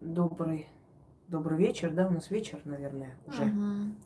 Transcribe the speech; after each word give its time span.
добрый, 0.00 0.68
добрый 1.28 1.58
вечер, 1.58 1.92
да, 1.92 2.06
у 2.06 2.10
нас 2.10 2.30
вечер, 2.30 2.60
наверное, 2.64 3.16
уже. 3.26 3.44
Мгм. 3.44 3.96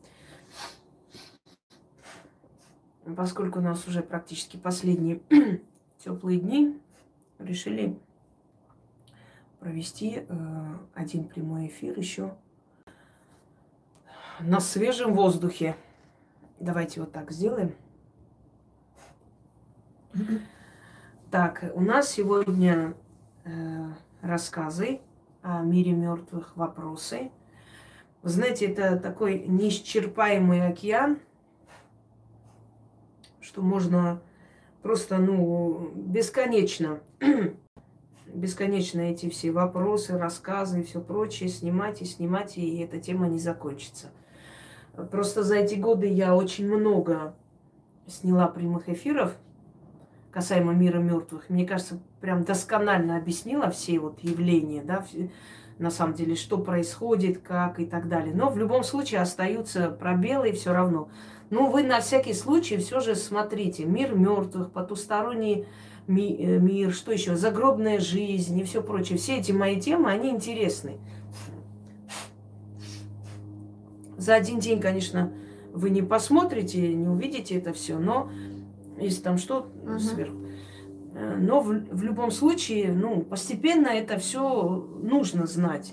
Поскольку 3.17 3.59
у 3.59 3.63
нас 3.63 3.87
уже 3.87 4.03
практически 4.03 4.57
последние 4.57 5.21
теплые 5.99 6.41
дни, 6.41 6.81
решили 7.39 7.99
провести 9.61 10.25
э, 10.27 10.77
один 10.95 11.25
прямой 11.25 11.69
эфир 11.69 11.99
еще 11.99 12.37
на 14.41 14.61
свежем 14.61 15.15
воздухе. 15.15 15.77
Давайте 16.61 17.01
вот 17.01 17.13
так 17.13 17.31
сделаем. 17.31 17.75
Так, 21.31 21.65
у 21.75 21.81
нас 21.81 22.11
сегодня 22.11 22.95
э, 23.43 23.51
рассказы 24.23 25.01
о 25.45 25.61
мире 25.61 25.93
мертвых, 25.93 26.57
вопросы. 26.57 27.31
Вы 28.23 28.31
знаете, 28.31 28.67
это 28.67 28.99
такой 28.99 29.47
неисчерпаемый 29.47 30.67
океан, 30.67 31.19
что 33.43 33.61
можно 33.61 34.23
просто, 34.83 35.19
ну, 35.19 35.93
бесконечно, 35.95 37.01
бесконечно 38.27 39.03
эти 39.03 39.29
все 39.29 39.53
вопросы, 39.53 40.17
рассказы 40.17 40.81
и 40.81 40.85
все 40.85 41.03
прочее 41.03 41.51
снимать 41.51 42.01
и 42.01 42.07
снимать, 42.07 42.57
и 42.57 42.79
эта 42.79 42.99
тема 42.99 43.29
не 43.29 43.39
закончится. 43.39 44.13
Просто 45.11 45.43
за 45.43 45.57
эти 45.57 45.75
годы 45.75 46.07
я 46.07 46.35
очень 46.35 46.67
много 46.67 47.37
сняла 48.07 48.49
прямых 48.49 48.89
эфиров 48.89 49.37
касаемо 50.35 50.73
мира 50.73 50.99
мертвых. 50.99 51.49
Мне 51.49 51.65
кажется, 51.65 52.01
прям 52.21 52.43
досконально 52.43 53.17
объяснила 53.17 53.71
все 53.71 54.01
вот 54.01 54.19
явления, 54.21 54.83
да, 54.83 55.07
на 55.79 55.91
самом 55.93 56.15
деле, 56.15 56.35
что 56.35 56.59
происходит, 56.59 57.39
как 57.39 57.79
и 57.79 57.87
так 57.87 58.09
далее. 58.09 58.35
Но 58.35 58.51
в 58.51 58.59
любом 58.59 58.83
случае 58.83 59.21
остаются 59.21 59.91
пробелы 59.91 60.51
все 60.51 60.73
равно. 60.73 61.09
Ну, 61.51 61.71
вы 61.71 61.85
на 61.85 62.01
всякий 62.01 62.35
случай 62.35 62.79
все 62.79 62.99
же 62.99 63.15
смотрите. 63.15 63.85
Мир 63.85 64.17
мертвых, 64.17 64.73
потусторонний 64.73 65.67
ми- 66.09 66.37
э, 66.37 66.59
мир, 66.59 66.93
что 66.93 67.13
еще? 67.13 67.37
Загробная 67.37 68.01
жизнь 68.01 68.59
и 68.59 68.65
все 68.65 68.83
прочее. 68.83 69.19
Все 69.19 69.39
эти 69.39 69.53
мои 69.53 69.81
темы, 69.81 70.11
они 70.11 70.31
интересны. 70.31 70.99
За 74.17 74.35
один 74.35 74.59
день, 74.59 74.81
конечно, 74.81 75.33
вы 75.73 75.91
не 75.91 76.03
посмотрите, 76.03 76.93
не 76.93 77.09
увидите 77.09 77.57
это 77.57 77.73
все, 77.73 77.99
но 77.99 78.31
если 78.99 79.23
там 79.23 79.39
что 79.39 79.71
Мгм. 79.83 79.99
сверху. 79.99 80.37
Э, 81.15 81.37
Но 81.39 81.61
в, 81.61 81.69
в 81.69 82.03
любом 82.03 82.31
случае, 82.31 82.93
ну, 82.93 83.23
постепенно 83.23 83.89
это 83.89 84.19
все 84.19 84.69
нужно 85.03 85.47
знать. 85.47 85.93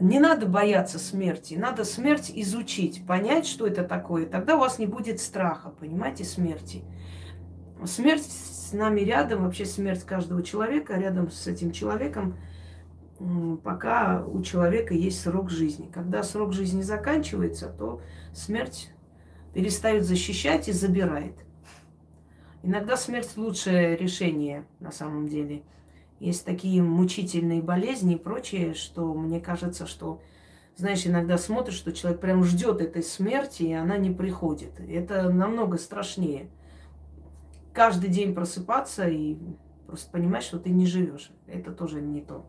Не 0.00 0.20
надо 0.20 0.46
бояться 0.46 0.98
смерти, 0.98 1.54
надо 1.54 1.84
смерть 1.84 2.30
изучить, 2.34 3.04
понять, 3.06 3.46
что 3.46 3.66
это 3.66 3.82
такое. 3.82 4.26
Тогда 4.26 4.56
у 4.56 4.60
вас 4.60 4.78
не 4.78 4.86
будет 4.86 5.20
страха, 5.20 5.70
понимаете, 5.70 6.24
смерти. 6.24 6.84
Смерть 7.84 8.22
с 8.24 8.72
нами 8.72 9.00
рядом, 9.00 9.42
вообще 9.44 9.64
смерть 9.64 10.04
каждого 10.04 10.42
человека 10.42 10.94
рядом 10.96 11.30
с 11.30 11.46
этим 11.48 11.72
человеком, 11.72 12.36
пока 13.64 14.24
у 14.24 14.42
человека 14.42 14.94
есть 14.94 15.20
срок 15.20 15.50
жизни. 15.50 15.90
Когда 15.92 16.22
срок 16.22 16.52
жизни 16.52 16.82
заканчивается, 16.82 17.68
то 17.68 18.00
смерть 18.32 18.90
перестает 19.52 20.04
защищать 20.04 20.68
и 20.68 20.72
забирает. 20.72 21.34
Иногда 22.62 22.96
смерть 22.96 23.36
лучшее 23.36 23.96
решение 23.96 24.66
на 24.80 24.90
самом 24.90 25.28
деле. 25.28 25.62
Есть 26.18 26.44
такие 26.44 26.82
мучительные 26.82 27.62
болезни 27.62 28.14
и 28.14 28.18
прочее, 28.18 28.74
что 28.74 29.14
мне 29.14 29.40
кажется, 29.40 29.86
что, 29.86 30.20
знаешь, 30.76 31.06
иногда 31.06 31.38
смотришь, 31.38 31.76
что 31.76 31.92
человек 31.92 32.20
прям 32.20 32.42
ждет 32.42 32.80
этой 32.80 33.04
смерти, 33.04 33.62
и 33.62 33.72
она 33.72 33.96
не 33.96 34.10
приходит. 34.10 34.80
Это 34.80 35.30
намного 35.30 35.78
страшнее. 35.78 36.50
Каждый 37.72 38.10
день 38.10 38.34
просыпаться 38.34 39.08
и 39.08 39.36
просто 39.86 40.10
понимать, 40.10 40.42
что 40.42 40.58
ты 40.58 40.70
не 40.70 40.86
живешь. 40.86 41.30
Это 41.46 41.70
тоже 41.72 42.00
не 42.00 42.20
то. 42.20 42.44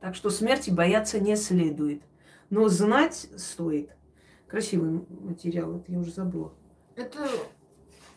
Так 0.00 0.14
что 0.14 0.30
смерти 0.30 0.70
бояться 0.70 1.18
не 1.18 1.34
следует. 1.34 2.02
Но 2.50 2.68
знать 2.68 3.26
стоит. 3.36 3.90
Красивый 4.46 5.04
материал, 5.08 5.72
вот 5.72 5.88
я 5.88 5.98
уже 5.98 6.12
забыла. 6.12 6.52
Это, 6.94 7.28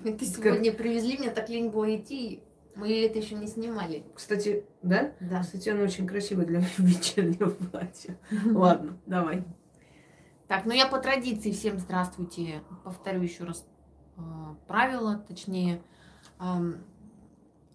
это 0.03 0.25
сегодня 0.25 0.71
привезли, 0.71 1.17
мне 1.17 1.29
так 1.29 1.49
лень 1.49 1.69
было 1.69 1.95
идти. 1.95 2.43
Мы 2.75 3.05
это 3.05 3.17
еще 3.17 3.33
не 3.33 3.47
снимали. 3.47 4.03
Кстати, 4.13 4.63
да? 4.83 5.11
Да. 5.19 5.41
Кстати, 5.41 5.69
она 5.69 5.81
очень 5.81 6.05
красивая 6.05 6.45
для 6.45 6.59
вечернего 6.77 7.49
платья. 7.49 8.17
Ладно, 8.45 8.97
давай. 9.07 9.43
Так, 10.47 10.65
ну 10.65 10.73
я 10.73 10.87
по 10.87 10.99
традиции 10.99 11.51
всем 11.51 11.79
здравствуйте. 11.79 12.61
Повторю 12.83 13.21
еще 13.21 13.45
раз 13.45 13.67
э, 14.15 14.21
правила, 14.67 15.25
точнее, 15.27 15.81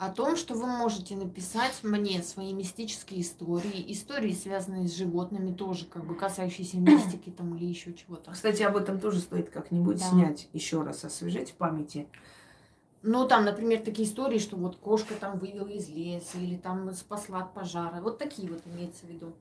о 0.04 0.10
том, 0.10 0.36
что 0.36 0.54
вы 0.54 0.66
можете 0.66 1.14
написать 1.14 1.78
мне 1.84 2.24
свои 2.24 2.52
мистические 2.52 3.20
истории, 3.20 3.84
истории, 3.92 4.32
связанные 4.32 4.88
с 4.88 4.96
животными, 4.96 5.54
тоже 5.54 5.84
как 5.86 6.04
бы 6.04 6.16
касающиеся 6.16 6.76
мистики 6.78 7.30
там 7.30 7.54
или 7.54 7.66
еще 7.66 7.94
чего-то. 7.94 8.32
Кстати, 8.32 8.62
об 8.64 8.76
этом 8.76 8.98
тоже 8.98 9.20
стоит 9.20 9.50
как-нибудь 9.50 9.98
Да. 9.98 10.04
снять, 10.10 10.48
еще 10.52 10.82
раз 10.82 11.04
освежить 11.04 11.52
в 11.52 11.54
памяти. 11.54 12.08
Ну, 13.02 13.28
там, 13.28 13.44
например, 13.44 13.80
такие 13.80 14.08
истории, 14.08 14.38
что 14.38 14.56
вот 14.56 14.76
кошка 14.76 15.14
там 15.14 15.38
вывела 15.38 15.68
из 15.68 15.88
леса 15.88 16.38
или 16.38 16.56
там 16.56 16.92
спасла 16.94 17.40
от 17.42 17.54
пожара. 17.54 18.00
Вот 18.00 18.18
такие 18.18 18.48
вот 18.50 18.62
имеется 18.66 19.06
в 19.06 19.08
виду. 19.08 19.32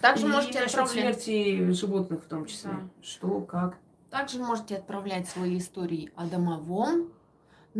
Также 0.00 0.26
И 0.26 0.28
можете 0.28 0.58
отправлять... 0.60 1.22
смерти 1.22 1.70
животных 1.72 2.24
в 2.24 2.26
том 2.28 2.46
числе. 2.46 2.70
Да. 2.70 2.80
Что, 3.00 3.40
как. 3.42 3.76
Также 4.10 4.38
можете 4.42 4.76
отправлять 4.76 5.28
свои 5.28 5.58
истории 5.58 6.10
о 6.16 6.26
домовом. 6.26 7.12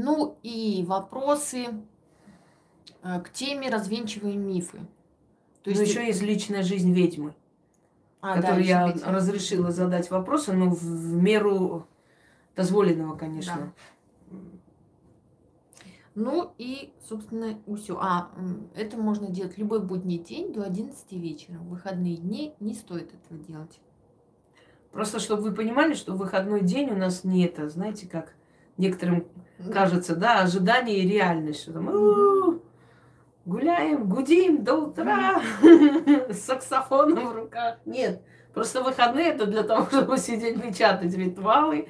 Ну 0.01 0.39
и 0.45 0.85
вопросы 0.87 1.67
э, 3.03 3.21
к 3.21 3.33
теме 3.33 3.69
развенчиваем 3.69 4.47
мифы. 4.47 4.79
То 5.65 5.73
Но 5.73 5.81
еще 5.83 6.07
есть 6.07 6.23
личная 6.23 6.63
жизнь 6.63 6.93
ведьмы, 6.93 7.35
А, 8.21 8.37
да, 8.37 8.43
которую 8.43 8.61
еще 8.61 8.71
я 8.71 8.93
ведь- 8.93 9.05
разрешила 9.05 9.73
задать 9.73 10.09
вопросы, 10.13 10.53
но 10.53 10.71
в, 10.71 10.81
в 10.81 11.17
меру 11.21 11.89
дозволенного, 12.55 13.17
конечно. 13.17 13.73
Ну 16.15 16.53
и, 16.59 16.93
собственно, 17.09 17.59
все. 17.77 17.99
А, 18.01 18.31
это 18.77 18.97
можно 18.97 19.29
делать 19.29 19.59
любой 19.59 19.81
будний 19.85 20.19
день 20.19 20.53
до 20.53 20.63
11 20.63 21.11
вечера. 21.13 21.59
В 21.59 21.71
выходные 21.71 22.19
дни 22.19 22.55
не 22.61 22.75
стоит 22.75 23.13
этого 23.15 23.41
делать. 23.43 23.81
Просто 24.93 25.19
чтобы 25.19 25.43
вы 25.43 25.55
понимали, 25.55 25.95
что 25.95 26.13
выходной 26.15 26.63
день 26.63 26.89
у 26.91 26.97
нас 26.97 27.25
не 27.25 27.45
это, 27.45 27.69
знаете, 27.69 28.07
как 28.09 28.38
некоторым 28.79 29.27
кажется, 29.73 30.17
да, 30.17 30.41
ожидание 30.41 30.99
и 31.01 31.09
реальность. 31.09 31.63
Что 31.63 31.73
там, 31.75 31.89
«У-у-у, 31.89 32.63
гуляем, 33.45 34.09
гудим 34.09 34.65
до 34.65 34.75
утра 34.77 35.43
с 35.63 36.39
саксофоном 36.41 37.29
в 37.29 37.35
руках. 37.37 37.79
Нет, 37.85 38.23
просто 38.55 38.83
выходные 38.83 39.27
это 39.29 39.47
для 39.47 39.63
того, 39.65 39.87
чтобы 39.91 40.17
сидеть 40.19 40.63
печатать 40.63 41.15
ритуалы 41.15 41.89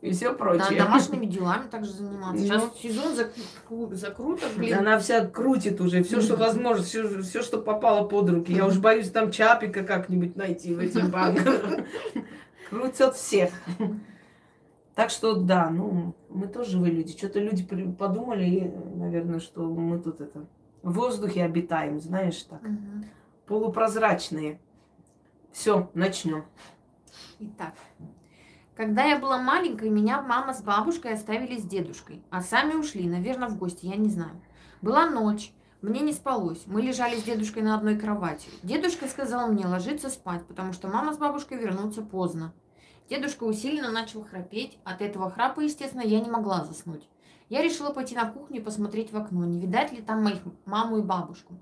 и 0.00 0.10
все 0.12 0.30
Да, 0.30 0.34
прочее. 0.34 0.78
домашними 0.82 1.24
делами 1.24 1.66
также 1.68 1.90
заниматься. 1.92 2.42
Сейчас 2.44 2.62
Ну. 2.62 2.70
сезон 2.78 3.12
закру- 3.14 3.94
закруток, 3.94 4.50
блин. 4.56 4.78
Она 4.80 4.98
вся 4.98 5.24
крутит 5.24 5.80
уже, 5.80 6.02
все, 6.02 6.20
что 6.20 6.36
возможно, 6.36 6.82
все, 6.84 7.42
что 7.42 7.58
попало 7.62 8.06
под 8.06 8.28
руки. 8.28 8.52
Я 8.52 8.66
уж 8.66 8.76
боюсь 8.78 9.10
там 9.10 9.30
чапика 9.30 9.82
как-нибудь 9.82 10.36
найти 10.36 10.74
в 10.74 10.78
этих 10.80 11.08
банках. 11.10 11.62
Крутят 12.70 13.14
всех. 13.16 13.50
Так 14.94 15.10
что 15.10 15.34
да, 15.34 15.70
ну, 15.70 16.14
мы 16.28 16.46
тоже 16.46 16.72
живые 16.72 16.92
люди. 16.92 17.16
Что-то 17.16 17.40
люди 17.40 17.64
подумали, 17.64 18.72
наверное, 18.94 19.40
что 19.40 19.62
мы 19.62 19.98
тут 19.98 20.20
это 20.20 20.46
в 20.82 20.92
воздухе 20.92 21.42
обитаем, 21.44 22.00
знаешь, 22.00 22.42
так, 22.42 22.62
Мгм. 22.62 23.04
полупрозрачные. 23.46 24.60
Все, 25.50 25.90
начнем. 25.94 26.44
Итак, 27.38 27.74
когда 28.76 29.04
я 29.04 29.18
была 29.18 29.38
маленькой, 29.38 29.88
меня 29.90 30.20
мама 30.22 30.52
с 30.54 30.62
бабушкой 30.62 31.14
оставили 31.14 31.58
с 31.58 31.64
дедушкой, 31.64 32.22
а 32.30 32.42
сами 32.42 32.74
ушли, 32.74 33.08
наверное, 33.08 33.48
в 33.48 33.56
гости, 33.56 33.86
я 33.86 33.96
не 33.96 34.08
знаю. 34.08 34.40
Была 34.82 35.08
ночь, 35.08 35.52
мне 35.80 36.00
не 36.00 36.12
спалось, 36.12 36.64
мы 36.66 36.82
лежали 36.82 37.16
с 37.16 37.22
дедушкой 37.22 37.62
на 37.62 37.74
одной 37.76 37.96
кровати. 37.98 38.48
Дедушка 38.62 39.06
сказал 39.06 39.48
мне 39.48 39.66
ложиться 39.66 40.08
спать, 40.10 40.44
потому 40.46 40.72
что 40.72 40.88
мама 40.88 41.12
с 41.14 41.18
бабушкой 41.18 41.58
вернутся 41.58 42.02
поздно. 42.02 42.52
Дедушка 43.08 43.44
усиленно 43.44 43.90
начал 43.90 44.24
храпеть, 44.24 44.78
от 44.84 45.02
этого 45.02 45.30
храпа, 45.30 45.60
естественно, 45.60 46.02
я 46.02 46.20
не 46.20 46.30
могла 46.30 46.64
заснуть. 46.64 47.06
Я 47.50 47.62
решила 47.62 47.92
пойти 47.92 48.14
на 48.14 48.30
кухню 48.30 48.60
и 48.60 48.64
посмотреть 48.64 49.12
в 49.12 49.16
окно, 49.16 49.44
не 49.44 49.60
видать 49.60 49.92
ли 49.92 50.00
там 50.00 50.24
моих 50.24 50.40
маму 50.64 50.98
и 50.98 51.02
бабушку. 51.02 51.54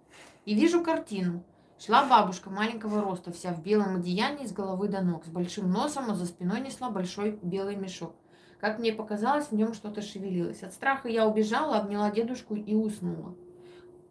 И 0.44 0.54
вижу 0.54 0.82
картину. 0.82 1.42
Шла 1.84 2.04
бабушка 2.06 2.48
маленького 2.48 3.00
роста, 3.00 3.32
вся 3.32 3.52
в 3.52 3.60
белом 3.60 3.96
одеянии 3.96 4.46
с 4.46 4.52
головы 4.52 4.86
до 4.86 5.00
ног, 5.00 5.24
с 5.24 5.28
большим 5.28 5.68
носом, 5.72 6.10
а 6.10 6.14
за 6.14 6.26
спиной 6.26 6.60
несла 6.60 6.90
большой 6.90 7.38
белый 7.42 7.74
мешок. 7.74 8.14
Как 8.60 8.78
мне 8.78 8.92
показалось, 8.92 9.46
в 9.46 9.52
нем 9.52 9.74
что-то 9.74 10.00
шевелилось. 10.00 10.62
От 10.62 10.72
страха 10.72 11.08
я 11.08 11.26
убежала, 11.26 11.78
обняла 11.78 12.12
дедушку 12.12 12.54
и 12.54 12.76
уснула. 12.76 13.34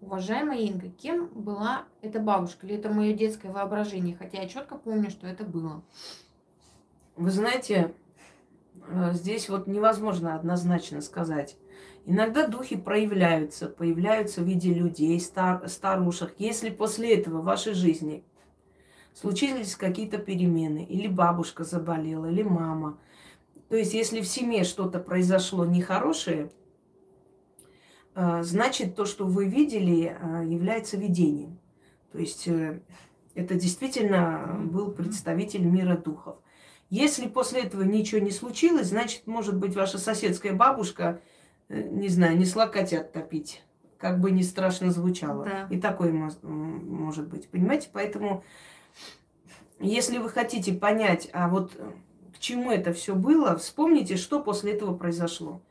Уважаемая 0.02 0.60
Инга, 0.60 0.90
кем 0.90 1.28
была 1.28 1.86
эта 2.02 2.20
бабушка? 2.20 2.68
Или 2.68 2.76
это 2.76 2.90
мое 2.90 3.14
детское 3.14 3.54
воображение? 3.54 4.18
Хотя 4.18 4.42
я 4.42 4.50
четко 4.50 4.76
помню, 4.76 5.10
что 5.10 5.26
это 5.26 5.46
было. 5.46 5.84
Вы 7.18 7.30
знаете, 7.30 7.94
э, 8.88 9.12
здесь 9.14 9.50
вот 9.50 9.68
невозможно 9.68 10.36
однозначно 10.36 11.02
сказать. 11.02 11.58
Иногда 12.06 12.48
духи 12.48 12.78
проявляются, 12.78 13.68
появляются 13.68 14.42
в 14.42 14.46
виде 14.46 14.74
людей, 14.74 15.20
стар, 15.20 15.68
старушек. 15.68 16.34
Если 16.38 16.70
после 16.70 17.16
этого 17.16 17.42
в 17.42 17.46
вашей 17.46 17.74
жизни 17.74 18.24
случились 19.14 19.76
какие-то 19.76 20.18
перемены, 20.20 20.86
или 20.86 21.08
бабушка 21.08 21.64
заболела, 21.66 22.28
или 22.28 22.44
мама, 22.44 22.98
то 23.68 23.76
есть 23.76 23.94
если 23.94 24.22
в 24.22 24.28
семье 24.28 24.64
что-то 24.64 25.00
произошло 25.00 25.66
нехорошее, 25.66 26.50
э, 28.16 28.42
значит 28.42 28.96
то, 28.96 29.06
что 29.06 29.26
вы 29.26 29.48
видели, 29.48 30.18
э, 30.18 30.46
является 30.48 30.96
видением. 30.96 31.60
То 32.14 32.20
есть 32.20 32.48
это 33.36 33.56
действительно 33.56 34.60
был 34.66 34.92
представитель 34.92 35.64
мира 35.64 35.96
духов. 35.96 36.38
Если 36.92 37.28
после 37.28 37.64
этого 37.64 37.82
ничего 37.82 38.22
не 38.22 38.32
случилось, 38.32 38.90
значит, 38.90 39.26
может 39.26 39.58
быть, 39.58 39.76
ваша 39.76 39.98
соседская 39.98 40.54
бабушка 40.54 41.22
Э, 41.72 41.82
не 41.84 42.10
знаю, 42.10 42.38
несла 42.38 42.68
котят 42.68 43.14
топить. 43.14 43.64
Как 43.98 44.20
бы 44.20 44.32
не 44.32 44.44
страшно 44.44 44.92
звучало. 44.92 45.46
Да. 45.46 45.68
И 45.70 45.80
такое 45.80 46.12
может 46.12 47.28
быть. 47.28 47.48
Понимаете? 47.50 47.90
Поэтому, 47.94 48.44
если 49.80 50.18
вы 50.18 50.30
хотите 50.30 50.74
понять, 50.74 51.30
а 51.34 51.48
вот 51.48 51.74
к 52.36 52.40
чему 52.40 52.72
это 52.72 52.94
все 52.94 53.16
было, 53.16 53.56
вспомните, 53.56 54.18
что 54.18 54.42
после 54.42 54.74
этого 54.74 54.98
произошло. 54.98 55.62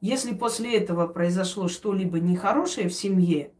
Если 0.00 0.34
после 0.34 0.76
этого 0.78 1.06
произошло 1.06 1.68
что-либо 1.68 2.18
нехорошее 2.18 2.88
в 2.88 2.94
семье, 2.94 3.52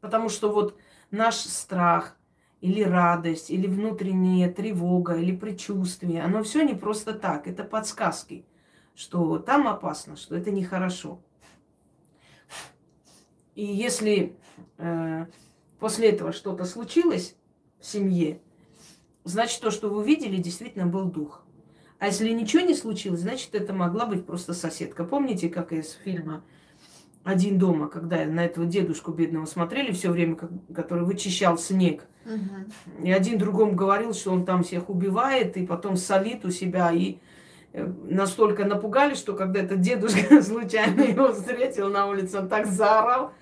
потому 0.00 0.28
что 0.28 0.52
вот 0.52 0.78
наш 1.10 1.36
страх 1.36 2.16
или 2.60 2.82
радость, 2.82 3.50
или 3.50 3.66
внутренняя 3.66 4.52
тревога, 4.52 5.16
или 5.16 5.34
предчувствие, 5.34 6.22
оно 6.22 6.42
все 6.42 6.62
не 6.62 6.74
просто 6.74 7.14
так, 7.14 7.46
это 7.46 7.64
подсказки– 7.64 8.44
что 8.98 9.38
там 9.38 9.68
опасно, 9.68 10.16
что 10.16 10.34
это 10.34 10.50
нехорошо. 10.50 11.20
И 13.54 13.64
если 13.64 14.36
э, 14.76 15.26
после 15.78 16.10
этого 16.10 16.32
что-то 16.32 16.64
случилось 16.64 17.36
в 17.78 17.86
семье, 17.86 18.40
значит, 19.22 19.60
то, 19.60 19.70
что 19.70 19.88
вы 19.88 20.04
видели, 20.04 20.38
действительно 20.38 20.86
был 20.86 21.04
дух. 21.04 21.44
А 22.00 22.06
если 22.06 22.32
ничего 22.32 22.64
не 22.64 22.74
случилось, 22.74 23.20
значит, 23.20 23.54
это 23.54 23.72
могла 23.72 24.04
быть 24.04 24.26
просто 24.26 24.52
соседка. 24.52 25.04
Помните, 25.04 25.48
как 25.48 25.72
из 25.72 25.92
фильма 25.92 26.42
«Один 27.28 27.58
дома», 27.58 27.88
когда 27.88 28.24
на 28.24 28.44
этого 28.44 28.66
дедушку 28.66 29.12
бедного 29.12 29.44
смотрели 29.44 29.92
все 29.92 30.10
время, 30.10 30.36
как, 30.36 30.50
который 30.74 31.04
вычищал 31.04 31.58
снег. 31.58 32.04
Угу. 32.24 33.04
И 33.06 33.12
один 33.12 33.38
другому 33.38 33.72
говорил, 33.74 34.14
что 34.14 34.32
он 34.32 34.44
там 34.44 34.62
всех 34.62 34.88
убивает, 34.88 35.56
и 35.56 35.66
потом 35.66 35.96
солит 35.96 36.44
у 36.44 36.50
себя, 36.50 36.90
и 36.92 37.18
Э, 37.72 37.86
настолько 38.04 38.64
напугали, 38.64 39.14
что 39.14 39.34
когда 39.34 39.60
этот 39.60 39.80
дедушка 39.80 40.42
случайно 40.42 41.02
его 41.02 41.32
встретил 41.32 41.90
на 41.90 42.06
улице, 42.06 42.38
он 42.38 42.48
так 42.48 42.66
заорал 42.66 43.32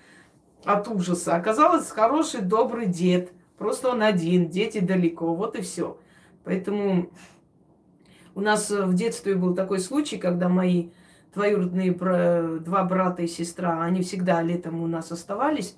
от 0.63 0.87
ужаса. 0.87 1.35
Оказалось, 1.35 1.89
хороший, 1.89 2.41
добрый 2.41 2.87
дед. 2.87 3.31
Просто 3.57 3.89
он 3.89 4.03
один, 4.03 4.49
дети 4.49 4.79
далеко, 4.79 5.33
вот 5.33 5.55
и 5.55 5.61
все. 5.61 5.97
Поэтому 6.43 7.09
у 8.35 8.41
нас 8.41 8.69
в 8.69 8.93
детстве 8.93 9.35
был 9.35 9.55
такой 9.55 9.79
случай, 9.79 10.17
когда 10.17 10.49
мои 10.49 10.89
двоюродные 11.33 11.91
два 11.91 12.83
брата 12.83 13.21
и 13.21 13.27
сестра, 13.27 13.83
они 13.83 14.01
всегда 14.01 14.41
летом 14.41 14.81
у 14.81 14.87
нас 14.87 15.11
оставались. 15.11 15.77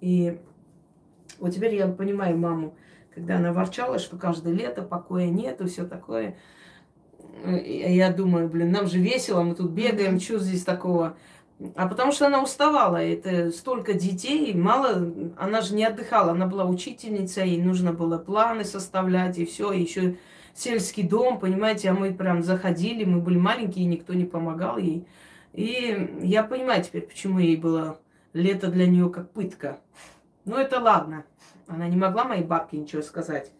И 0.00 0.38
вот 1.38 1.54
теперь 1.54 1.74
я 1.74 1.88
понимаю 1.88 2.38
маму, 2.38 2.76
когда 3.14 3.36
она 3.36 3.52
ворчала, 3.52 3.98
что 3.98 4.16
каждое 4.16 4.52
лето 4.52 4.82
покоя 4.82 5.26
нет 5.26 5.60
и 5.60 5.66
все 5.66 5.84
такое. 5.86 6.36
Я 7.44 8.12
думаю, 8.12 8.48
блин, 8.48 8.70
нам 8.70 8.86
же 8.86 8.98
весело, 8.98 9.42
мы 9.42 9.54
тут 9.54 9.70
бегаем, 9.70 10.20
что 10.20 10.38
здесь 10.38 10.64
такого? 10.64 11.16
А 11.76 11.88
потому 11.88 12.12
что 12.12 12.26
она 12.26 12.42
уставала, 12.42 12.96
это 12.96 13.50
столько 13.50 13.94
детей, 13.94 14.54
мало, 14.54 15.12
она 15.36 15.60
же 15.60 15.74
не 15.74 15.84
отдыхала, 15.84 16.32
она 16.32 16.46
была 16.46 16.64
учительницей, 16.64 17.48
ей 17.48 17.62
нужно 17.62 17.92
было 17.92 18.18
планы 18.18 18.64
составлять 18.64 19.38
и 19.38 19.44
все, 19.44 19.72
еще 19.72 20.16
сельский 20.54 21.02
дом, 21.02 21.38
понимаете, 21.38 21.90
а 21.90 21.94
мы 21.94 22.14
прям 22.14 22.42
заходили, 22.42 23.04
мы 23.04 23.20
были 23.20 23.38
маленькие, 23.38 23.86
никто 23.86 24.14
не 24.14 24.24
помогал 24.24 24.78
ей. 24.78 25.06
И 25.52 26.18
я 26.22 26.42
понимаю 26.44 26.82
теперь, 26.82 27.02
почему 27.02 27.38
ей 27.38 27.56
было 27.56 28.00
лето 28.32 28.68
для 28.68 28.86
нее 28.86 29.10
как 29.10 29.30
пытка. 29.30 29.80
Ну 30.44 30.56
это 30.56 30.80
ладно, 30.80 31.24
она 31.66 31.88
не 31.88 31.96
могла 31.96 32.24
моей 32.24 32.44
бабке 32.44 32.78
ничего 32.78 33.02
сказать. 33.02 33.50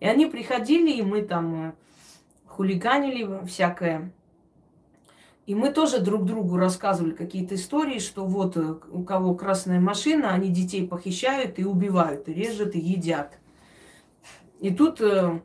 И 0.00 0.06
они 0.06 0.26
приходили, 0.26 0.92
и 0.92 1.02
мы 1.02 1.22
там 1.22 1.68
э, 1.68 1.72
хулиганили 2.46 3.46
всякое. 3.46 4.12
И 5.46 5.54
мы 5.54 5.72
тоже 5.72 6.00
друг 6.00 6.24
другу 6.24 6.56
рассказывали 6.56 7.12
какие-то 7.12 7.56
истории, 7.56 7.98
что 7.98 8.24
вот 8.24 8.56
э, 8.56 8.74
у 8.90 9.04
кого 9.04 9.34
красная 9.34 9.80
машина, 9.80 10.30
они 10.30 10.48
детей 10.48 10.86
похищают 10.86 11.58
и 11.58 11.64
убивают, 11.64 12.28
и 12.28 12.32
режут, 12.32 12.74
и 12.74 12.80
едят. 12.80 13.38
И 14.60 14.72
тут 14.72 15.00
э, 15.00 15.40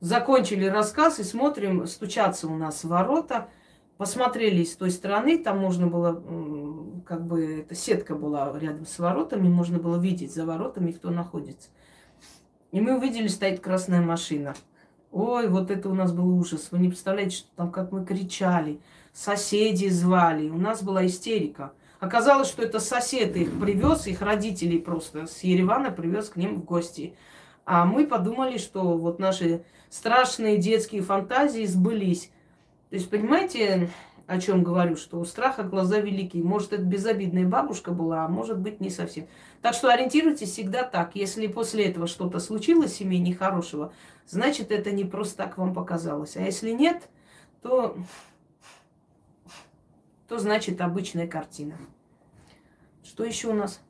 закончили 0.00 0.66
рассказ 0.66 1.18
и 1.18 1.24
смотрим, 1.24 1.86
стучаться 1.86 2.48
у 2.48 2.56
нас 2.56 2.84
ворота. 2.84 3.48
Посмотрели 3.96 4.64
с 4.64 4.76
той 4.76 4.90
стороны, 4.90 5.38
там 5.38 5.58
можно 5.58 5.86
было, 5.86 7.02
как 7.06 7.26
бы, 7.26 7.60
эта 7.60 7.74
сетка 7.74 8.14
была 8.14 8.58
рядом 8.58 8.86
с 8.86 8.98
воротами, 8.98 9.48
можно 9.48 9.78
было 9.78 9.98
видеть 9.98 10.34
за 10.34 10.46
воротами, 10.46 10.92
кто 10.92 11.10
находится. 11.10 11.68
И 12.72 12.80
мы 12.80 12.96
увидели, 12.96 13.28
стоит 13.28 13.60
красная 13.60 14.00
машина– 14.00 14.54
Ой, 15.12 15.48
вот 15.48 15.70
это 15.70 15.88
у 15.88 15.94
нас 15.94 16.12
был 16.12 16.28
ужас. 16.38 16.68
Вы 16.70 16.78
не 16.78 16.88
представляете, 16.88 17.38
что 17.38 17.48
там, 17.56 17.72
как 17.72 17.90
мы 17.90 18.04
кричали. 18.04 18.80
Соседи 19.12 19.88
звали. 19.88 20.48
У 20.48 20.58
нас 20.58 20.82
была 20.82 21.04
истерика. 21.04 21.72
Оказалось, 21.98 22.48
что 22.48 22.62
это 22.62 22.78
сосед 22.78 23.36
их 23.36 23.58
привез, 23.60 24.06
их 24.06 24.22
родителей 24.22 24.78
просто 24.78 25.26
с 25.26 25.42
Еревана 25.42 25.90
привез 25.90 26.28
к 26.30 26.36
ним 26.36 26.56
в 26.56 26.64
гости. 26.64 27.14
А 27.72 27.84
мы 27.84 28.04
подумали, 28.04 28.58
что 28.58 28.98
вот 28.98 29.20
наши 29.20 29.62
страшные 29.90 30.58
детские 30.58 31.02
фантазии 31.02 31.64
сбылись. 31.66 32.32
То 32.88 32.96
есть, 32.96 33.08
понимаете, 33.08 33.88
о 34.26 34.40
чем 34.40 34.64
говорю, 34.64 34.96
что 34.96 35.20
у 35.20 35.24
страха 35.24 35.62
глаза 35.62 36.00
великие. 36.00 36.42
Может, 36.42 36.72
это 36.72 36.82
безобидная 36.82 37.46
бабушка 37.46 37.92
была, 37.92 38.24
а 38.24 38.28
может 38.28 38.58
быть, 38.58 38.80
не 38.80 38.90
совсем. 38.90 39.28
Так 39.62 39.74
что 39.74 39.88
ориентируйтесь 39.88 40.50
всегда 40.50 40.82
так. 40.82 41.14
Если 41.14 41.46
после 41.46 41.84
этого 41.84 42.08
что-то 42.08 42.40
случилось 42.40 42.90
в 42.90 42.96
семье 42.96 43.20
нехорошего, 43.20 43.92
значит, 44.26 44.72
это 44.72 44.90
не 44.90 45.04
просто 45.04 45.36
так 45.36 45.56
вам 45.56 45.72
показалось. 45.72 46.36
А 46.36 46.40
если 46.40 46.72
нет, 46.72 47.08
то, 47.62 47.96
то 50.26 50.40
значит 50.40 50.80
обычная 50.80 51.28
картина. 51.28 51.76
Что 53.04 53.22
еще 53.22 53.46
у 53.46 53.54
нас? 53.54 53.80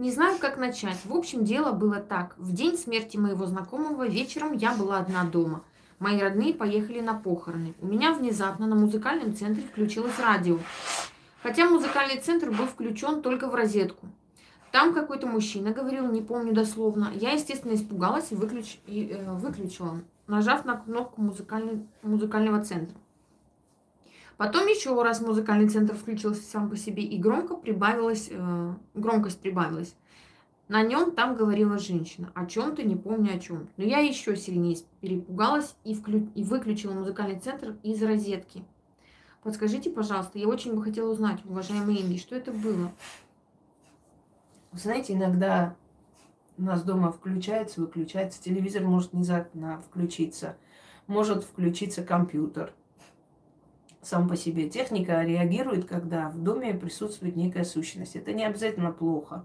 Не 0.00 0.10
знаю, 0.10 0.38
как 0.38 0.56
начать. 0.56 0.96
В 1.04 1.14
общем, 1.14 1.44
дело 1.44 1.72
было 1.72 1.96
так. 1.96 2.34
В 2.38 2.54
день 2.54 2.78
смерти 2.78 3.18
моего 3.18 3.44
знакомого 3.44 4.08
вечером 4.08 4.54
я 4.54 4.72
была 4.72 4.96
одна 4.96 5.24
дома. 5.24 5.62
Мои 5.98 6.18
родные 6.18 6.54
поехали 6.54 7.00
на 7.00 7.12
похороны. 7.12 7.74
У 7.82 7.86
меня 7.86 8.14
внезапно 8.14 8.66
на 8.66 8.76
музыкальном 8.76 9.36
центре 9.36 9.62
включилось 9.62 10.18
радио. 10.18 10.58
Хотя 11.42 11.68
музыкальный 11.68 12.18
центр 12.18 12.50
был 12.50 12.64
включен 12.64 13.20
только 13.20 13.46
в 13.46 13.54
розетку. 13.54 14.06
Там 14.72 14.94
какой-то 14.94 15.26
мужчина 15.26 15.70
говорил, 15.70 16.10
не 16.10 16.22
помню 16.22 16.54
дословно. 16.54 17.12
Я, 17.14 17.32
естественно, 17.32 17.74
испугалась 17.74 18.32
и, 18.32 18.34
выключ... 18.34 18.78
и 18.86 19.10
э, 19.12 19.32
выключила, 19.34 20.00
нажав 20.26 20.64
на 20.64 20.78
кнопку 20.78 21.20
музыкальный... 21.20 21.86
музыкального 22.02 22.64
центра. 22.64 22.96
Потом 24.40 24.66
еще 24.68 24.94
раз 25.02 25.20
музыкальный 25.20 25.68
центр 25.68 25.94
включился 25.94 26.40
сам 26.40 26.70
по 26.70 26.76
себе, 26.78 27.02
и 27.02 27.18
громко 27.18 27.56
прибавилась, 27.56 28.30
э, 28.30 28.74
громкость 28.94 29.38
прибавилась. 29.38 29.94
На 30.66 30.82
нем 30.82 31.12
там 31.12 31.36
говорила 31.36 31.78
женщина. 31.78 32.32
О 32.34 32.46
чем-то, 32.46 32.82
не 32.82 32.96
помню 32.96 33.36
о 33.36 33.38
чем. 33.38 33.68
Но 33.76 33.84
я 33.84 33.98
еще 33.98 34.34
сильнее 34.38 34.78
перепугалась 35.02 35.76
и, 35.84 35.94
вклю... 35.94 36.30
и 36.34 36.42
выключила 36.42 36.94
музыкальный 36.94 37.38
центр 37.38 37.76
из 37.82 38.02
розетки. 38.02 38.64
Подскажите, 39.42 39.90
пожалуйста, 39.90 40.38
я 40.38 40.48
очень 40.48 40.74
бы 40.74 40.82
хотела 40.82 41.12
узнать, 41.12 41.44
уважаемые 41.44 42.00
Инги, 42.00 42.16
что 42.16 42.34
это 42.34 42.50
было? 42.50 42.92
знаете, 44.72 45.12
иногда 45.12 45.76
у 46.56 46.62
нас 46.62 46.82
дома 46.82 47.12
включается, 47.12 47.82
выключается, 47.82 48.42
телевизор 48.42 48.84
может 48.84 49.12
внезапно 49.12 49.82
включиться, 49.82 50.56
может 51.06 51.44
включиться 51.44 52.02
компьютер. 52.02 52.72
Сам 54.02 54.28
по 54.28 54.36
себе 54.36 54.68
техника 54.68 55.22
реагирует, 55.22 55.86
когда 55.86 56.30
в 56.30 56.38
доме 56.38 56.74
присутствует 56.74 57.36
некая 57.36 57.64
сущность. 57.64 58.16
Это 58.16 58.32
не 58.32 58.44
обязательно 58.44 58.92
плохо. 58.92 59.44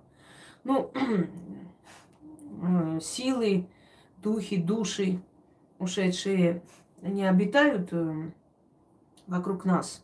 Ну, 0.64 0.92
э, 2.64 3.00
силы, 3.02 3.68
духи, 4.24 4.58
души 4.58 5.20
ушедшие, 5.78 6.64
они 7.02 7.26
обитают 7.26 7.90
э, 7.92 8.32
вокруг 9.28 9.66
нас. 9.66 10.04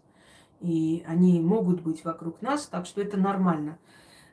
И 0.59 1.03
они 1.07 1.39
могут 1.39 1.81
быть 1.81 2.03
вокруг 2.03 2.41
нас, 2.41 2.67
так 2.67 2.85
что 2.85 3.01
это 3.01 3.17
нормально. 3.17 3.79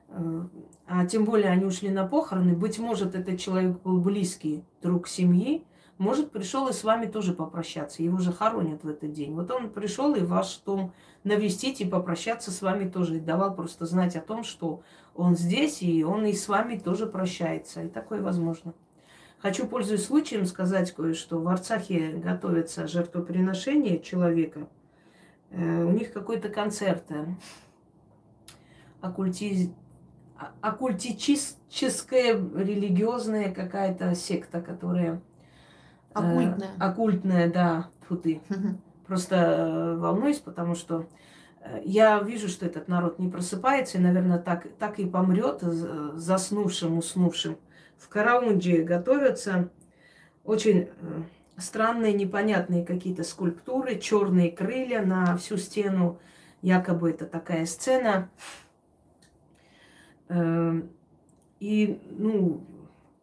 Э, 0.08 0.46
а 0.86 1.06
тем 1.06 1.24
более 1.24 1.50
они 1.50 1.64
ушли 1.64 1.90
на 1.90 2.06
похороны, 2.06 2.54
быть 2.54 2.78
может, 2.78 3.14
этот 3.14 3.38
человек 3.38 3.80
был 3.82 4.00
близкий 4.00 4.64
друг 4.82 5.08
семьи, 5.08 5.64
может, 5.98 6.30
пришел 6.30 6.68
и 6.68 6.72
с 6.72 6.84
вами 6.84 7.06
тоже 7.06 7.34
попрощаться. 7.34 8.04
Его 8.04 8.18
же 8.18 8.32
хоронят 8.32 8.84
в 8.84 8.88
этот 8.88 9.12
день. 9.12 9.34
Вот 9.34 9.50
он 9.50 9.68
пришел 9.68 10.14
и 10.14 10.20
ваш 10.20 10.58
дом 10.64 10.92
навестить 11.24 11.80
и 11.80 11.84
попрощаться 11.84 12.52
с 12.52 12.62
вами 12.62 12.88
тоже. 12.88 13.16
И 13.16 13.20
давал 13.20 13.54
просто 13.54 13.84
знать 13.84 14.14
о 14.14 14.20
том, 14.20 14.44
что 14.44 14.82
он 15.16 15.36
здесь, 15.36 15.82
и 15.82 16.04
он 16.04 16.24
и 16.24 16.32
с 16.34 16.46
вами 16.46 16.78
тоже 16.78 17.06
прощается. 17.06 17.82
И 17.82 17.88
такое 17.88 18.22
возможно. 18.22 18.74
Хочу, 19.38 19.66
пользуясь 19.66 20.06
случаем, 20.06 20.46
сказать 20.46 20.92
кое-что. 20.92 21.40
В 21.40 21.48
Арцахе 21.48 22.12
готовится 22.12 22.86
жертвоприношение 22.86 23.98
человека. 23.98 24.68
Э, 25.50 25.82
у 25.82 25.90
них 25.90 26.12
какой-то 26.12 26.48
концерт. 26.48 27.10
Э, 27.10 27.26
оккульти... 29.00 29.74
А, 30.36 30.52
оккультическая 30.60 32.34
религиозная 32.34 33.52
какая-то 33.52 34.14
секта, 34.14 34.60
которая 34.60 35.20
Оккультная. 36.12 36.68
Э, 36.68 36.84
оккультная, 36.84 37.50
да. 37.50 37.90
Фу 38.08 38.16
ты. 38.16 38.40
Просто 39.06 39.36
э, 39.36 39.96
волнуюсь, 39.96 40.38
потому 40.38 40.74
что 40.74 41.06
э, 41.60 41.80
я 41.84 42.20
вижу, 42.20 42.48
что 42.48 42.66
этот 42.66 42.88
народ 42.88 43.18
не 43.18 43.28
просыпается, 43.28 43.98
и, 43.98 44.00
наверное, 44.00 44.38
так, 44.38 44.66
так 44.78 44.98
и 44.98 45.06
помрет 45.06 45.60
заснувшим, 45.62 46.98
уснувшим. 46.98 47.56
В 47.96 48.08
Караунде 48.08 48.82
готовятся 48.82 49.70
очень 50.44 50.88
странные, 51.58 52.12
непонятные 52.12 52.84
какие-то 52.84 53.24
скульптуры, 53.24 53.98
черные 53.98 54.50
крылья 54.50 55.02
на 55.02 55.36
всю 55.36 55.56
стену. 55.56 56.18
Якобы 56.62 57.10
это 57.10 57.26
такая 57.26 57.66
сцена. 57.66 58.30
Э, 60.28 60.82
и, 61.60 62.00
ну, 62.10 62.64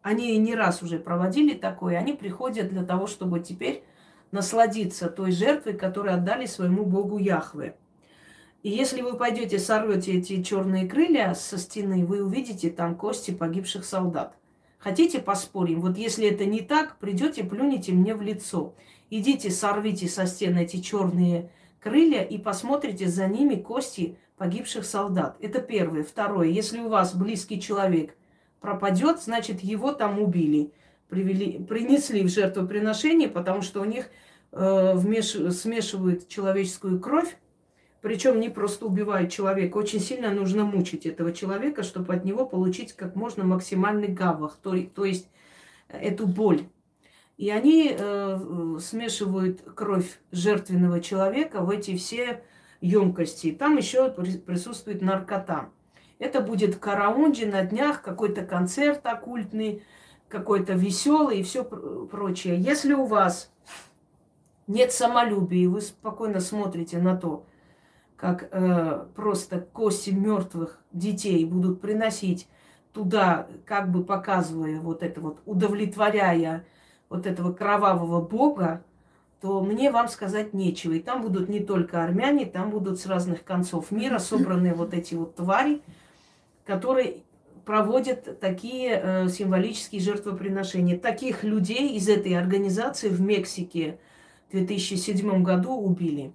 они 0.06 0.38
не 0.38 0.54
раз 0.54 0.84
уже 0.84 1.00
проводили 1.00 1.52
такое, 1.54 1.98
они 1.98 2.12
приходят 2.12 2.68
для 2.68 2.84
того, 2.84 3.08
чтобы 3.08 3.40
теперь 3.40 3.82
насладиться 4.30 5.08
той 5.08 5.32
жертвой, 5.32 5.72
которую 5.72 6.14
отдали 6.14 6.46
своему 6.46 6.84
богу 6.84 7.18
Яхве. 7.18 7.76
И 8.62 8.70
если 8.70 9.02
вы 9.02 9.16
пойдете, 9.16 9.58
сорвете 9.58 10.12
эти 10.12 10.44
черные 10.44 10.86
крылья 10.86 11.34
со 11.34 11.58
стены, 11.58 12.06
вы 12.06 12.22
увидите 12.22 12.70
там 12.70 12.94
кости 12.94 13.32
погибших 13.32 13.84
солдат. 13.84 14.36
Хотите 14.78 15.18
поспорим? 15.18 15.80
Вот 15.80 15.98
если 15.98 16.28
это 16.28 16.44
не 16.44 16.60
так, 16.60 16.98
придете, 17.00 17.42
плюните 17.42 17.90
мне 17.90 18.14
в 18.14 18.22
лицо. 18.22 18.76
Идите, 19.10 19.50
сорвите 19.50 20.06
со 20.06 20.26
стены 20.26 20.62
эти 20.62 20.76
черные 20.76 21.50
крылья 21.80 22.22
и 22.22 22.38
посмотрите 22.38 23.08
за 23.08 23.26
ними 23.26 23.56
кости 23.56 24.16
погибших 24.36 24.86
солдат. 24.86 25.36
Это 25.40 25.60
первое. 25.60 26.04
Второе. 26.04 26.46
Если 26.46 26.78
у 26.78 26.90
вас 26.90 27.12
близкий 27.12 27.60
человек– 27.60 28.14
пропадет, 28.66 29.20
значит, 29.20 29.60
его 29.60 29.92
там 29.92 30.20
убили. 30.20 30.72
Привели, 31.08 31.64
принесли 31.64 32.24
в 32.24 32.28
жертвоприношение, 32.28 33.28
потому 33.28 33.62
что 33.62 33.80
у 33.80 33.84
них 33.84 34.06
э, 34.50 34.92
вмеш, 34.96 35.54
смешивают 35.56 36.26
человеческую 36.26 36.98
кровь, 36.98 37.36
причем 38.00 38.40
не 38.40 38.48
просто 38.48 38.86
убивают 38.86 39.30
человека, 39.30 39.76
очень 39.76 40.00
сильно 40.00 40.32
нужно 40.32 40.64
мучить 40.64 41.06
этого 41.06 41.32
человека, 41.32 41.84
чтобы 41.84 42.12
от 42.12 42.24
него 42.24 42.44
получить 42.44 42.92
как 42.94 43.14
можно 43.14 43.44
максимальный 43.44 44.08
гавах, 44.08 44.58
то, 44.60 44.76
то 44.76 45.04
есть 45.04 45.28
э, 45.88 45.98
эту 45.98 46.26
боль. 46.26 46.62
И 47.36 47.50
они 47.50 47.94
э, 47.96 48.78
смешивают 48.80 49.60
кровь 49.76 50.18
жертвенного 50.32 51.00
человека 51.00 51.60
в 51.60 51.70
эти 51.70 51.96
все 51.96 52.42
емкости. 52.80 53.52
Там 53.52 53.76
еще 53.76 54.10
присутствует 54.10 55.02
наркота. 55.02 55.70
Это 56.18 56.40
будет 56.40 56.74
в 56.74 56.78
Караунде 56.80 57.46
на 57.46 57.62
днях, 57.62 58.02
какой-то 58.02 58.42
концерт 58.42 59.04
оккультный, 59.04 59.82
какой-то 60.28 60.72
веселый 60.72 61.40
и 61.40 61.42
все 61.42 61.64
прочее. 61.64 62.58
Если 62.58 62.94
у 62.94 63.04
вас 63.04 63.50
нет 64.66 64.92
самолюбия, 64.92 65.64
и 65.64 65.66
вы 65.66 65.80
спокойно 65.80 66.40
смотрите 66.40 66.98
на 66.98 67.16
то, 67.16 67.44
как 68.16 68.48
э, 68.50 69.04
просто 69.14 69.60
кости 69.60 70.10
мертвых 70.10 70.80
детей 70.92 71.44
будут 71.44 71.80
приносить 71.80 72.48
туда, 72.92 73.46
как 73.66 73.90
бы 73.90 74.02
показывая 74.02 74.80
вот 74.80 75.02
это 75.02 75.20
вот, 75.20 75.40
удовлетворяя 75.44 76.64
вот 77.10 77.26
этого 77.26 77.52
кровавого 77.52 78.22
бога, 78.22 78.82
то 79.42 79.60
мне 79.60 79.90
вам 79.90 80.08
сказать 80.08 80.54
нечего. 80.54 80.94
И 80.94 81.00
там 81.00 81.20
будут 81.20 81.50
не 81.50 81.60
только 81.60 82.02
армяне, 82.02 82.46
там 82.46 82.70
будут 82.70 82.98
с 82.98 83.06
разных 83.06 83.44
концов 83.44 83.90
мира 83.90 84.18
собранные 84.18 84.74
вот 84.74 84.94
эти 84.94 85.14
вот 85.14 85.36
твари, 85.36 85.82
которые 86.66 87.22
проводят 87.64 88.38
такие 88.40 89.00
э, 89.02 89.28
символические 89.28 90.00
жертвоприношения. 90.00 90.98
Таких 90.98 91.42
людей 91.42 91.96
из 91.96 92.08
этой 92.08 92.34
организации 92.34 93.08
в 93.08 93.20
Мексике 93.20 93.98
в 94.48 94.52
2007 94.52 95.42
году 95.42 95.72
убили. 95.72 96.32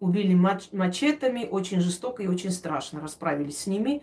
Убили 0.00 0.34
мач- 0.34 0.72
мачетами, 0.72 1.46
очень 1.50 1.80
жестоко 1.80 2.22
и 2.22 2.26
очень 2.26 2.50
страшно 2.50 3.00
расправились 3.00 3.58
с 3.58 3.66
ними. 3.66 4.02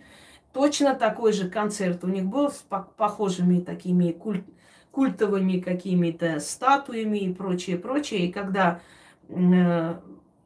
Точно 0.52 0.94
такой 0.94 1.32
же 1.32 1.50
концерт 1.50 2.04
у 2.04 2.08
них 2.08 2.24
был 2.24 2.50
с 2.50 2.64
похожими 2.96 3.60
такими 3.60 4.12
культ, 4.12 4.44
культовыми 4.92 5.58
какими-то 5.58 6.38
статуями 6.40 7.18
и 7.18 7.34
прочее, 7.34 7.76
прочее. 7.76 8.26
И 8.26 8.32
когда 8.32 8.80
э, 9.28 9.94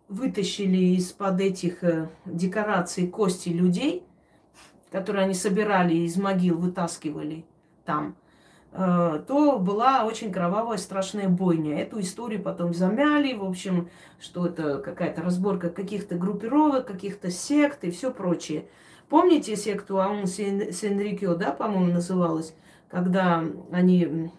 вытащили 0.08 0.96
из-под 0.96 1.40
этих 1.40 1.84
э, 1.84 2.08
декораций 2.24 3.06
кости 3.06 3.50
людей, 3.50 4.02
которые 4.90 5.24
они 5.24 5.34
собирали 5.34 5.94
из 5.94 6.16
могил, 6.16 6.58
вытаскивали 6.58 7.44
там, 7.88 8.16
э, 8.72 9.22
то 9.26 9.58
была 9.58 10.04
очень 10.04 10.30
кровавая, 10.30 10.76
страшная 10.76 11.28
бойня. 11.28 11.80
Эту 11.80 12.00
историю 12.00 12.42
потом 12.42 12.74
замяли, 12.74 13.32
в 13.32 13.44
общем, 13.44 13.88
что 14.20 14.46
это 14.46 14.78
какая-то 14.78 15.22
разборка 15.22 15.70
каких-то 15.70 16.16
группировок, 16.16 16.86
каких-то 16.86 17.30
сект 17.30 17.84
и 17.84 17.90
все 17.90 18.12
прочее. 18.12 18.68
Помните 19.08 19.56
секту 19.56 20.02
Аун 20.02 20.26
Сенрикио, 20.26 21.34
да, 21.34 21.52
по-моему, 21.52 21.94
называлась, 21.94 22.54
когда 22.90 23.42
они, 23.72 24.30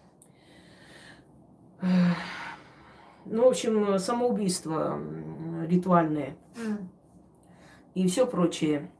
э, 1.81 1.87
ну, 3.25 3.45
в 3.45 3.47
общем, 3.47 3.97
самоубийство 3.97 4.99
ритуальное 5.67 6.35
mm. 6.55 6.87
и 7.95 8.07
все 8.07 8.27
прочее. 8.27 8.91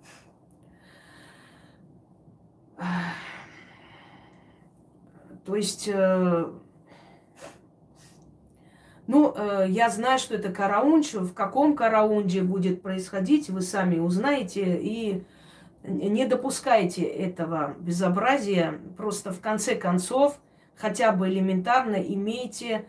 То 5.45 5.55
есть, 5.55 5.89
э, 5.91 6.45
ну, 9.07 9.33
э, 9.35 9.65
я 9.69 9.89
знаю, 9.89 10.19
что 10.19 10.35
это 10.35 10.51
караунч. 10.51 11.13
В 11.13 11.33
каком 11.33 11.75
караунде 11.75 12.43
будет 12.43 12.81
происходить, 12.81 13.49
вы 13.49 13.61
сами 13.61 13.97
узнаете. 13.97 14.79
И 14.79 15.23
не 15.83 16.25
допускайте 16.25 17.03
этого 17.03 17.75
безобразия. 17.79 18.79
Просто 18.97 19.31
в 19.31 19.39
конце 19.39 19.75
концов, 19.75 20.39
хотя 20.75 21.11
бы 21.11 21.29
элементарно 21.29 21.95
имейте 21.95 22.85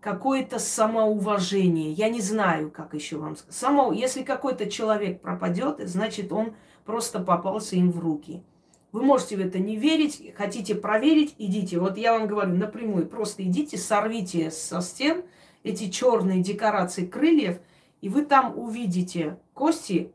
какое-то 0.00 0.60
самоуважение. 0.60 1.90
Я 1.90 2.08
не 2.08 2.20
знаю, 2.20 2.70
как 2.70 2.94
еще 2.94 3.16
вам 3.16 3.34
сказать. 3.34 3.54
Само, 3.54 3.92
если 3.92 4.22
какой-то 4.22 4.70
человек 4.70 5.20
пропадет, 5.20 5.80
значит, 5.80 6.30
он 6.30 6.54
просто 6.84 7.18
попался 7.18 7.74
им 7.74 7.90
в 7.90 7.98
руки. 7.98 8.44
Вы 8.92 9.02
можете 9.02 9.36
в 9.36 9.40
это 9.40 9.58
не 9.58 9.76
верить, 9.76 10.34
хотите 10.36 10.74
проверить, 10.74 11.34
идите. 11.38 11.78
Вот 11.78 11.98
я 11.98 12.12
вам 12.18 12.28
говорю 12.28 12.54
напрямую, 12.54 13.06
просто 13.06 13.42
идите, 13.42 13.76
сорвите 13.76 14.50
со 14.50 14.80
стен 14.80 15.24
эти 15.62 15.90
черные 15.90 16.42
декорации 16.42 17.06
крыльев, 17.06 17.58
и 18.00 18.08
вы 18.08 18.24
там 18.24 18.56
увидите 18.56 19.38
кости 19.52 20.12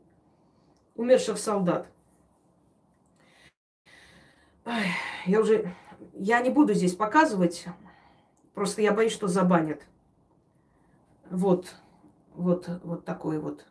умерших 0.94 1.38
солдат. 1.38 1.86
Я 5.26 5.40
уже, 5.40 5.74
я 6.14 6.40
не 6.40 6.50
буду 6.50 6.72
здесь 6.74 6.94
показывать, 6.94 7.66
просто 8.54 8.82
я 8.82 8.92
боюсь, 8.92 9.12
что 9.12 9.28
забанят. 9.28 9.82
Вот, 11.30 11.74
вот, 12.34 12.68
вот 12.82 13.04
такой 13.04 13.38
вот. 13.38 13.66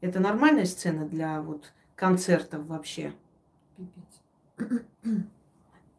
Это 0.00 0.20
нормальная 0.20 0.64
сцена 0.64 1.06
для 1.06 1.42
вот 1.42 1.72
концертов 1.94 2.66
вообще. 2.66 3.12
Пипец. 3.76 4.19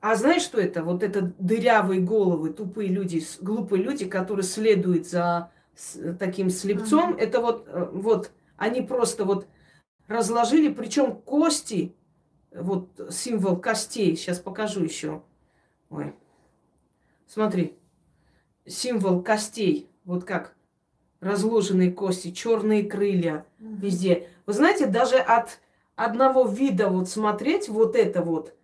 А 0.02 0.16
знаешь, 0.16 0.42
что 0.42 0.60
это? 0.60 0.84
Вот 0.84 1.04
это 1.04 1.34
дырявые 1.38 2.02
головы, 2.02 2.52
тупые 2.52 2.90
люди, 2.90 3.24
глупые 3.40 3.84
люди, 3.84 4.06
которые 4.06 4.44
следуют 4.44 5.08
за 5.08 5.52
таким 6.20 6.50
слепцом. 6.50 7.14
Uh-huh. 7.14 7.20
Это 7.20 7.40
вот, 7.40 7.68
э, 7.68 7.90
вот, 7.94 8.32
они 8.58 8.82
просто 8.82 9.26
вот 9.26 9.48
разложили, 10.08 10.74
причем 10.74 11.16
кости, 11.16 11.96
вот 12.52 12.90
символ 13.12 13.58
костей, 13.58 14.16
сейчас 14.16 14.40
покажу 14.40 14.84
еще. 14.84 15.22
Ой, 15.90 16.16
смотри, 17.28 17.78
символ 18.66 19.22
костей, 19.22 19.88
вот 20.04 20.24
как 20.24 20.56
разложенные 21.20 21.92
кости, 21.92 22.32
черные 22.32 22.84
крылья 22.84 23.46
uh-huh. 23.60 23.80
везде. 23.80 24.30
Вы 24.48 24.54
знаете, 24.54 24.88
даже 24.88 25.18
от 25.18 25.60
одного 25.96 26.46
вида 26.46 26.90
вот 26.90 27.10
смотреть, 27.10 27.70
вот 27.70 27.96
это 27.96 28.22
вот, 28.22 28.56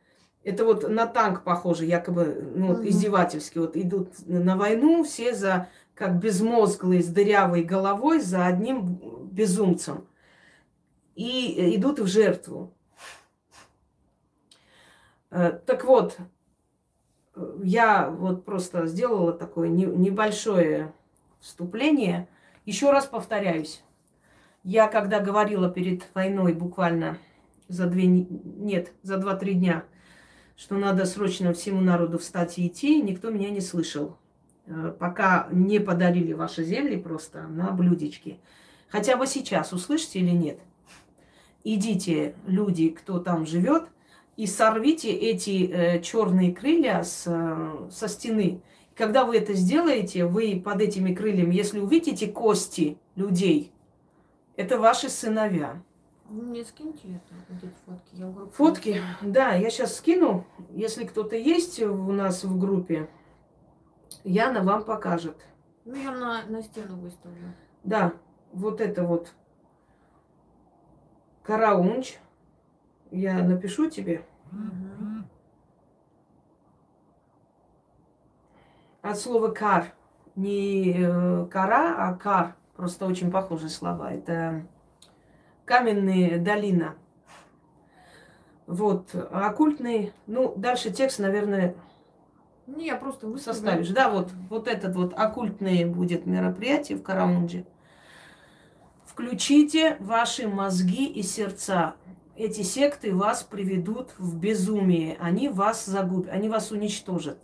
это 0.43 0.65
вот 0.65 0.87
на 0.89 1.05
танк 1.05 1.43
похоже, 1.43 1.85
якобы, 1.85 2.51
ну, 2.55 2.67
вот, 2.67 2.79
Мгм. 2.79 2.89
издевательски. 2.89 3.57
Вот 3.57 3.75
идут 3.75 4.13
на 4.27 4.55
войну 4.55 5.03
все 5.03 5.33
за, 5.35 5.69
как 5.93 6.19
безмозглые, 6.19 7.01
с 7.03 7.07
дырявой 7.07 7.63
головой, 7.63 8.19
за 8.21 8.45
одним 8.45 8.95
безумцем. 9.31 10.07
И 11.15 11.75
идут 11.75 11.99
в 11.99 12.07
жертву. 12.07 12.73
Э, 15.29 15.59
Так 15.65 15.83
вот, 15.83 16.17
э, 17.35 17.57
я 17.63 18.09
вот 18.09 18.45
просто 18.45 18.85
сделала 18.85 19.33
такое 19.33 19.67
не- 19.67 19.85
небольшое 19.85 20.93
вступление. 21.39 22.27
Еще 22.65 22.91
раз 22.91 23.05
повторяюсь. 23.05 23.83
Я 24.69 24.87
когда 24.89 25.21
говорила 25.21 25.69
перед 25.69 26.13
войной 26.13 26.51
буквально 26.51 27.17
за 27.69 27.87
две, 27.87 28.05
не- 28.05 28.27
нет, 28.29 28.91
за 29.01 29.15
два-три 29.17 29.53
дня, 29.53 29.85
что 30.57 30.75
надо 30.75 31.05
срочно 31.05 31.53
всему 31.53 31.79
народу 31.79 32.19
встать 32.19 32.59
и 32.59 32.67
идти, 32.67 33.01
никто 33.01 33.29
меня 33.29 33.49
не 33.49 33.61
слышал. 33.61 34.17
Э, 34.65 34.93
Пока 34.99 35.47
не 35.53 35.79
подарили 35.79 36.33
ваши 36.33 36.65
земли 36.65 36.97
просто 36.97 37.43
на 37.43 37.71
блюдечке. 37.71 38.39
Хотя 38.89 39.15
бы 39.15 39.25
сейчас 39.25 39.71
услышите 39.71 40.19
или 40.19 40.31
нет. 40.31 40.59
Идите, 41.63 42.35
люди, 42.45 42.89
кто 42.89 43.19
там 43.19 43.45
живет, 43.45 43.85
и 44.35 44.47
сорвите 44.47 45.11
эти 45.13 46.01
черные 46.03 46.53
крылья 46.53 47.03
с, 47.03 47.23
э, 47.25 47.89
со 47.89 48.09
стены. 48.09 48.61
Когда 48.95 49.23
вы 49.23 49.37
это 49.37 49.53
сделаете, 49.53 50.25
вы 50.25 50.61
под 50.61 50.81
этими 50.81 51.15
крыльями, 51.15 51.55
если 51.55 51.79
увидите 51.79 52.27
кости 52.27 52.97
людей, 53.15 53.71
это 54.57 54.77
ваши 54.77 55.09
сыновья. 55.09 55.81
Вы 56.25 56.41
мне 56.41 56.65
скиньте 56.65 57.07
это, 57.07 57.35
вот 57.47 57.63
эти 57.63 57.73
фотки. 57.85 58.15
Я 58.15 58.27
в 58.27 58.33
группу 58.35 58.51
Фотки, 58.51 59.01
да, 59.21 59.53
я 59.53 59.69
сейчас 59.69 59.95
скину. 59.95 60.45
Если 60.71 61.05
кто-то 61.05 61.37
есть 61.37 61.81
у 61.81 62.11
нас 62.11 62.43
в 62.43 62.59
группе, 62.59 63.09
Яна 64.25 64.61
вам 64.61 64.83
покажет. 64.83 65.37
Ну, 65.85 65.95
я 65.95 66.11
на, 66.11 66.43
на 66.47 66.61
стену 66.61 66.97
выставлю. 66.97 67.53
Да, 67.83 68.13
вот 68.51 68.81
это 68.81 69.05
вот 69.05 69.31
Караунч. 71.43 72.17
Я 73.09 73.41
напишу 73.41 73.89
тебе. 73.89 74.25
Мгм. 74.51 75.29
От 79.01 79.17
слова 79.17 79.49
кар. 79.49 79.93
Не 80.35 80.93
э, 80.97 81.45
кора, 81.45 81.95
а 81.97 82.13
кар. 82.15 82.57
Просто 82.77 83.07
очень 83.07 83.31
похожие 83.31 83.69
слова. 83.69 84.13
Это 84.13 84.65
каменные 85.65 86.37
долина. 86.37 86.95
Вот, 88.67 89.09
а 89.13 89.47
оккультный, 89.49 90.13
ну, 90.27 90.53
дальше 90.55 90.91
текст, 90.91 91.19
наверное, 91.19 91.75
Не, 92.67 92.87
я 92.87 92.97
просто 92.97 93.27
выставлю. 93.27 93.55
составишь. 93.55 93.89
Да, 93.89 94.09
вот, 94.09 94.29
вот 94.49 94.67
этот 94.67 94.95
вот 94.95 95.13
оккультное 95.13 95.87
будет 95.87 96.25
мероприятие 96.25 96.97
в 96.97 97.03
Караунде. 97.03 97.65
Включите 99.05 99.95
ваши 99.99 100.47
мозги 100.47 101.07
и 101.07 101.23
сердца. 101.23 101.95
Эти 102.35 102.61
секты 102.61 103.15
вас 103.15 103.41
приведут 103.41 104.13
в 104.19 104.37
безумие. 104.37 105.17
Они 105.19 105.49
вас 105.49 105.85
загубят, 105.85 106.31
они 106.31 106.49
вас 106.49 106.71
уничтожат. 106.71 107.39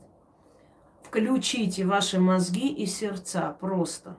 Включите 1.01 1.85
ваши 1.85 2.19
мозги 2.19 2.67
и 2.67 2.85
сердца 2.85 3.55
просто. 3.59 4.17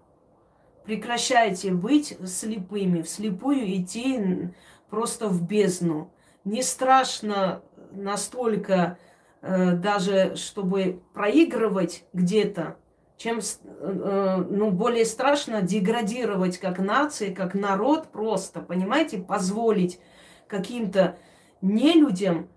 Прекращайте 0.85 1.73
быть 1.73 2.17
слепыми, 2.27 3.01
вслепую 3.03 3.65
идти 3.75 4.51
просто 4.91 5.29
в 5.29 5.43
бездну. 5.43 6.11
Не 6.45 6.63
страшно 6.63 7.63
настолько 7.93 8.99
э, 9.41 9.73
даже, 9.73 10.37
чтобы 10.37 11.01
проигрывать 11.15 12.05
где-то, 12.13 12.77
чем 13.17 13.41
с- 13.41 13.61
э, 13.65 14.45
ну, 14.51 14.71
более 14.71 15.07
страшно 15.07 15.63
деградировать 15.63 16.59
как 16.59 16.79
нация, 16.79 17.35
как 17.35 17.55
народ 17.55 18.09
просто, 18.09 18.61
понимаете, 18.61 19.19
позволить 19.19 20.01
каким-то 20.49 21.17
нелюдям, 21.63 22.49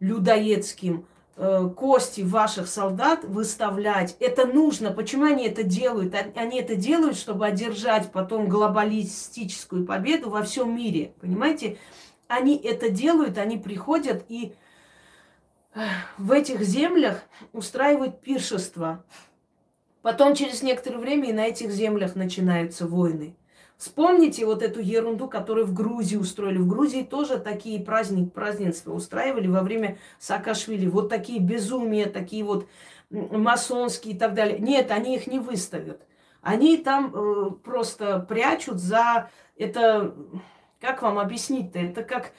людоедским, 0.00 1.00
э, 1.00 1.11
кости 1.36 2.20
ваших 2.20 2.68
солдат 2.68 3.24
выставлять. 3.24 4.16
Это 4.20 4.46
нужно. 4.46 4.90
Почему 4.90 5.24
они 5.24 5.46
это 5.46 5.62
делают? 5.62 6.14
Они 6.36 6.60
это 6.60 6.76
делают, 6.76 7.16
чтобы 7.16 7.46
одержать 7.46 8.12
потом 8.12 8.48
глобалистическую 8.48 9.86
победу 9.86 10.30
во 10.30 10.42
всем 10.42 10.76
мире. 10.76 11.14
Понимаете? 11.20 11.78
Они 12.28 12.56
это 12.56 12.88
делают, 12.88 13.38
они 13.38 13.58
приходят 13.58 14.24
и 14.28 14.54
эх, 15.74 15.90
в 16.16 16.32
этих 16.32 16.62
землях 16.62 17.22
устраивают 17.52 18.20
пиршество. 18.20 19.04
Потом 20.00 20.34
через 20.34 20.62
некоторое 20.62 20.98
время 20.98 21.30
и 21.30 21.32
на 21.32 21.46
этих 21.46 21.70
землях 21.70 22.14
начинаются 22.14 22.86
войны. 22.86 23.36
Вспомните 23.82 24.46
вот 24.46 24.62
эту 24.62 24.78
ерунду, 24.78 25.26
которую 25.26 25.66
в 25.66 25.74
Грузии 25.74 26.14
устроили. 26.14 26.58
В 26.58 26.68
Грузии 26.68 27.02
тоже 27.02 27.40
такие 27.40 27.82
праздник, 27.82 28.32
празднества 28.32 28.92
устраивали 28.92 29.48
во 29.48 29.60
время 29.62 29.98
Саакашвили. 30.20 30.86
Вот 30.86 31.08
такие 31.08 31.40
безумия, 31.40 32.06
такие 32.06 32.44
вот 32.44 32.68
масонские 33.10 34.14
и 34.14 34.16
так 34.16 34.34
далее. 34.34 34.60
Нет, 34.60 34.92
они 34.92 35.16
их 35.16 35.26
не 35.26 35.40
выставят. 35.40 36.06
Они 36.42 36.76
там 36.76 37.12
э, 37.12 37.50
просто 37.64 38.20
прячут 38.20 38.78
за 38.78 39.30
это... 39.56 40.14
Как 40.80 41.02
вам 41.02 41.18
объяснить-то? 41.18 41.80
Это 41.80 42.04
как... 42.04 42.30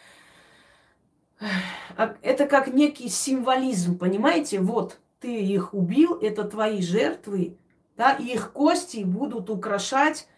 а- 1.98 2.16
Это 2.22 2.46
как 2.46 2.68
некий 2.68 3.10
символизм, 3.10 3.98
понимаете? 3.98 4.62
Вот 4.62 4.98
ты 5.20 5.42
их 5.42 5.74
убил, 5.74 6.18
это 6.22 6.46
твои 6.46 6.82
жертвы, 6.82 7.58
да, 7.98 8.14
и 8.14 8.28
их 8.28 8.54
кости 8.54 9.04
будут 9.04 9.50
украшать 9.50 10.30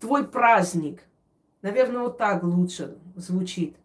твой 0.00 0.26
праздник. 0.26 1.02
Наверное, 1.62 2.02
вот 2.02 2.18
так 2.18 2.42
лучше 2.42 2.96
звучит. 3.16 3.76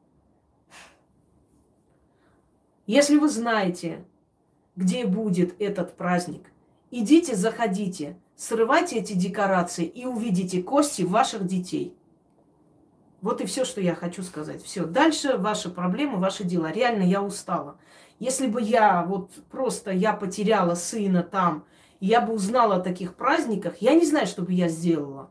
Если 2.86 3.17
вы 3.17 3.29
знаете, 3.29 4.03
где 4.75 5.05
будет 5.05 5.59
этот 5.62 5.95
праздник, 5.95 6.51
идите, 6.91 7.36
заходите, 7.36 8.17
срывайте 8.36 8.97
эти 8.97 9.13
декорации 9.13 9.86
и 9.86 10.05
увидите 10.05 10.62
кости 10.62 11.03
ваших 11.03 11.45
детей. 11.47 11.95
Вот 13.21 13.39
и 13.39 13.45
все, 13.45 13.63
что 13.63 13.79
я 13.79 13.95
хочу 13.95 14.21
сказать. 14.21 14.62
Все. 14.62 14.86
Дальше 14.86 15.38
ваши 15.38 15.69
проблемы, 15.69 16.17
ваши 16.17 16.43
дела. 16.43 16.71
Реально, 16.71 17.03
я 17.03 17.23
устала. 17.23 17.77
Если 18.19 18.47
бы 18.47 18.62
я 18.62 19.03
вот 19.03 19.31
просто 19.49 19.91
я 19.91 20.12
потеряла 20.13 20.75
сына 20.75 21.23
там, 21.23 21.63
я 22.01 22.19
бы 22.19 22.33
узнала 22.33 22.75
о 22.75 22.81
таких 22.81 23.15
праздниках, 23.15 23.77
я 23.77 23.93
не 23.93 24.05
знаю, 24.05 24.27
что 24.27 24.41
бы 24.41 24.51
я 24.51 24.67
сделала. 24.67 25.29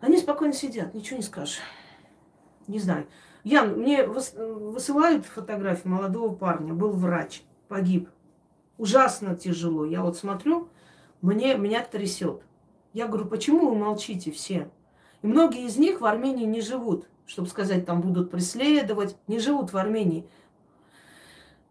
Они 0.00 0.18
спокойно 0.18 0.52
сидят, 0.52 0.94
ничего 0.94 1.16
не 1.16 1.22
скажешь. 1.22 1.60
Не 2.66 2.78
знаю. 2.78 3.06
Ян, 3.44 3.78
мне 3.78 4.04
выс- 4.04 4.36
высылают 4.36 5.24
фотографию 5.24 5.94
молодого 5.94 6.34
парня, 6.34 6.74
был 6.74 6.90
врач, 6.90 7.42
погиб. 7.68 8.08
Ужасно 8.76 9.36
тяжело. 9.36 9.84
Я 9.84 10.02
вот 10.02 10.16
смотрю, 10.16 10.68
мне, 11.22 11.56
меня 11.56 11.82
трясет. 11.84 12.42
Я 12.92 13.06
говорю, 13.06 13.26
почему 13.26 13.70
вы 13.70 13.76
молчите 13.76 14.30
все? 14.32 14.70
И 15.22 15.26
многие 15.26 15.64
из 15.66 15.76
них 15.76 16.00
в 16.00 16.06
Армении 16.06 16.44
не 16.44 16.60
живут, 16.60 17.08
чтобы 17.26 17.48
сказать, 17.48 17.86
там 17.86 18.00
будут 18.00 18.30
преследовать, 18.30 19.16
не 19.28 19.38
живут 19.38 19.72
в 19.72 19.76
Армении. 19.76 20.28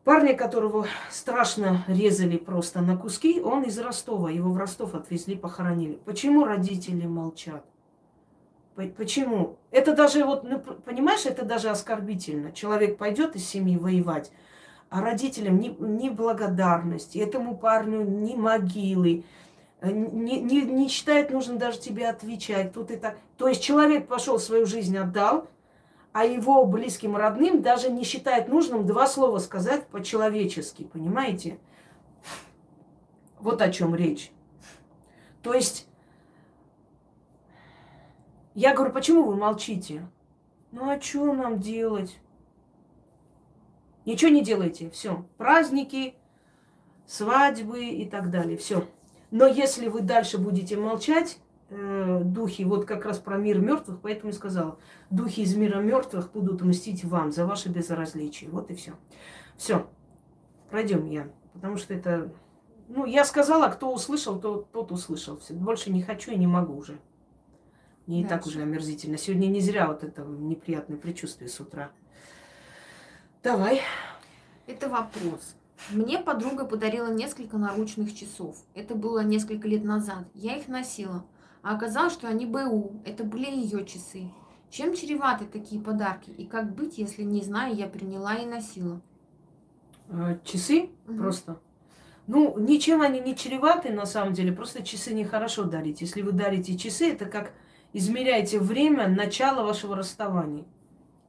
Парня, 0.03 0.35
которого 0.35 0.87
страшно 1.09 1.83
резали 1.87 2.37
просто 2.37 2.81
на 2.81 2.95
куски, 2.95 3.41
он 3.41 3.63
из 3.63 3.77
Ростова, 3.79 4.29
его 4.29 4.51
в 4.51 4.57
Ростов 4.57 4.93
отвезли, 4.93 5.35
похоронили. 5.35 5.99
Почему 6.05 6.45
родители 6.45 7.05
молчат? 7.05 7.65
По- 8.75 8.87
Почему? 8.87 9.57
Это 9.71 9.95
даже, 9.95 10.25
вот, 10.25 10.43
ну, 10.43 10.59
понимаешь, 10.59 11.25
это 11.25 11.45
даже 11.45 11.69
оскорбительно. 11.69 12.51
Человек 12.51 12.97
пойдет 12.97 13.35
из 13.35 13.47
семьи 13.47 13.77
воевать, 13.77 14.31
а 14.89 15.01
родителям 15.01 15.59
ни, 15.59 15.69
ни 15.79 16.09
благодарности, 16.09 17.17
этому 17.17 17.57
парню 17.57 18.03
ни 18.03 18.35
могилы, 18.35 19.23
э, 19.79 19.91
не, 19.91 20.41
не, 20.41 20.61
не 20.61 20.87
считает 20.89 21.31
нужно 21.31 21.55
даже 21.55 21.79
тебе 21.79 22.09
отвечать. 22.09 22.73
Тут 22.73 22.91
и 22.91 22.97
так. 22.97 23.17
То 23.37 23.47
есть 23.47 23.63
человек 23.63 24.07
пошел 24.07 24.39
свою 24.39 24.65
жизнь 24.65 24.97
отдал, 24.97 25.47
а 26.11 26.25
его 26.25 26.65
близким 26.65 27.15
родным 27.15 27.61
даже 27.61 27.89
не 27.89 28.03
считает 28.03 28.47
нужным 28.49 28.85
два 28.85 29.07
слова 29.07 29.39
сказать 29.39 29.87
по-человечески, 29.87 30.83
понимаете? 30.83 31.59
Вот 33.39 33.61
о 33.61 33.69
чем 33.69 33.95
речь. 33.95 34.31
То 35.41 35.53
есть 35.53 35.84
я 38.55 38.73
говорю, 38.73 38.93
почему 38.93 39.23
вы 39.25 39.35
молчите? 39.35 40.07
Ну 40.71 40.89
а 40.89 40.99
что 40.99 41.33
нам 41.33 41.59
делать? 41.59 42.17
Ничего 44.05 44.31
не 44.31 44.43
делайте, 44.43 44.89
все. 44.89 45.25
Праздники, 45.37 46.15
свадьбы 47.05 47.85
и 47.85 48.09
так 48.09 48.31
далее, 48.31 48.57
все. 48.57 48.87
Но 49.29 49.45
если 49.45 49.89
вы 49.89 50.01
дальше 50.01 50.37
будете 50.37 50.77
молчать, 50.77 51.39
э, 51.69 52.21
духи, 52.23 52.63
вот 52.63 52.85
как 52.85 53.05
раз 53.05 53.19
про 53.19 53.37
мир 53.37 53.59
мертвых, 53.59 53.99
поэтому 53.99 54.31
и 54.31 54.33
сказала, 54.33 54.79
духи 55.09 55.41
из 55.41 55.55
мира 55.55 55.79
мертвых 55.79 56.31
будут 56.31 56.61
мстить 56.61 57.03
вам 57.03 57.33
за 57.33 57.45
ваше 57.45 57.69
безразличие. 57.69 58.49
Вот 58.49 58.71
и 58.71 58.75
все. 58.75 58.93
Все, 59.57 59.85
пройдем 60.69 61.05
я, 61.05 61.27
потому 61.53 61.75
что 61.75 61.93
это, 61.93 62.31
ну, 62.87 63.05
я 63.05 63.25
сказала, 63.25 63.67
кто 63.69 63.93
услышал, 63.93 64.39
то, 64.39 64.67
тот 64.71 64.91
услышал. 64.91 65.39
Больше 65.49 65.91
не 65.91 66.03
хочу 66.03 66.31
и 66.31 66.37
не 66.37 66.47
могу 66.47 66.75
уже. 66.75 66.99
Мне 68.07 68.21
и 68.21 68.25
так 68.25 68.45
уже 68.45 68.61
омерзительно. 68.61 69.17
Сегодня 69.17 69.47
не 69.47 69.61
зря 69.61 69.87
вот 69.87 70.03
это 70.03 70.23
неприятное 70.23 70.97
предчувствие 70.97 71.49
с 71.49 71.59
утра. 71.59 71.91
Давай. 73.41 73.81
Это 74.67 74.89
вопрос. 74.89 75.55
Мне 75.89 76.19
подруга 76.19 76.65
подарила 76.65 77.11
несколько 77.11 77.57
наручных 77.57 78.15
часов. 78.15 78.57
Это 78.73 78.95
было 78.95 79.23
несколько 79.23 79.67
лет 79.67 79.83
назад. 79.83 80.25
Я 80.33 80.57
их 80.57 80.67
носила. 80.67 81.25
А 81.61 81.75
оказалось, 81.75 82.13
что 82.13 82.27
они 82.27 82.45
БУ. 82.45 83.01
Это 83.05 83.23
были 83.23 83.49
ее 83.49 83.85
часы. 83.85 84.29
Чем 84.69 84.95
чреваты 84.95 85.45
такие 85.45 85.81
подарки? 85.81 86.29
И 86.31 86.45
как 86.45 86.73
быть, 86.75 86.97
если 86.97 87.23
не 87.23 87.41
знаю, 87.41 87.75
я 87.75 87.87
приняла 87.87 88.35
и 88.35 88.45
носила? 88.45 89.01
А, 90.09 90.37
часы 90.43 90.89
угу. 91.07 91.17
просто. 91.17 91.59
Ну, 92.27 92.57
ничем 92.57 93.01
они 93.01 93.19
не 93.19 93.35
чреваты, 93.35 93.91
на 93.91 94.05
самом 94.05 94.33
деле. 94.33 94.51
Просто 94.51 94.83
часы 94.83 95.13
нехорошо 95.13 95.63
дарить. 95.63 96.01
Если 96.01 96.21
вы 96.21 96.31
дарите 96.31 96.77
часы, 96.77 97.11
это 97.11 97.25
как 97.25 97.53
измеряете 97.97 98.59
время 98.59 99.07
начала 99.07 99.63
вашего 99.63 99.95
расставания. 99.95 100.65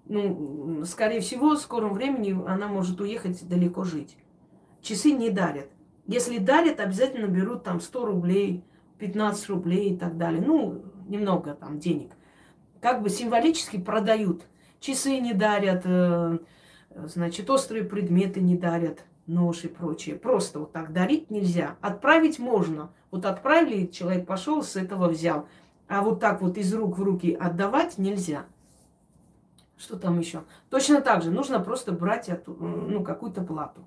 Ну, 0.05 0.85
скорее 0.85 1.21
всего, 1.21 1.51
в 1.51 1.59
скором 1.59 1.95
времени 1.95 2.37
она 2.47 2.69
может 2.69 3.01
уехать 3.01 3.47
далеко 3.49 3.85
жить 3.85 4.17
часы 4.87 5.13
не 5.13 5.31
дарят. 5.31 5.69
Если 6.07 6.39
дарят, 6.39 6.81
обязательно 6.81 7.27
берут 7.27 7.65
там 7.65 7.81
100 7.81 8.07
рублей, 8.07 8.65
15 8.99 9.49
рублей 9.49 9.91
и 9.91 9.97
так 9.97 10.17
далее. 10.17 10.41
Ну, 10.41 10.83
немного 11.09 11.55
там 11.55 11.79
денег. 11.79 12.13
Как 12.81 13.03
бы 13.03 13.11
символически 13.11 13.79
продают. 13.79 14.43
Часы 14.79 15.19
не 15.19 15.33
дарят, 15.33 15.83
э, 15.85 16.39
значит, 16.91 17.51
острые 17.51 17.85
предметы 17.85 18.41
не 18.41 18.57
дарят, 18.57 19.05
нож 19.27 19.65
и 19.65 19.69
прочее. 19.69 20.15
Просто 20.15 20.61
вот 20.61 20.73
так 20.73 20.93
дарить 20.93 21.31
нельзя. 21.31 21.77
Отправить 21.81 22.39
можно. 22.39 22.93
Вот 23.11 23.25
отправили, 23.25 23.87
человек 23.87 24.27
пошел, 24.27 24.63
с 24.63 24.77
этого 24.77 25.09
взял. 25.09 25.49
А 25.89 26.03
вот 26.03 26.21
так 26.21 26.43
вот 26.43 26.59
из 26.59 26.73
рук 26.75 26.99
в 26.99 27.03
руки 27.03 27.33
отдавать 27.33 27.99
нельзя. 27.99 28.47
Что 29.77 29.97
там 29.97 30.19
еще? 30.19 30.43
Точно 30.71 31.01
так 31.01 31.23
же 31.23 31.31
нужно 31.31 31.61
просто 31.61 31.93
брать 31.93 32.29
эту, 32.29 32.55
ну, 32.55 33.05
какую-то 33.05 33.43
плату. 33.43 33.85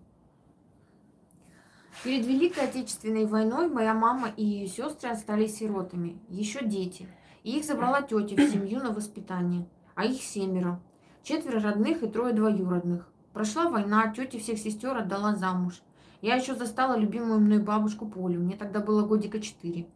Перед 2.04 2.26
Великой 2.26 2.66
Отечественной 2.66 3.26
войной 3.26 3.68
моя 3.70 3.94
мама 3.94 4.30
и 4.30 4.46
ее 4.46 4.68
сестры 4.68 5.10
остались 5.10 5.58
сиротами, 5.58 6.18
еще 6.30 6.64
дети. 6.64 7.10
И 7.44 7.58
их 7.58 7.66
забрала 7.66 8.02
тетя 8.02 8.36
в 8.36 8.50
семью 8.50 8.80
на 8.80 8.92
воспитание, 8.92 9.68
а 9.96 10.06
их 10.06 10.22
семеро. 10.22 10.80
Четверо 11.24 11.60
родных 11.60 12.04
и 12.04 12.08
трое 12.08 12.34
двоюродных. 12.34 13.08
Прошла 13.34 13.70
война, 13.70 14.14
тетя 14.16 14.40
всех 14.40 14.60
сестер 14.60 14.96
отдала 14.96 15.36
замуж. 15.36 15.82
Я 16.22 16.36
еще 16.36 16.56
застала 16.56 16.98
любимую 16.98 17.40
мной 17.40 17.60
бабушку 17.60 18.08
Полю, 18.08 18.40
мне 18.40 18.56
тогда 18.56 18.80
было 18.80 19.06
годика 19.06 19.42
четыре. 19.42 19.88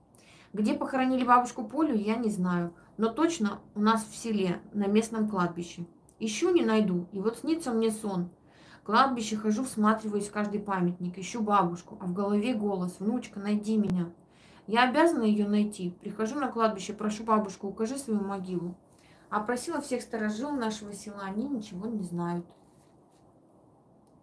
Где 0.54 0.76
похоронили 0.76 1.26
бабушку 1.26 1.64
Полю, 1.64 1.96
я 1.96 2.16
не 2.16 2.30
знаю, 2.30 2.74
но 2.98 3.10
точно 3.10 3.60
у 3.76 3.82
нас 3.82 4.06
в 4.06 4.16
селе, 4.16 4.62
на 4.72 4.86
местном 4.88 5.28
кладбище. 5.28 5.86
Ищу, 6.20 6.54
не 6.54 6.64
найду, 6.64 7.08
и 7.12 7.20
вот 7.20 7.40
снится 7.40 7.72
мне 7.72 7.92
сон– 7.92 8.30
кладбище 8.84 9.38
хожу, 9.38 9.64
всматриваюсь 9.64 10.28
в 10.28 10.32
каждый 10.32 10.60
памятник, 10.60 11.18
ищу 11.18 11.42
бабушку, 11.42 11.98
а 12.00 12.06
в 12.06 12.14
голове 12.14 12.54
голос 12.54 13.00
«Внучка, 13.00 13.40
найди 13.40 13.78
меня». 13.78 14.12
Я 14.66 14.90
обязана 14.90 15.24
ее 15.24 15.48
найти. 15.48 15.92
Прихожу 16.02 16.40
на 16.40 16.48
кладбище, 16.48 16.94
прошу 16.94 17.24
бабушку, 17.26 17.68
укажи 17.68 17.98
свою 17.98 18.22
могилу. 18.22 18.76
А 19.30 19.42
просила 19.42 19.82
всех 19.82 20.02
сторожил 20.02 20.52
нашего 20.52 20.94
села, 20.94 21.24
они 21.24 21.48
ничего 21.48 21.88
не 21.88 22.04
знают. 22.04 22.46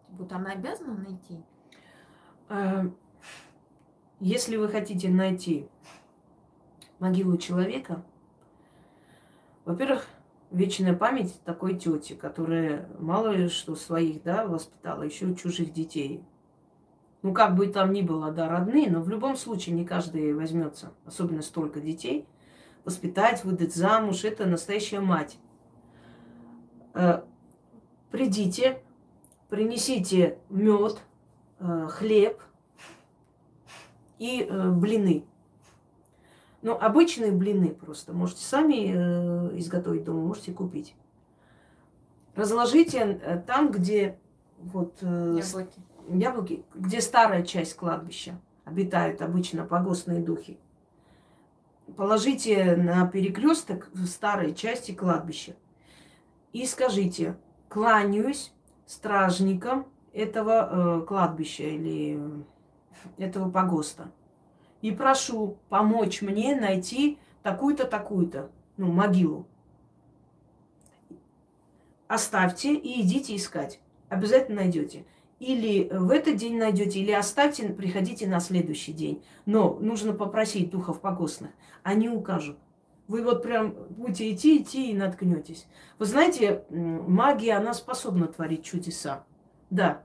Вот 0.09 0.33
она 0.33 0.53
обязана 0.53 0.95
найти? 0.95 1.43
А, 2.49 2.87
если 4.19 4.57
вы 4.57 4.69
хотите 4.69 5.11
найти 5.11 5.69
могилу 7.01 7.37
человека, 7.37 8.05
во-первых, 9.65 10.07
вечная 10.51 10.95
память 10.95 11.41
такой 11.45 11.77
тети, 11.77 12.15
которая 12.15 12.89
мало 12.99 13.29
ли 13.29 13.49
что 13.49 13.75
своих, 13.75 14.23
да, 14.23 14.47
воспитала, 14.47 15.03
еще 15.03 15.35
чужих 15.35 15.73
детей. 15.73 16.23
Ну, 17.23 17.35
как 17.35 17.55
бы 17.55 17.67
там 17.67 17.93
ни 17.93 18.01
было, 18.03 18.31
да, 18.31 18.49
родные, 18.49 18.91
но 18.91 19.03
в 19.03 19.09
любом 19.09 19.37
случае 19.37 19.75
не 19.75 19.85
каждый 19.85 20.35
возьмется, 20.35 20.93
особенно 21.05 21.43
столько 21.43 21.81
детей, 21.81 22.27
воспитать, 22.85 23.45
выдать 23.45 23.75
замуж. 23.75 24.25
Это 24.25 24.47
настоящая 24.47 25.01
мать. 25.01 25.39
Э, 26.95 27.23
придите, 28.11 28.83
принесите 29.51 30.39
мед, 30.49 30.99
э, 31.59 31.89
хлеб 31.91 32.41
и 34.19 34.43
э, 34.43 34.71
блины. 34.71 35.25
Ну, 36.63 36.77
обычные 36.79 37.33
блины 37.33 37.71
просто. 37.71 38.13
Можете 38.13 38.45
сами 38.45 38.93
э, 38.95 39.59
изготовить 39.59 40.05
дома, 40.05 40.21
можете 40.21 40.53
купить. 40.53 40.95
Разложите 42.35 42.99
э, 42.99 43.43
там, 43.47 43.71
где 43.71 44.19
вот 44.59 44.99
э, 45.01 45.41
яблоки. 45.41 45.81
яблоки, 46.09 46.65
где 46.75 47.01
старая 47.01 47.45
часть 47.45 47.77
кладбища 47.77 48.39
обитают 48.65 49.23
обычно 49.23 49.65
погостные 49.65 50.21
духи. 50.21 50.59
Положите 51.97 52.77
на 52.77 53.07
перекресток 53.07 53.89
в 53.95 54.07
старой 54.07 54.55
части 54.55 54.93
кладбища 54.93 55.57
и 56.53 56.67
скажите, 56.67 57.37
кланяюсь 57.69 58.53
стражникам 58.87 59.87
этого 60.13 61.01
э, 61.03 61.07
кладбища 61.07 61.65
или 61.65 62.21
этого 63.17 63.51
погоста 63.51 64.11
и 64.83 64.93
прошу 64.93 65.59
помочь 65.69 66.23
мне 66.23 66.57
найти 66.57 67.19
такую-то, 67.43 67.85
такую-то, 67.85 68.51
ну, 68.77 68.91
могилу. 68.93 69.47
Оставьте 72.09 72.75
и 72.75 73.03
идите 73.03 73.37
искать. 73.37 73.81
Обязательно 74.09 74.63
найдете. 74.63 75.05
Или 75.39 75.89
в 75.91 76.11
этот 76.11 76.37
день 76.37 76.59
найдете, 76.59 77.01
или 77.01 77.13
оставьте, 77.13 77.69
приходите 77.69 78.27
на 78.27 78.41
следующий 78.41 78.93
день. 78.93 79.23
Но 79.47 79.79
нужно 79.81 80.13
попросить 80.13 80.71
духов 80.71 81.01
погостных. 81.01 81.51
Они 81.83 82.09
укажут. 82.09 82.59
Вы 83.09 83.23
вот 83.23 83.43
прям 83.43 83.75
будете 83.91 84.33
идти, 84.33 84.59
идти 84.59 84.91
и 84.91 84.95
наткнетесь. 84.95 85.67
Вы 85.99 86.07
знаете, 86.07 86.65
магия, 86.71 87.55
она 87.55 87.75
способна 87.75 88.27
творить 88.27 88.65
чудеса. 88.65 89.25
Да, 89.71 90.03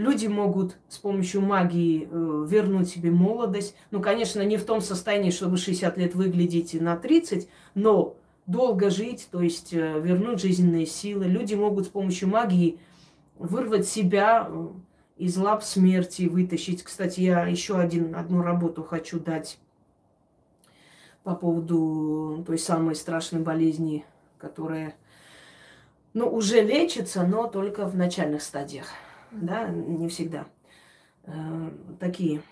Люди 0.00 0.28
могут 0.28 0.78
с 0.88 0.96
помощью 0.96 1.42
магии 1.42 2.08
э, 2.10 2.46
вернуть 2.48 2.88
себе 2.88 3.10
молодость. 3.10 3.76
Ну, 3.90 4.00
конечно, 4.00 4.40
не 4.40 4.56
в 4.56 4.64
том 4.64 4.80
состоянии, 4.80 5.30
чтобы 5.30 5.58
60 5.58 5.98
лет 5.98 6.14
выглядеть 6.14 6.72
на 6.80 6.96
30, 6.96 7.50
но 7.74 8.16
долго 8.46 8.88
жить, 8.88 9.28
то 9.30 9.42
есть 9.42 9.74
э, 9.74 10.00
вернуть 10.00 10.40
жизненные 10.40 10.86
силы. 10.86 11.26
Люди 11.26 11.52
могут 11.52 11.84
с 11.84 11.88
помощью 11.90 12.30
магии 12.30 12.78
вырвать 13.36 13.86
себя 13.86 14.48
э, 14.48 14.68
из 15.18 15.36
лап 15.36 15.62
смерти, 15.62 16.28
вытащить. 16.28 16.82
Кстати, 16.82 17.20
я 17.20 17.44
еще 17.44 17.76
один, 17.76 18.16
одну 18.16 18.40
работу 18.40 18.82
хочу 18.82 19.20
дать 19.20 19.58
по 21.24 21.34
поводу 21.34 22.42
той 22.46 22.58
самой 22.58 22.94
страшной 22.94 23.42
болезни, 23.42 24.06
которая 24.38 24.94
ну, 26.14 26.26
уже 26.26 26.62
лечится, 26.62 27.22
но 27.26 27.48
только 27.48 27.84
в 27.84 27.94
начальных 27.94 28.40
стадиях 28.40 28.86
да, 29.32 29.68
не 29.68 30.08
всегда. 30.08 30.46
Э, 31.24 31.70
такие. 31.98 32.42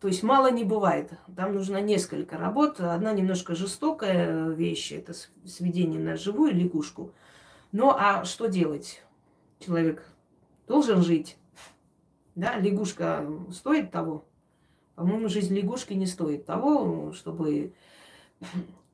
То 0.00 0.08
есть 0.08 0.22
мало 0.22 0.50
не 0.50 0.64
бывает. 0.64 1.12
Там 1.36 1.54
нужно 1.54 1.80
несколько 1.80 2.38
работ. 2.38 2.80
Одна 2.80 3.12
немножко 3.12 3.54
жестокая 3.54 4.48
вещь, 4.48 4.92
это 4.92 5.12
сведение 5.44 6.00
на 6.00 6.16
живую 6.16 6.54
лягушку. 6.54 7.12
Ну 7.72 7.90
а 7.90 8.24
что 8.24 8.46
делать? 8.46 9.02
Человек 9.58 10.04
должен 10.66 11.02
жить. 11.02 11.36
Да, 12.34 12.56
лягушка 12.56 13.26
стоит 13.52 13.90
того. 13.90 14.24
По-моему, 14.94 15.28
жизнь 15.28 15.54
лягушки 15.54 15.92
не 15.92 16.06
стоит 16.06 16.46
того, 16.46 17.12
чтобы 17.12 17.74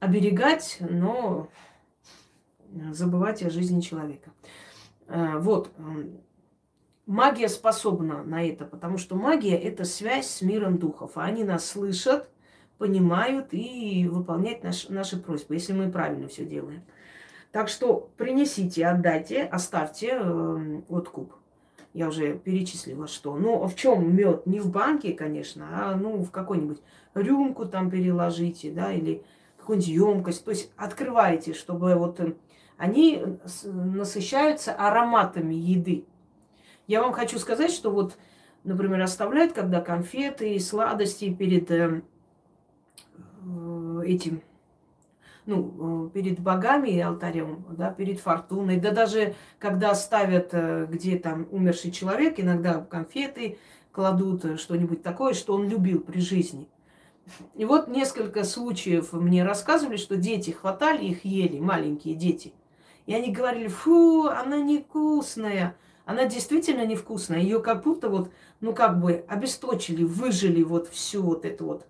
оберегать, 0.00 0.78
но 0.80 1.48
забывать 2.92 3.42
о 3.42 3.50
жизни 3.50 3.80
человека. 3.80 4.32
Э, 5.08 5.38
вот, 5.38 5.72
магия 7.06 7.48
способна 7.48 8.22
на 8.24 8.46
это, 8.46 8.64
потому 8.64 8.98
что 8.98 9.16
магия– 9.16 9.56
это 9.56 9.84
связь 9.84 10.26
с 10.26 10.42
миром 10.42 10.78
духов. 10.78 11.12
А 11.14 11.24
они 11.24 11.44
нас 11.44 11.66
слышат, 11.66 12.28
понимают 12.78 13.48
и 13.52 14.08
выполняют 14.10 14.62
наш, 14.62 14.88
наши 14.88 15.16
просьбы, 15.16 15.54
если 15.54 15.72
мы 15.72 15.90
правильно 15.90 16.28
все 16.28 16.44
делаем. 16.44 16.82
Так 17.52 17.68
что 17.68 18.10
принесите, 18.16 18.86
отдайте, 18.86 19.44
оставьте 19.44 20.18
э, 20.20 20.80
откуп. 20.88 21.32
Я 21.94 22.08
уже 22.08 22.36
перечислила, 22.36 23.06
что. 23.06 23.36
Ну, 23.36 23.66
в 23.66 23.74
чем 23.74 24.14
мед? 24.14 24.44
Не 24.44 24.60
в 24.60 24.70
банке, 24.70 25.14
конечно, 25.14 25.66
а 25.72 25.96
ну 25.96 26.22
в 26.22 26.30
какой-нибудь 26.30 26.82
рюмку 27.14 27.64
там 27.64 27.90
переложите, 27.90 28.70
да, 28.70 28.92
или 28.92 29.22
какую-нибудь 29.56 29.88
емкость. 29.88 30.44
То 30.44 30.50
есть 30.50 30.70
открываете, 30.76 31.54
чтобы 31.54 31.94
вот 31.94 32.20
э, 32.20 32.34
они 32.76 33.22
насыщаются 33.64 34.74
ароматами 34.74 35.54
еды. 35.54 36.04
Я 36.86 37.02
вам 37.02 37.12
хочу 37.12 37.38
сказать, 37.38 37.70
что 37.70 37.90
вот, 37.90 38.16
например, 38.64 39.00
оставляют, 39.00 39.52
когда 39.52 39.80
конфеты 39.80 40.54
и 40.54 40.58
сладости 40.58 41.34
перед 41.34 41.70
э, 41.70 42.02
э 43.44 44.02
этим 44.04 44.42
ну, 45.46 46.08
э, 46.08 46.10
перед 46.10 46.40
богами 46.40 46.90
и 46.90 47.00
алтарем, 47.00 47.64
да, 47.70 47.90
перед 47.90 48.20
фортуной, 48.20 48.78
да 48.78 48.90
даже 48.90 49.34
когда 49.58 49.94
ставят, 49.94 50.50
э, 50.52 50.86
где 50.90 51.18
там 51.18 51.46
умерший 51.50 51.92
человек, 51.92 52.38
иногда 52.38 52.80
конфеты 52.80 53.58
кладут, 53.92 54.44
э, 54.44 54.56
что-нибудь 54.56 55.02
такое, 55.02 55.34
что 55.34 55.54
он 55.54 55.68
любил 55.68 56.00
при 56.00 56.20
жизни. 56.20 56.68
И 57.54 57.64
вот 57.64 57.88
несколько 57.88 58.44
случаев 58.44 59.12
мне 59.12 59.44
рассказывали, 59.44 59.96
что 59.96 60.16
дети 60.16 60.50
хватали 60.50 61.06
их, 61.06 61.24
ели, 61.24 61.58
маленькие 61.58 62.14
дети. 62.14 62.52
И 63.06 63.14
они 63.14 63.32
говорили, 63.32 63.68
фу, 63.68 64.26
она 64.26 64.58
невкусная. 64.58 65.76
Она 66.04 66.26
действительно 66.26 66.84
невкусная. 66.84 67.40
Ее 67.40 67.60
как 67.60 67.82
будто 67.84 68.08
вот, 68.08 68.30
ну 68.60 68.74
как 68.74 69.00
бы 69.00 69.24
обесточили, 69.28 70.04
выжили 70.04 70.62
вот 70.62 70.88
всю 70.88 71.22
вот 71.22 71.44
эту 71.44 71.64
вот 71.64 71.86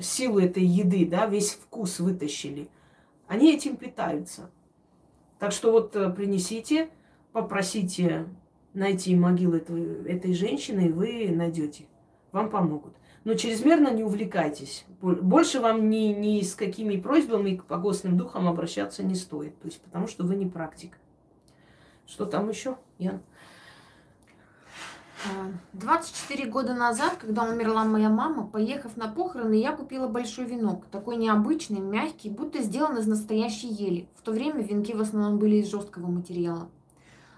силу 0.00 0.38
этой 0.38 0.64
еды, 0.64 1.06
да, 1.06 1.26
весь 1.26 1.52
вкус 1.52 1.98
вытащили. 1.98 2.68
Они 3.26 3.54
этим 3.54 3.76
питаются. 3.76 4.50
Так 5.38 5.52
что 5.52 5.72
вот 5.72 5.96
э, 5.96 6.10
принесите, 6.10 6.88
попросите 7.32 8.26
найти 8.72 9.16
могилу 9.16 9.56
этой, 9.56 10.04
этой 10.04 10.32
женщины, 10.32 10.86
и 10.86 10.92
вы 10.92 11.28
найдете. 11.30 11.86
Вам 12.30 12.50
помогут. 12.50 12.94
Но 13.26 13.34
чрезмерно 13.34 13.92
не 13.92 14.04
увлекайтесь. 14.04 14.84
Больше 15.00 15.58
вам 15.58 15.90
ни, 15.90 16.12
ни 16.12 16.40
с 16.42 16.54
какими 16.54 16.96
просьбами 16.96 17.56
к 17.56 17.64
погостным 17.64 18.16
духам 18.16 18.46
обращаться 18.46 19.02
не 19.02 19.16
стоит. 19.16 19.58
То 19.58 19.66
есть 19.66 19.80
потому 19.80 20.06
что 20.06 20.22
вы 20.22 20.36
не 20.36 20.46
практик. 20.46 20.96
Что 22.06 22.24
там 22.24 22.48
еще, 22.48 22.76
Ян? 23.00 23.20
24 25.72 26.46
года 26.48 26.72
назад, 26.72 27.16
когда 27.16 27.42
умерла 27.42 27.84
моя 27.84 28.10
мама, 28.10 28.46
поехав 28.46 28.96
на 28.96 29.08
похороны, 29.08 29.54
я 29.54 29.72
купила 29.72 30.06
большой 30.06 30.44
венок. 30.44 30.86
Такой 30.92 31.16
необычный, 31.16 31.80
мягкий, 31.80 32.30
будто 32.30 32.62
сделан 32.62 32.96
из 32.96 33.08
настоящей 33.08 33.66
ели. 33.66 34.08
В 34.14 34.22
то 34.22 34.30
время 34.30 34.62
венки 34.62 34.92
в 34.92 35.00
основном 35.00 35.40
были 35.40 35.56
из 35.56 35.68
жесткого 35.68 36.06
материала. 36.06 36.68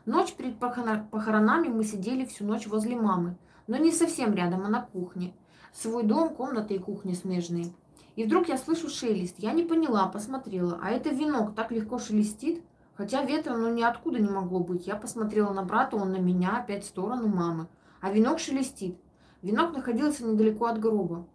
Ночь 0.05 0.35
перед 0.35 0.59
похоронами 0.59 1.69
мы 1.69 1.83
сидели 1.83 2.27
всю 2.27 2.45
ночь 2.45 2.67
возле 2.67 2.95
мамы, 2.95 3.39
но 3.67 3.79
не 3.79 3.91
совсем 3.91 4.35
рядом, 4.35 4.67
а 4.67 4.69
на 4.69 4.83
кухне. 4.83 5.33
Свой 5.73 6.03
дом, 6.03 6.35
комната 6.35 6.75
и 6.75 6.79
кухня 6.79 7.15
смежные. 7.15 7.73
И 8.17 8.25
вдруг 8.25 8.49
я 8.49 8.59
слышу 8.59 8.89
шелест. 8.89 9.37
Я 9.39 9.53
не 9.53 9.63
поняла, 9.63 10.07
посмотрела. 10.07 10.81
А 10.83 10.91
это 10.91 11.11
венок 11.11 11.55
так 11.55 11.71
легко 11.71 11.99
шелестит. 11.99 12.63
Хотя 12.97 13.23
ветра 13.23 13.57
ну 13.57 13.73
ниоткуда 13.73 14.19
не 14.19 14.29
могло 14.29 14.59
быть. 14.59 14.89
Я 14.89 14.97
посмотрела 14.97 15.53
на 15.53 15.63
брата, 15.63 15.97
он 15.97 16.11
на 16.11 16.17
меня, 16.17 16.59
опять 16.59 16.83
в 16.83 16.89
сторону 16.89 17.29
мамы. 17.29 17.69
А 18.01 18.11
венок 18.11 18.41
шелестит. 18.41 18.99
Венок 19.41 19.73
находился 19.73 20.25
недалеко 20.25 20.67
от 20.67 20.81
гроба. 20.81 21.27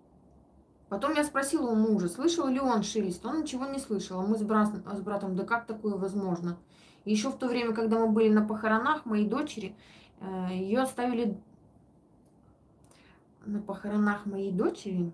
Потом 0.90 1.14
я 1.14 1.24
спросила 1.24 1.72
у 1.72 1.76
мужа, 1.76 2.10
слышал 2.10 2.48
ли 2.48 2.60
он 2.60 2.84
шелест. 2.84 3.26
Он 3.26 3.42
ничего 3.42 3.66
не 3.66 3.80
слышал. 3.80 4.20
А 4.20 4.24
мы 4.24 4.38
с, 4.38 4.42
брат, 4.42 4.70
с 4.94 5.00
братом, 5.00 5.36
да 5.36 5.44
как 5.46 5.66
такое 5.66 5.96
возможно? 5.96 6.58
И 7.06 7.12
еще 7.12 7.30
в 7.30 7.38
то 7.38 7.48
время, 7.48 7.74
когда 7.74 7.98
мы 7.98 8.10
были 8.10 8.30
на 8.30 8.46
похоронах 8.46 9.06
моей 9.06 9.26
дочери, 9.26 9.76
э, 10.20 10.50
ее 10.52 10.82
оставили 10.82 11.38
на 13.46 13.62
похоронах 13.62 14.26
моей 14.26 14.52
дочери. 14.52 15.12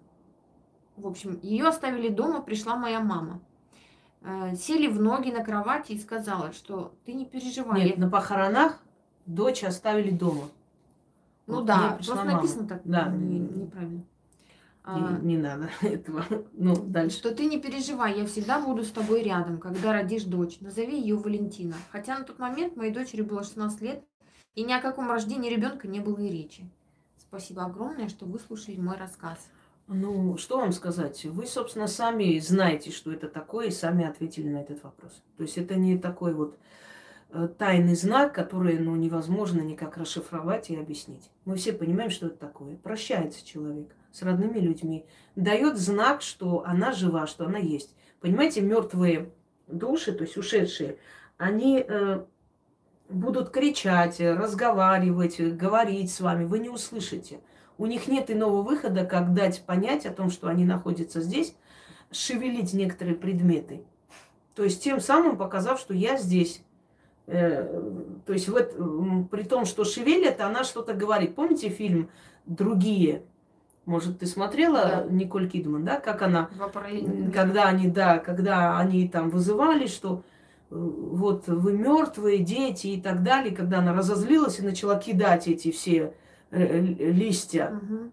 В 0.95 1.07
общем, 1.07 1.39
ее 1.41 1.67
оставили 1.67 2.09
дома, 2.09 2.41
пришла 2.41 2.75
моя 2.75 2.99
мама. 2.99 3.41
Э, 4.21 4.55
сели 4.55 4.87
в 4.87 5.01
ноги 5.01 5.31
на 5.31 5.43
кровати 5.43 5.93
и 5.93 5.99
сказала, 5.99 6.51
что 6.51 6.93
ты 7.05 7.13
не 7.13 7.25
переживай. 7.25 7.85
Нет, 7.85 7.97
на 7.97 8.09
похоронах 8.09 8.79
дочь 9.25 9.63
оставили 9.63 10.11
дома. 10.11 10.49
Ну 11.47 11.55
вот 11.55 11.65
да, 11.65 11.93
просто 11.93 12.15
мама. 12.15 12.33
написано 12.33 12.67
так 12.67 12.81
да. 12.83 13.07
не, 13.07 13.39
неправильно. 13.39 14.03
Не, 14.85 15.05
а, 15.05 15.19
не 15.21 15.37
надо 15.37 15.69
этого. 15.81 16.25
Ну, 16.53 16.75
дальше. 16.75 17.17
Что 17.17 17.33
ты 17.33 17.45
не 17.45 17.59
переживай, 17.59 18.17
я 18.17 18.25
всегда 18.25 18.59
буду 18.59 18.83
с 18.83 18.91
тобой 18.91 19.23
рядом, 19.23 19.59
когда 19.59 19.93
родишь 19.93 20.23
дочь. 20.23 20.59
Назови 20.61 20.99
ее 20.99 21.15
Валентина. 21.15 21.75
Хотя 21.91 22.17
на 22.17 22.25
тот 22.25 22.39
момент 22.39 22.75
моей 22.75 22.91
дочери 22.91 23.21
было 23.21 23.43
16 23.43 23.81
лет, 23.81 24.03
и 24.55 24.63
ни 24.63 24.73
о 24.73 24.81
каком 24.81 25.09
рождении 25.09 25.49
ребенка 25.49 25.87
не 25.87 25.99
было 25.99 26.17
и 26.19 26.29
речи. 26.29 26.69
Спасибо 27.29 27.65
огромное, 27.65 28.09
что 28.09 28.25
выслушали 28.25 28.77
мой 28.77 28.97
рассказ. 28.97 29.37
Ну, 29.85 30.35
что 30.39 30.57
вам 30.57 30.71
сказать? 30.71 31.25
Вы, 31.25 31.45
собственно, 31.45 31.85
сами 31.85 32.39
знаете, 32.39 32.89
что 32.89 33.13
это 33.13 33.27
такое, 33.27 33.67
и 33.67 33.71
сами 33.71 34.03
ответили 34.03 34.49
на 34.49 34.61
этот 34.61 34.81
вопрос. 34.83 35.21
То 35.37 35.43
есть 35.43 35.55
это 35.59 35.75
не 35.75 35.99
такой 35.99 36.33
вот 36.33 36.57
э, 37.29 37.47
тайный 37.55 37.93
знак, 37.93 38.33
который 38.33 38.79
ну, 38.79 38.95
невозможно 38.95 39.61
никак 39.61 39.97
расшифровать 39.97 40.71
и 40.71 40.75
объяснить. 40.75 41.29
Мы 41.45 41.55
все 41.57 41.71
понимаем, 41.71 42.09
что 42.09 42.25
это 42.25 42.37
такое. 42.37 42.77
Прощается 42.77 43.45
человек 43.45 43.95
с 44.11 44.23
родными 44.23 44.57
людьми, 44.57 45.05
дает 45.35 45.77
знак, 45.77 46.23
что 46.23 46.63
она 46.65 46.93
жива, 46.93 47.27
что 47.27 47.45
она 47.45 47.59
есть. 47.59 47.95
Понимаете, 48.21 48.61
мертвые 48.61 49.29
души, 49.67 50.13
то 50.13 50.23
есть 50.23 50.35
ушедшие, 50.35 50.97
они 51.37 51.85
э, 51.87 52.25
будут 53.09 53.49
кричать, 53.49 54.19
разговаривать, 54.19 55.39
говорить 55.55 56.11
с 56.11 56.21
вами, 56.21 56.45
вы 56.45 56.59
не 56.59 56.69
услышите. 56.69 57.39
У 57.77 57.85
них 57.85 58.07
нет 58.07 58.29
иного 58.29 58.61
выхода, 58.61 59.05
как 59.05 59.33
дать 59.33 59.63
понять 59.65 60.05
о 60.05 60.11
том, 60.11 60.29
что 60.29 60.47
они 60.47 60.65
находятся 60.65 61.21
здесь, 61.21 61.55
шевелить 62.11 62.73
некоторые 62.73 63.15
предметы. 63.15 63.83
То 64.55 64.63
есть 64.63 64.83
тем 64.83 64.99
самым 64.99 65.37
показав, 65.37 65.79
что 65.79 65.93
я 65.93 66.17
здесь. 66.17 66.61
Э, 67.27 67.81
то 68.25 68.33
есть 68.33 68.49
вот 68.49 68.75
при 69.29 69.43
том, 69.43 69.65
что 69.65 69.83
шевелят, 69.85 70.41
она 70.41 70.63
что-то 70.63 70.93
говорит. 70.93 71.35
Помните 71.35 71.69
фильм 71.69 72.09
«Другие»? 72.45 73.23
Может, 73.85 74.19
ты 74.19 74.25
смотрела 74.25 74.81
да. 74.81 75.05
Николь 75.09 75.49
Кидман, 75.49 75.83
да, 75.83 75.99
как 75.99 76.21
она, 76.21 76.49
когда 77.33 77.63
они, 77.63 77.87
да, 77.87 78.19
когда 78.19 78.77
они 78.77 79.07
там 79.07 79.29
вызывали, 79.29 79.87
что 79.87 80.23
вот 80.69 81.47
вы 81.47 81.73
мертвые 81.73 82.39
дети 82.39 82.87
и 82.87 83.01
так 83.01 83.23
далее, 83.23 83.55
когда 83.55 83.79
она 83.79 83.93
разозлилась 83.93 84.59
и 84.59 84.63
начала 84.63 84.95
кидать 84.95 85.47
эти 85.47 85.71
все 85.71 86.13
Э, 86.51 86.79
листья. 86.79 87.79
Угу. 87.79 88.11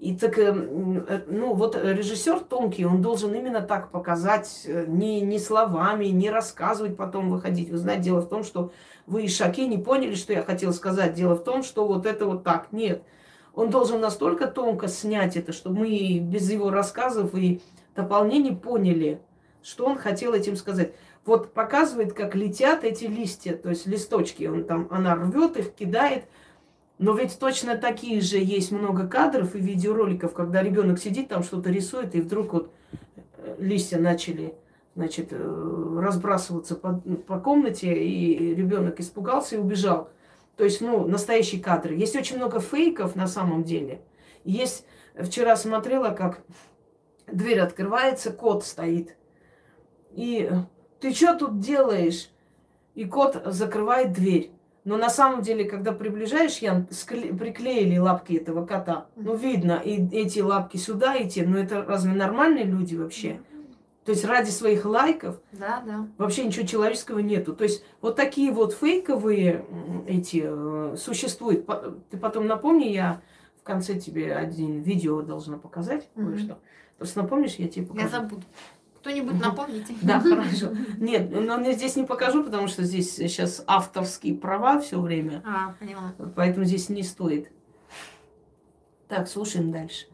И 0.00 0.16
так, 0.16 0.38
э, 0.38 0.52
э, 0.52 1.20
ну 1.28 1.54
вот 1.54 1.76
режиссер 1.76 2.40
тонкий, 2.40 2.84
он 2.84 3.00
должен 3.00 3.32
именно 3.32 3.62
так 3.62 3.92
показать, 3.92 4.66
не, 4.88 5.20
не 5.20 5.38
словами, 5.38 6.06
не 6.06 6.30
рассказывать, 6.30 6.96
потом 6.96 7.30
выходить. 7.30 7.70
Вы 7.70 7.78
знаете, 7.78 8.04
дело 8.04 8.22
в 8.22 8.28
том, 8.28 8.42
что 8.42 8.72
вы 9.06 9.22
и 9.22 9.28
шаки 9.28 9.68
не 9.68 9.78
поняли, 9.78 10.16
что 10.16 10.32
я 10.32 10.42
хотел 10.42 10.72
сказать. 10.72 11.14
Дело 11.14 11.36
в 11.36 11.44
том, 11.44 11.62
что 11.62 11.86
вот 11.86 12.06
это 12.06 12.26
вот 12.26 12.42
так. 12.42 12.72
Нет. 12.72 13.04
Он 13.54 13.70
должен 13.70 14.00
настолько 14.00 14.48
тонко 14.48 14.88
снять 14.88 15.36
это, 15.36 15.52
чтобы 15.52 15.78
мы 15.78 16.18
без 16.18 16.50
его 16.50 16.70
рассказов 16.70 17.34
и 17.36 17.62
дополнений 17.94 18.54
поняли, 18.54 19.20
что 19.66 19.86
он 19.86 19.98
хотел 19.98 20.32
этим 20.32 20.56
сказать. 20.56 20.92
Вот 21.24 21.52
показывает, 21.52 22.12
как 22.12 22.34
летят 22.34 22.84
эти 22.84 23.04
листья, 23.04 23.54
то 23.56 23.70
есть 23.70 23.86
листочки. 23.86 24.44
Он 24.44 24.64
там, 24.64 24.86
она 24.90 25.14
рвет 25.14 25.56
их, 25.56 25.74
кидает– 25.74 26.24
но 26.98 27.14
ведь 27.14 27.38
точно 27.38 27.76
такие 27.76 28.20
же 28.20 28.38
есть 28.38 28.72
много 28.72 29.06
кадров 29.06 29.54
и 29.54 29.60
видеороликов, 29.60 30.32
когда 30.32 30.62
ребенок 30.62 30.98
сидит 30.98 31.28
там 31.28 31.42
что-то 31.42 31.70
рисует, 31.70 32.14
и 32.14 32.22
вдруг 32.22 32.52
вот 32.54 32.72
э, 33.36 33.56
листья 33.58 33.98
начали 33.98 34.54
значит, 34.94 35.28
э, 35.30 35.98
разбрасываться 36.00 36.74
по, 36.74 36.94
по 37.26 37.38
комнате, 37.38 37.92
и 37.92 38.54
ребенок 38.54 38.98
испугался 38.98 39.56
и 39.56 39.58
убежал. 39.58 40.08
То 40.56 40.64
есть, 40.64 40.80
ну, 40.80 41.06
настоящие 41.06 41.62
кадры. 41.62 41.94
Есть 41.94 42.16
очень 42.16 42.36
много 42.36 42.60
фейков 42.60 43.14
на 43.14 43.26
самом 43.26 43.62
деле. 43.62 44.00
Есть, 44.44 44.86
вчера 45.14 45.54
смотрела, 45.56 46.14
как 46.14 46.40
дверь 47.30 47.60
открывается, 47.60 48.32
кот 48.32 48.64
стоит. 48.64 49.16
И 50.16 50.50
ты 51.00 51.12
что 51.12 51.36
тут 51.36 51.60
делаешь? 51.60 52.30
И 52.94 53.04
кот 53.04 53.42
закрывает 53.44 54.12
дверь. 54.12 54.50
Но 54.84 54.96
на 54.96 55.10
самом 55.10 55.42
деле, 55.42 55.64
когда 55.64 55.92
приближаешь, 55.92 56.58
Ян, 56.58 56.86
скле- 56.90 57.36
приклеили 57.36 57.98
лапки 57.98 58.34
этого 58.34 58.64
кота. 58.64 59.08
Ну, 59.16 59.34
видно, 59.34 59.82
и 59.84 59.96
эти 60.16 60.38
лапки 60.38 60.76
сюда 60.76 61.20
идти. 61.20 61.42
Но 61.42 61.58
это 61.58 61.82
разве 61.82 62.14
нормальные 62.14 62.64
люди 62.64 62.94
вообще? 62.94 63.40
То 64.04 64.12
есть 64.12 64.24
ради 64.24 64.50
своих 64.50 64.84
лайков 64.84 65.40
да, 65.50 65.82
да. 65.84 66.06
вообще 66.16 66.44
ничего 66.44 66.64
человеческого 66.64 67.18
нету. 67.18 67.56
То 67.56 67.64
есть 67.64 67.84
вот 68.00 68.14
такие 68.14 68.52
вот 68.52 68.72
фейковые 68.72 69.66
эти 70.06 70.42
э, 70.44 70.96
существуют. 70.96 71.66
Ты 72.10 72.16
потом 72.16 72.46
напомни, 72.46 72.84
я 72.84 73.20
в 73.58 73.64
конце 73.64 73.98
тебе 73.98 74.36
один 74.36 74.82
видео 74.82 75.22
должна 75.22 75.58
показать 75.58 76.08
mm-hmm. 76.14 76.24
кое-что. 76.24 76.58
Просто 76.98 77.22
напомнишь, 77.22 77.56
я 77.56 77.66
тебе 77.66 77.86
покажу. 77.86 78.06
Я 78.06 78.12
забуду. 78.12 78.42
Кто-нибудь 79.06 79.40
напомните? 79.40 79.94
Да, 80.02 80.18
хорошо. 80.18 80.70
Нет, 80.98 81.30
но 81.30 81.60
я 81.60 81.72
здесь 81.74 81.94
не 81.94 82.02
покажу, 82.02 82.42
потому 82.42 82.66
что 82.66 82.82
здесь 82.82 83.14
сейчас 83.14 83.62
авторские 83.68 84.34
права 84.34 84.80
все 84.80 85.00
время. 85.00 85.44
А, 85.46 85.74
поняла. 85.78 86.12
Поэтому 86.34 86.64
здесь 86.64 86.88
не 86.88 87.04
стоит. 87.04 87.52
Так, 89.06 89.28
слушаем 89.28 89.70
дальше. 89.70 90.06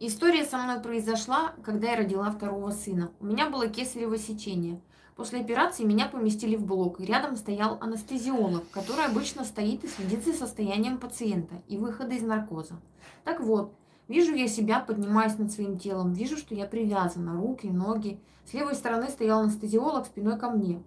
История 0.00 0.44
со 0.44 0.56
мной 0.56 0.80
произошла, 0.80 1.52
когда 1.62 1.90
я 1.90 1.98
родила 1.98 2.30
второго 2.30 2.70
сына. 2.70 3.12
У 3.20 3.26
меня 3.26 3.50
было 3.50 3.68
кесарево 3.68 4.16
сечение. 4.16 4.80
После 5.14 5.40
операции 5.40 5.84
меня 5.84 6.08
поместили 6.08 6.56
в 6.56 6.64
блок, 6.64 6.98
и 6.98 7.04
рядом 7.04 7.36
стоял 7.36 7.76
анестезиолог, 7.82 8.70
который 8.70 9.04
обычно 9.04 9.44
стоит 9.44 9.84
и 9.84 9.88
следит 9.88 10.24
за 10.24 10.32
состоянием 10.32 10.96
пациента 10.96 11.56
и 11.68 11.76
выхода 11.76 12.14
из 12.14 12.22
наркоза. 12.22 12.80
Так 13.24 13.40
вот, 13.40 13.74
вижу 14.08 14.34
я 14.34 14.48
себя, 14.48 14.80
поднимаясь 14.80 15.38
над 15.38 15.52
своим 15.52 15.78
телом, 15.78 16.12
вижу, 16.12 16.36
что 16.36 16.54
я 16.54 16.66
привязана, 16.66 17.34
руки, 17.34 17.66
ноги. 17.66 18.20
С 18.44 18.54
левой 18.54 18.74
стороны 18.74 19.08
стоял 19.08 19.40
анестезиолог 19.40 20.06
спиной 20.06 20.38
ко 20.38 20.50
мне. 20.50 20.82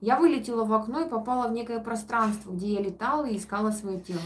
Я 0.00 0.18
вылетела 0.18 0.64
в 0.64 0.72
окно 0.72 1.00
и 1.02 1.08
попала 1.08 1.48
в 1.48 1.52
некое 1.52 1.80
пространство, 1.80 2.52
где 2.52 2.74
я 2.74 2.80
летала 2.80 3.26
и 3.26 3.36
искала 3.36 3.70
свое 3.70 4.00
тело. 4.00 4.20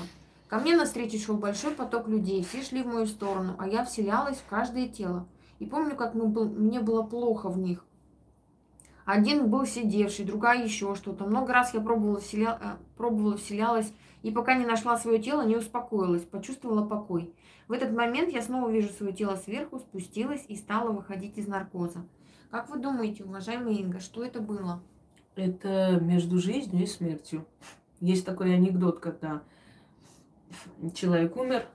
Ко 0.49 0.59
мне 0.59 0.77
навстречу 0.77 1.19
шел 1.19 1.37
большой 1.37 1.73
поток 1.73 2.07
людей, 2.07 2.45
все 2.45 2.63
шли 2.63 2.83
в 2.83 2.87
мою 2.87 3.07
сторону, 3.07 3.57
а 3.59 3.67
я 3.67 3.85
вселялась 3.85 4.37
в 4.37 4.47
каждое 4.49 4.89
тело. 4.89 5.27
И 5.59 5.67
помню, 5.67 5.97
как 5.97 6.15
мне 6.15 6.81
было 6.81 7.03
плохо 7.03 7.49
в 7.49 7.59
них. 7.59 7.85
Один 9.05 9.51
был 9.51 9.67
сидевший, 9.67 10.25
другая 10.25 10.65
еще 10.65 10.95
что-то. 10.95 11.25
Много 11.25 11.53
раз 11.53 11.75
я 11.75 11.81
пробовала, 11.81 12.21
вселя... 12.21 12.59
Э, 12.63 12.77
пробовала 12.97 13.37
вселялась, 13.37 13.93
и 14.23 14.31
пока 14.31 14.55
не 14.55 14.65
нашла 14.65 14.97
свое 14.97 15.19
тело, 15.19 15.43
не 15.43 15.57
успокоилась, 15.57 16.23
почувствовала 16.23 16.87
покой. 16.87 17.35
В 17.67 17.73
этот 17.73 17.93
момент 17.93 18.33
я 18.33 18.43
снова 18.43 18.71
вижу 18.71 18.89
свое 18.93 19.13
тело 19.13 19.37
сверху, 19.37 19.79
спустилась 19.79 20.45
и 20.49 20.57
стала 20.57 20.91
выходить 20.91 21.39
из 21.39 21.47
наркоза. 21.47 22.07
Как 22.51 22.69
вы 22.69 22.79
думаете, 22.79 23.25
уважаемая 23.25 23.75
Инга, 23.75 24.01
что 24.01 24.23
это 24.25 24.41
было? 24.41 24.83
Это 25.35 25.99
между 26.01 26.39
жизнью 26.39 26.85
и 26.85 26.87
смертью. 26.87 27.47
Есть 28.01 28.27
такой 28.27 28.55
анекдот, 28.55 29.01
когда 29.01 29.43
человек 30.95 31.37
умер, 31.37 31.67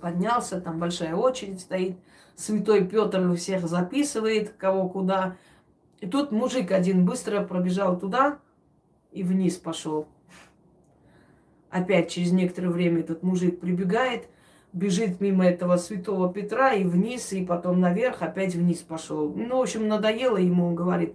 поднялся, 0.00 0.60
там 0.60 0.78
большая 0.78 1.14
очередь 1.14 1.60
стоит, 1.60 1.98
святой 2.34 2.86
Петр 2.86 3.34
всех 3.34 3.68
записывает, 3.68 4.54
кого 4.54 4.88
куда. 4.88 5.36
И 6.00 6.06
тут 6.06 6.32
мужик 6.32 6.72
один 6.72 7.04
быстро 7.04 7.44
пробежал 7.44 7.98
туда 7.98 8.38
и 9.12 9.22
вниз 9.22 9.56
пошел. 9.56 10.08
Опять 11.70 12.10
через 12.10 12.32
некоторое 12.32 12.70
время 12.70 13.00
этот 13.00 13.22
мужик 13.22 13.60
прибегает, 13.60 14.28
бежит 14.72 15.20
мимо 15.20 15.46
этого 15.46 15.76
святого 15.76 16.32
Петра 16.32 16.72
и 16.72 16.84
вниз, 16.84 17.32
и 17.32 17.44
потом 17.44 17.80
наверх, 17.80 18.22
опять 18.22 18.54
вниз 18.54 18.78
пошел. 18.78 19.32
Ну, 19.34 19.58
в 19.58 19.62
общем, 19.62 19.88
надоело 19.88 20.38
ему, 20.38 20.68
он 20.68 20.74
говорит, 20.74 21.14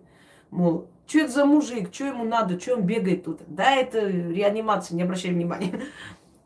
мол, 0.51 0.87
что 1.07 1.19
это 1.19 1.31
за 1.31 1.45
мужик, 1.45 1.93
что 1.93 2.05
ему 2.05 2.23
надо, 2.23 2.59
что 2.59 2.75
он 2.75 2.83
бегает 2.83 3.23
тут? 3.23 3.41
Да, 3.47 3.75
это 3.75 4.07
реанимация, 4.07 4.95
не 4.95 5.03
обращай 5.03 5.31
внимания. 5.31 5.81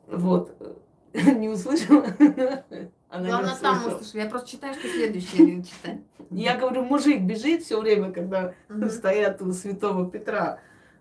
Вот. 0.10 0.56
Не 1.14 1.50
услышала? 1.50 2.06
Она 3.10 3.28
Главное, 3.28 3.56
сам 3.56 3.88
услышал. 3.88 4.20
Я 4.20 4.30
просто 4.30 4.52
читаю, 4.52 4.74
что 4.74 4.88
следующее 4.88 5.64
читать. 5.64 6.00
Я 6.30 6.56
говорю, 6.56 6.84
мужик 6.84 7.22
бежит 7.24 7.64
все 7.64 7.78
время, 7.80 8.14
когда 8.14 8.54
стоят 8.90 9.42
у 9.42 9.52
святого 9.52 10.10
Петра, 10.10 10.60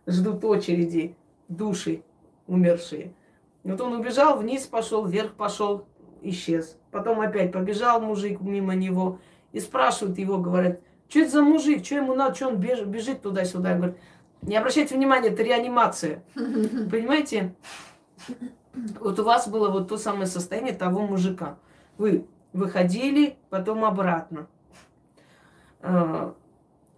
ждут 0.08 0.44
очереди, 0.44 1.14
души 1.48 2.02
умершие. 2.46 3.12
Вот 3.64 3.80
он 3.80 3.94
убежал, 3.94 4.38
вниз 4.38 4.66
пошел, 4.66 5.06
вверх 5.06 5.34
пошел, 5.34 5.86
исчез. 6.22 6.78
Потом 6.90 7.20
опять 7.20 7.52
побежал 7.52 8.00
мужик 8.00 8.40
мимо 8.40 8.74
него 8.74 9.18
и 9.52 9.60
спрашивают 9.60 10.18
его, 10.18 10.38
говорят, 10.38 10.80
что 11.08 11.20
это 11.20 11.30
за 11.30 11.42
мужик, 11.42 11.84
что 11.84 11.96
ему 11.96 12.14
надо, 12.14 12.34
что 12.34 12.48
он 12.48 12.56
бежит, 12.56 12.86
бежит 12.86 13.22
туда-сюда. 13.22 13.74
Говорит, 13.74 13.96
не 14.42 14.56
обращайте 14.56 14.94
внимания, 14.94 15.28
это 15.28 15.42
реанимация. 15.42 16.22
Понимаете? 16.34 17.54
Вот 19.00 19.18
у 19.18 19.24
вас 19.24 19.48
было 19.48 19.70
вот 19.70 19.88
то 19.88 19.96
самое 19.96 20.26
состояние 20.26 20.74
того 20.74 21.06
мужика. 21.06 21.58
Вы 21.98 22.26
выходили, 22.52 23.36
потом 23.50 23.84
обратно. 23.84 24.48
А, 25.80 26.34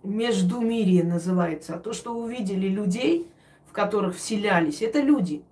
Междумирие 0.02 1.04
называется. 1.04 1.74
А 1.74 1.78
то, 1.78 1.92
что 1.92 2.14
увидели 2.14 2.68
людей, 2.68 3.28
в 3.68 3.72
которых 3.72 4.16
вселялись, 4.16 4.82
это 4.82 5.00
люди. 5.00 5.42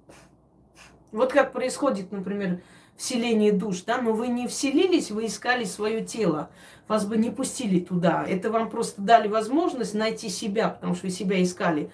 Вот 1.13 1.33
как 1.33 1.53
происходит, 1.53 2.13
например, 2.13 2.61
вселение 2.97 3.53
душ, 3.53 3.83
да, 3.83 4.01
но 4.01 4.13
вы 4.13 4.29
не 4.29 4.49
вселились, 4.49 5.11
вы 5.11 5.27
искали 5.27 5.65
свое 5.65 6.05
тело, 6.05 6.51
вас 6.89 7.07
бы 7.07 7.17
не 7.17 7.31
пустили 7.31 7.81
туда. 7.81 8.25
Это 8.27 8.51
вам 8.51 8.71
просто 8.71 9.03
дали 9.03 9.29
возможность 9.29 9.95
найти 9.95 10.29
себя, 10.29 10.69
потому 10.69 10.95
что 10.95 11.07
вы 11.07 11.13
себя 11.13 11.43
искали. 11.43 11.91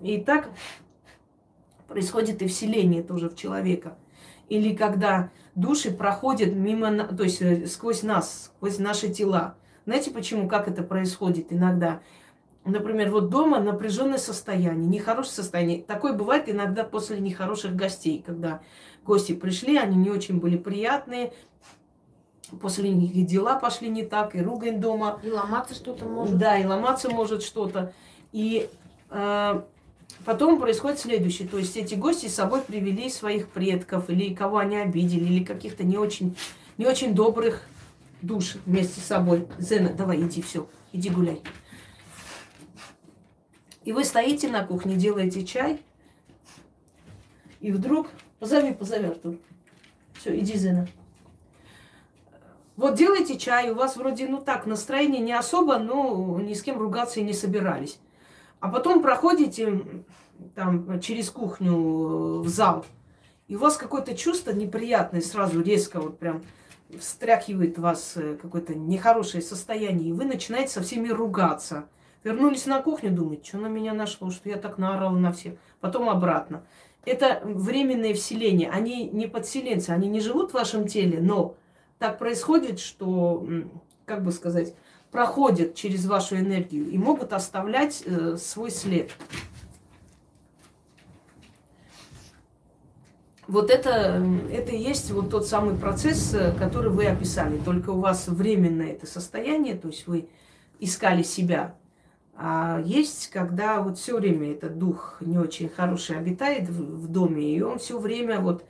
И 0.00 0.18
так 0.18 0.50
происходит 1.88 2.42
и 2.42 2.48
вселение 2.48 3.02
тоже 3.02 3.28
в 3.28 3.36
человека. 3.36 3.96
Или 4.48 4.74
когда 4.74 5.30
души 5.54 5.90
проходят 5.90 6.52
мимо, 6.54 7.04
то 7.04 7.22
есть 7.22 7.40
э, 7.40 7.66
сквозь 7.66 8.02
нас, 8.02 8.52
сквозь 8.56 8.78
наши 8.78 9.08
тела. 9.08 9.56
Знаете 9.84 10.10
почему, 10.10 10.48
как 10.48 10.68
это 10.68 10.82
происходит 10.82 11.52
иногда? 11.52 12.00
Например, 12.64 13.10
вот 13.10 13.28
дома 13.28 13.58
напряженное 13.58 14.18
состояние, 14.18 14.86
нехорошее 14.86 15.34
состояние. 15.34 15.82
Такое 15.82 16.12
бывает 16.12 16.48
иногда 16.48 16.84
после 16.84 17.18
нехороших 17.18 17.74
гостей, 17.74 18.22
когда 18.24 18.60
гости 19.04 19.32
пришли, 19.32 19.76
они 19.76 19.96
не 19.96 20.10
очень 20.10 20.38
были 20.38 20.56
приятные, 20.56 21.32
после 22.60 22.90
них 22.90 23.14
и 23.14 23.22
дела 23.22 23.56
пошли 23.56 23.88
не 23.88 24.04
так, 24.04 24.36
и 24.36 24.42
ругань 24.42 24.80
дома. 24.80 25.18
И 25.24 25.30
ломаться 25.30 25.74
что-то 25.74 26.04
может. 26.04 26.38
Да, 26.38 26.56
и 26.56 26.64
ломаться 26.64 27.10
может 27.10 27.42
что-то. 27.42 27.92
И 28.30 28.70
э, 29.10 29.62
Потом 30.24 30.60
происходит 30.60 31.00
следующее. 31.00 31.48
То 31.48 31.58
есть 31.58 31.76
эти 31.76 31.94
гости 31.94 32.28
с 32.28 32.34
собой 32.34 32.60
привели 32.60 33.08
своих 33.10 33.48
предков, 33.48 34.08
или 34.08 34.34
кого 34.34 34.58
они 34.58 34.76
обидели, 34.76 35.24
или 35.24 35.44
каких-то 35.44 35.84
не 35.84 35.98
очень, 35.98 36.36
не 36.78 36.86
очень 36.86 37.14
добрых 37.14 37.62
душ 38.20 38.56
вместе 38.64 39.00
с 39.00 39.04
собой. 39.04 39.48
Зена, 39.58 39.92
давай, 39.92 40.20
иди, 40.20 40.42
все, 40.42 40.68
иди 40.92 41.10
гуляй. 41.10 41.42
И 43.84 43.92
вы 43.92 44.04
стоите 44.04 44.48
на 44.48 44.64
кухне, 44.64 44.96
делаете 44.96 45.44
чай, 45.44 45.82
и 47.60 47.72
вдруг... 47.72 48.08
Позови, 48.38 48.72
позови, 48.72 49.06
Артур. 49.06 49.36
Все, 50.14 50.36
иди, 50.36 50.56
Зена. 50.56 50.88
Вот 52.76 52.96
делайте 52.96 53.38
чай, 53.38 53.70
у 53.70 53.74
вас 53.74 53.96
вроде, 53.96 54.26
ну 54.26 54.40
так, 54.40 54.66
настроение 54.66 55.20
не 55.20 55.32
особо, 55.32 55.78
но 55.78 56.40
ни 56.40 56.54
с 56.54 56.62
кем 56.62 56.78
ругаться 56.78 57.20
и 57.20 57.22
не 57.22 57.34
собирались. 57.34 58.00
А 58.58 58.68
потом 58.68 59.02
проходите 59.02 59.82
там 60.54 61.00
через 61.00 61.30
кухню 61.30 62.40
в 62.40 62.48
зал, 62.48 62.84
и 63.46 63.56
у 63.56 63.58
вас 63.58 63.76
какое-то 63.76 64.16
чувство 64.16 64.50
неприятное 64.50 65.20
сразу 65.20 65.62
резко 65.62 66.00
вот 66.00 66.18
прям 66.18 66.42
встряхивает 66.98 67.78
вас 67.78 68.14
э, 68.16 68.36
какое-то 68.40 68.74
нехорошее 68.74 69.42
состояние, 69.42 70.10
и 70.10 70.12
вы 70.12 70.24
начинаете 70.24 70.72
со 70.72 70.82
всеми 70.82 71.08
ругаться. 71.08 71.86
Вернулись 72.24 72.66
на 72.66 72.80
кухню, 72.80 73.10
думаете, 73.10 73.48
что 73.48 73.58
на 73.58 73.66
меня 73.66 73.94
нашло, 73.94 74.30
что 74.30 74.48
я 74.48 74.56
так 74.56 74.78
наорала 74.78 75.16
на 75.16 75.32
всех. 75.32 75.54
Потом 75.80 76.08
обратно. 76.08 76.64
Это 77.04 77.40
временное 77.44 78.14
вселение. 78.14 78.70
Они 78.70 79.08
не 79.08 79.26
подселенцы, 79.26 79.90
они 79.90 80.08
не 80.08 80.20
живут 80.20 80.52
в 80.52 80.54
вашем 80.54 80.86
теле, 80.86 81.20
но 81.20 81.56
так 81.98 82.18
происходит, 82.18 82.78
что, 82.78 83.44
как 84.06 84.22
бы 84.22 84.30
сказать, 84.30 84.74
проходят 85.10 85.74
через 85.74 86.06
вашу 86.06 86.36
энергию 86.36 86.88
и 86.88 86.96
могут 86.96 87.32
оставлять 87.32 88.02
э, 88.06 88.36
свой 88.36 88.70
след. 88.70 89.10
Вот 93.48 93.70
это, 93.70 94.24
это 94.50 94.72
и 94.72 94.78
есть 94.78 95.10
вот 95.10 95.28
тот 95.30 95.46
самый 95.46 95.76
процесс, 95.76 96.32
э, 96.32 96.52
который 96.52 96.90
вы 96.90 97.06
описали. 97.06 97.58
Только 97.58 97.90
у 97.90 98.00
вас 98.00 98.28
временное 98.28 98.92
это 98.92 99.06
состояние, 99.06 99.74
то 99.74 99.88
есть 99.88 100.06
вы 100.06 100.28
искали 100.78 101.22
себя. 101.22 101.74
А 102.34 102.80
есть, 102.84 103.28
когда 103.28 103.82
вот 103.82 103.98
все 103.98 104.16
время 104.18 104.52
этот 104.52 104.78
дух 104.78 105.18
не 105.20 105.38
очень 105.38 105.68
хороший 105.68 106.18
обитает 106.18 106.68
в, 106.68 107.02
в 107.02 107.08
доме, 107.08 107.54
и 107.54 107.60
он 107.60 107.78
все 107.78 107.98
время 107.98 108.40
вот 108.40 108.64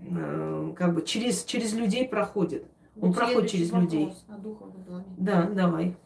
э, 0.00 0.72
как 0.76 0.94
бы 0.94 1.02
через, 1.02 1.44
через 1.44 1.74
людей 1.74 2.08
проходит. 2.08 2.66
Он 3.00 3.12
проходит 3.12 3.50
через 3.50 3.72
людей. 3.72 4.12
О 4.28 4.38
духовном 4.38 4.82
доме. 4.84 5.04
Да, 5.18 5.42
давай. 5.42 5.96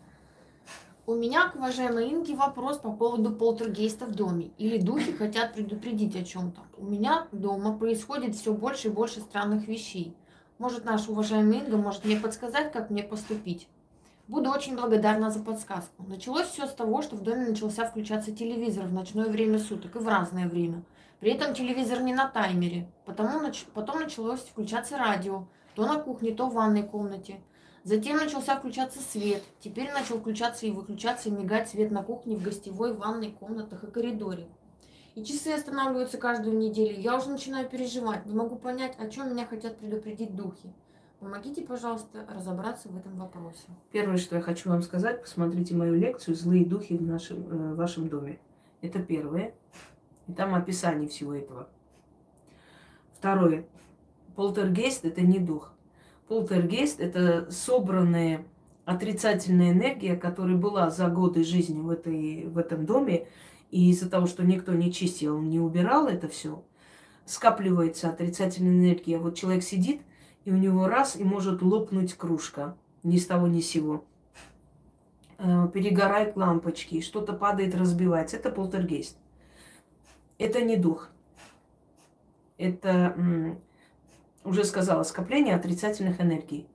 У 1.06 1.14
меня 1.14 1.48
к 1.48 1.56
уважаемой 1.56 2.10
Инге 2.10 2.34
вопрос 2.34 2.78
по 2.78 2.90
поводу 2.90 3.30
полтергейста 3.30 4.06
в 4.06 4.14
доме. 4.14 4.52
Или 4.56 4.78
духи 4.78 5.12
хотят 5.12 5.52
предупредить 5.52 6.16
о 6.16 6.24
чем-то. 6.24 6.62
У 6.78 6.86
меня 6.86 7.28
дома 7.30 7.76
происходит 7.76 8.34
все 8.34 8.54
больше 8.54 8.88
и 8.88 8.90
больше 8.90 9.20
странных 9.20 9.68
вещей. 9.68 10.16
Может, 10.56 10.86
наша 10.86 11.10
уважаемая 11.10 11.60
Инга 11.60 11.76
может 11.76 12.04
мне 12.04 12.16
подсказать, 12.16 12.72
как 12.72 12.88
мне 12.88 13.02
поступить? 13.02 13.68
Буду 14.26 14.50
очень 14.50 14.74
благодарна 14.74 15.30
за 15.30 15.40
подсказку. 15.40 16.02
Началось 16.08 16.46
все 16.46 16.66
с 16.66 16.72
того, 16.72 17.02
что 17.02 17.14
в 17.14 17.22
доме 17.22 17.48
начался 17.48 17.84
включаться 17.84 18.32
телевизор 18.32 18.86
в 18.86 18.92
ночное 18.92 19.26
время 19.26 19.58
суток 19.58 19.96
и 19.96 19.98
в 19.98 20.08
разное 20.08 20.48
время. 20.48 20.82
При 21.20 21.32
этом 21.32 21.52
телевизор 21.52 22.00
не 22.00 22.14
на 22.14 22.26
таймере. 22.26 22.90
Потому, 23.04 23.52
потом 23.74 24.00
началось 24.00 24.40
включаться 24.40 24.96
радио. 24.96 25.46
То 25.74 25.86
на 25.86 25.98
кухне, 25.98 26.32
то 26.32 26.46
в 26.48 26.54
ванной 26.54 26.84
комнате. 26.84 27.40
Затем 27.82 28.16
начался 28.16 28.56
включаться 28.56 29.00
свет. 29.02 29.42
Теперь 29.60 29.92
начал 29.92 30.18
включаться 30.18 30.64
и 30.64 30.70
выключаться 30.70 31.28
и 31.28 31.32
мигать 31.32 31.68
свет 31.68 31.90
на 31.90 32.02
кухне, 32.02 32.36
в 32.36 32.42
гостевой, 32.42 32.94
ванной, 32.94 33.30
комнатах 33.30 33.84
и 33.84 33.90
коридоре. 33.90 34.48
И 35.16 35.22
часы 35.22 35.48
останавливаются 35.48 36.16
каждую 36.16 36.56
неделю. 36.56 36.98
Я 36.98 37.18
уже 37.18 37.28
начинаю 37.28 37.68
переживать. 37.68 38.24
Не 38.24 38.34
могу 38.34 38.56
понять, 38.56 38.94
о 38.98 39.06
чем 39.10 39.32
меня 39.32 39.44
хотят 39.44 39.76
предупредить 39.76 40.34
духи. 40.34 40.72
Помогите, 41.24 41.62
пожалуйста, 41.62 42.26
разобраться 42.28 42.90
в 42.90 42.98
этом 42.98 43.16
вопросе. 43.16 43.64
Первое, 43.92 44.18
что 44.18 44.36
я 44.36 44.42
хочу 44.42 44.68
вам 44.68 44.82
сказать, 44.82 45.22
посмотрите 45.22 45.74
мою 45.74 45.94
лекцию 45.94 46.34
«Злые 46.36 46.66
духи 46.66 46.98
в 46.98 47.02
нашем, 47.02 47.48
э, 47.48 47.74
вашем 47.74 48.10
доме». 48.10 48.40
Это 48.82 48.98
первое. 48.98 49.54
И 50.26 50.34
там 50.34 50.54
описание 50.54 51.08
всего 51.08 51.32
этого. 51.32 51.70
Второе. 53.14 53.64
Полтергейст– 54.36 55.02
это 55.06 55.22
не 55.22 55.38
дух. 55.38 55.72
Полтергейст– 56.28 57.00
это 57.00 57.50
собранная 57.50 58.44
отрицательная 58.84 59.72
энергия, 59.72 60.16
которая 60.16 60.58
была 60.58 60.90
за 60.90 61.08
годы 61.08 61.42
жизни 61.42 61.80
в, 61.80 61.88
этой, 61.88 62.48
в 62.48 62.58
этом 62.58 62.84
доме, 62.84 63.28
и 63.70 63.88
из-за 63.92 64.10
того, 64.10 64.26
что 64.26 64.44
никто 64.44 64.74
не 64.74 64.92
чистил, 64.92 65.40
не 65.40 65.58
убирал 65.58 66.06
это 66.06 66.28
все, 66.28 66.62
скапливается 67.24 68.10
отрицательная 68.10 68.74
энергия. 68.74 69.16
Вот 69.16 69.36
человек 69.36 69.62
сидит, 69.62 70.02
и 70.44 70.52
у 70.52 70.56
него 70.56 70.86
раз, 70.88 71.16
и 71.16 71.24
может 71.24 71.62
лопнуть 71.62 72.14
кружка 72.14 72.76
ни 73.02 73.18
с 73.18 73.26
того 73.26 73.46
ни 73.46 73.60
с 73.60 73.68
сего. 73.68 74.04
Э, 75.38 75.68
перегорают 75.72 76.36
лампочки, 76.36 77.00
что-то 77.00 77.32
падает, 77.32 77.74
разбивается. 77.74 78.36
Это 78.36 78.50
полтергейст. 78.50 79.16
Это 80.38 80.62
не 80.62 80.76
дух. 80.76 81.10
Это 82.56 83.56
уже 84.44 84.64
сказала, 84.64 85.02
скопление 85.02 85.54
отрицательных 85.54 86.20
энергий. 86.20 86.68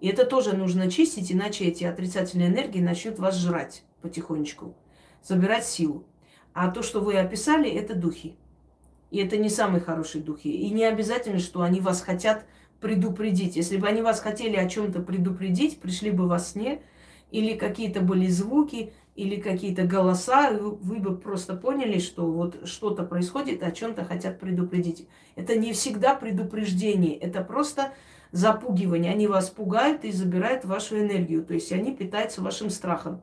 И 0.00 0.08
это 0.08 0.26
тоже 0.26 0.54
нужно 0.54 0.90
чистить, 0.90 1.32
иначе 1.32 1.64
эти 1.64 1.84
отрицательные 1.84 2.48
энергии 2.48 2.80
начнут 2.80 3.18
вас 3.18 3.36
жрать 3.36 3.84
потихонечку, 4.02 4.74
забирать 5.22 5.64
силу. 5.64 6.04
А 6.52 6.70
то, 6.70 6.82
что 6.82 7.00
вы 7.00 7.16
описали, 7.16 7.70
это 7.70 7.94
духи. 7.94 8.36
И 9.10 9.18
это 9.18 9.36
не 9.36 9.48
самые 9.48 9.80
хорошие 9.80 10.22
духи. 10.22 10.48
И 10.48 10.70
не 10.70 10.84
обязательно, 10.84 11.38
что 11.38 11.62
они 11.62 11.80
вас 11.80 12.02
хотят 12.02 12.44
предупредить. 12.80 13.56
Если 13.56 13.76
бы 13.76 13.86
они 13.86 14.02
вас 14.02 14.20
хотели 14.20 14.56
о 14.56 14.68
чем-то 14.68 15.00
предупредить, 15.00 15.80
пришли 15.80 16.10
бы 16.10 16.26
во 16.26 16.38
сне, 16.38 16.82
или 17.30 17.54
какие-то 17.54 18.00
были 18.00 18.26
звуки, 18.28 18.92
или 19.14 19.40
какие-то 19.40 19.84
голоса, 19.84 20.50
вы 20.52 20.98
бы 20.98 21.16
просто 21.16 21.56
поняли, 21.56 21.98
что 21.98 22.30
вот 22.30 22.68
что-то 22.68 23.04
происходит, 23.04 23.62
о 23.62 23.70
чем-то 23.70 24.04
хотят 24.04 24.40
предупредить. 24.40 25.08
Это 25.36 25.56
не 25.56 25.72
всегда 25.72 26.14
предупреждение, 26.14 27.16
это 27.16 27.42
просто 27.42 27.92
запугивание. 28.32 29.12
Они 29.12 29.28
вас 29.28 29.50
пугают 29.50 30.04
и 30.04 30.10
забирают 30.10 30.64
вашу 30.64 30.98
энергию, 30.98 31.44
то 31.44 31.54
есть 31.54 31.70
они 31.72 31.94
питаются 31.94 32.42
вашим 32.42 32.70
страхом. 32.70 33.22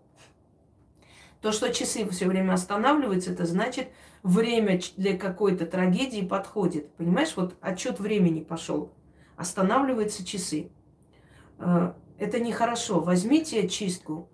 То, 1.41 1.51
что 1.51 1.73
часы 1.73 2.07
все 2.09 2.27
время 2.27 2.53
останавливаются, 2.53 3.31
это 3.31 3.45
значит, 3.45 3.89
время 4.23 4.79
для 4.95 5.17
какой-то 5.17 5.65
трагедии 5.65 6.21
подходит. 6.21 6.93
Понимаешь, 6.93 7.33
вот 7.35 7.55
отчет 7.61 7.99
времени 7.99 8.41
пошел. 8.41 8.93
Останавливаются 9.41 10.25
часы. 10.25 10.71
Э, 11.59 11.93
это 12.17 12.39
нехорошо. 12.39 12.99
Возьмите 12.99 13.67
чистку, 13.67 14.31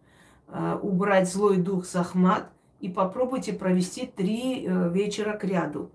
Э, 0.50 0.80
убрать 0.82 1.30
злой 1.30 1.58
дух 1.58 1.86
Захмат 1.86 2.50
и 2.80 2.88
попробуйте 2.88 3.52
провести 3.52 4.06
три 4.06 4.66
э, 4.66 4.90
вечера 4.90 5.34
к 5.34 5.44
ряду. 5.44 5.92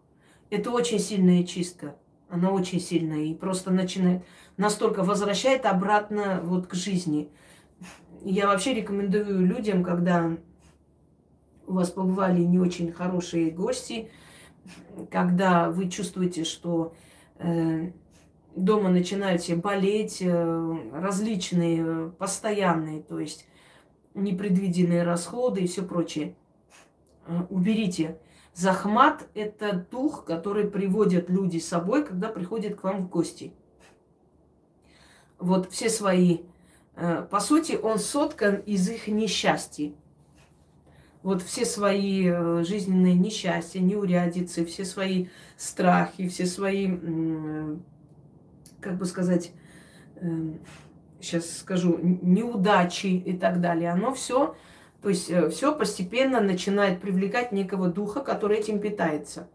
Это 0.50 0.70
очень 0.70 0.98
сильная 0.98 1.42
чистка. 1.44 1.96
Она 2.28 2.50
очень 2.50 2.80
сильная 2.80 3.24
и 3.24 3.34
просто 3.34 3.70
начинает, 3.70 4.24
настолько 4.58 5.02
возвращает 5.04 5.64
обратно 5.64 6.40
вот 6.44 6.66
к 6.66 6.74
жизни. 6.74 7.30
Я 8.22 8.46
вообще 8.46 8.74
рекомендую 8.74 9.46
людям, 9.46 9.82
когда 9.82 10.36
у 11.66 11.72
вас 11.72 11.90
побывали 11.90 12.42
не 12.42 12.58
очень 12.58 12.92
хорошие 12.92 13.50
гости, 13.50 14.10
когда 15.10 15.70
вы 15.70 15.88
чувствуете, 15.88 16.44
что 16.44 16.94
э, 17.38 17.92
дома 18.56 18.90
начинают 18.90 19.42
все 19.42 19.56
болеть, 19.56 20.18
э, 20.20 20.76
различные, 20.92 21.84
э, 21.84 22.10
постоянные, 22.18 23.02
то 23.02 23.18
есть 23.18 23.46
непредвиденные 24.14 25.02
расходы 25.02 25.62
и 25.62 25.66
все 25.66 25.82
прочее. 25.82 26.34
Э, 27.26 27.42
уберите. 27.50 28.18
Захмат– 28.54 29.26
это 29.34 29.86
дух, 29.90 30.24
который 30.24 30.70
приводят 30.70 31.30
люди 31.30 31.58
с 31.58 31.68
собой, 31.68 32.04
когда 32.04 32.28
приходят 32.28 32.78
к 32.78 32.84
вам 32.84 33.02
в 33.02 33.08
гости. 33.08 33.54
Вот 35.38 35.70
все 35.72 35.88
свои, 35.88 36.40
по 36.94 37.40
сути, 37.40 37.78
он 37.82 37.98
соткан 37.98 38.56
из 38.56 38.88
их 38.90 39.08
несчастья. 39.08 39.92
Вот 41.22 41.42
все 41.42 41.64
свои 41.64 42.30
жизненные 42.62 43.14
несчастья, 43.14 43.80
неурядицы, 43.80 44.66
все 44.66 44.84
свои 44.84 45.28
страхи, 45.56 46.28
все 46.28 46.44
свои, 46.44 46.86
как 48.82 48.98
бы 48.98 49.06
сказать, 49.06 49.52
эм, 50.16 50.60
сейчас 51.20 51.58
скажу, 51.58 51.98
неудачи 52.02 53.06
и 53.06 53.36
так 53.36 53.60
далее, 53.60 53.90
оно 53.90 54.12
все, 54.12 54.54
то 55.00 55.08
есть 55.08 55.30
э, 55.30 55.48
все 55.50 55.74
постепенно 55.74 56.40
начинает 56.40 57.00
привлекать 57.00 57.52
некого 57.52 57.88
духа, 57.88 58.20
который 58.20 58.58
этим 58.58 58.80
питается. 58.80 59.48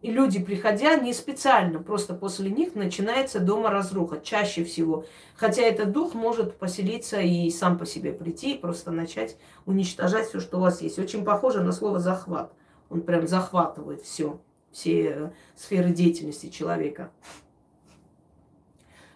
И 0.00 0.10
люди, 0.10 0.38
приходя, 0.38 0.96
не 0.96 1.14
специально, 1.14 1.82
просто 1.82 2.12
после 2.12 2.50
них 2.50 2.74
начинается 2.74 3.40
дома 3.40 3.70
разруха, 3.70 4.20
чаще 4.20 4.62
всего. 4.62 5.06
Хотя 5.34 5.62
этот 5.62 5.92
дух 5.92 6.12
может 6.12 6.58
поселиться 6.58 7.20
и 7.20 7.48
сам 7.48 7.78
по 7.78 7.86
себе 7.86 8.12
прийти, 8.12 8.54
и 8.54 8.58
просто 8.58 8.90
начать 8.90 9.38
уничтожать 9.64 10.28
все, 10.28 10.40
что 10.40 10.58
у 10.58 10.60
вас 10.60 10.82
есть. 10.82 10.98
Очень 10.98 11.24
похоже 11.24 11.62
на 11.62 11.72
слово 11.72 12.00
захват. 12.00 12.52
Он 12.90 13.00
прям 13.00 13.26
захватывает 13.26 14.02
все, 14.02 14.40
все 14.70 15.04
э, 15.04 15.30
сферы 15.56 15.88
деятельности 15.88 16.50
человека 16.50 17.10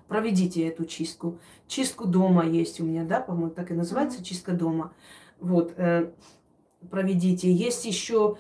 проведите 0.09 0.67
эту 0.67 0.85
чистку. 0.85 1.39
Чистку 1.67 2.07
дома 2.07 2.47
есть 2.47 2.81
у 2.81 2.85
меня, 2.85 3.05
да, 3.05 3.21
по-моему, 3.21 3.51
так 3.51 3.71
и 3.71 3.75
называется, 3.75 4.25
чистка 4.25 4.53
дома. 4.53 4.93
Вот, 5.39 5.75
э, 5.77 6.11
проведите. 6.91 7.53
Есть 7.53 7.85
еще 7.85 8.39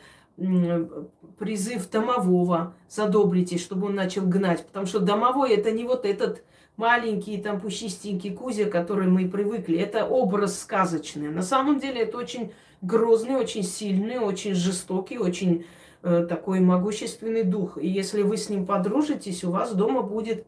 призыв 1.38 1.90
домового, 1.90 2.74
задобрите, 2.88 3.58
чтобы 3.58 3.88
он 3.88 3.96
начал 3.96 4.22
гнать. 4.22 4.64
Потому 4.66 4.86
что 4.86 5.00
домовой 5.00 5.52
это 5.52 5.72
не 5.72 5.84
вот 5.84 6.06
этот 6.06 6.44
маленький 6.76 7.38
там 7.38 7.60
пушистенький 7.60 8.32
Кузя, 8.32 8.66
который 8.66 9.08
мы 9.08 9.28
привыкли. 9.28 9.78
Это 9.78 10.06
образ 10.06 10.60
сказочный. 10.60 11.28
На 11.28 11.42
самом 11.42 11.80
деле 11.80 12.02
это 12.02 12.18
очень 12.18 12.52
грозный, 12.82 13.34
очень 13.34 13.64
сильный, 13.64 14.18
очень 14.18 14.54
жестокий, 14.54 15.18
очень 15.18 15.66
э, 16.02 16.24
такой 16.28 16.60
могущественный 16.60 17.42
дух. 17.42 17.76
И 17.76 17.88
если 17.88 18.22
вы 18.22 18.36
с 18.36 18.48
ним 18.48 18.64
подружитесь, 18.64 19.42
у 19.42 19.50
вас 19.50 19.74
дома 19.74 20.02
будет 20.02 20.46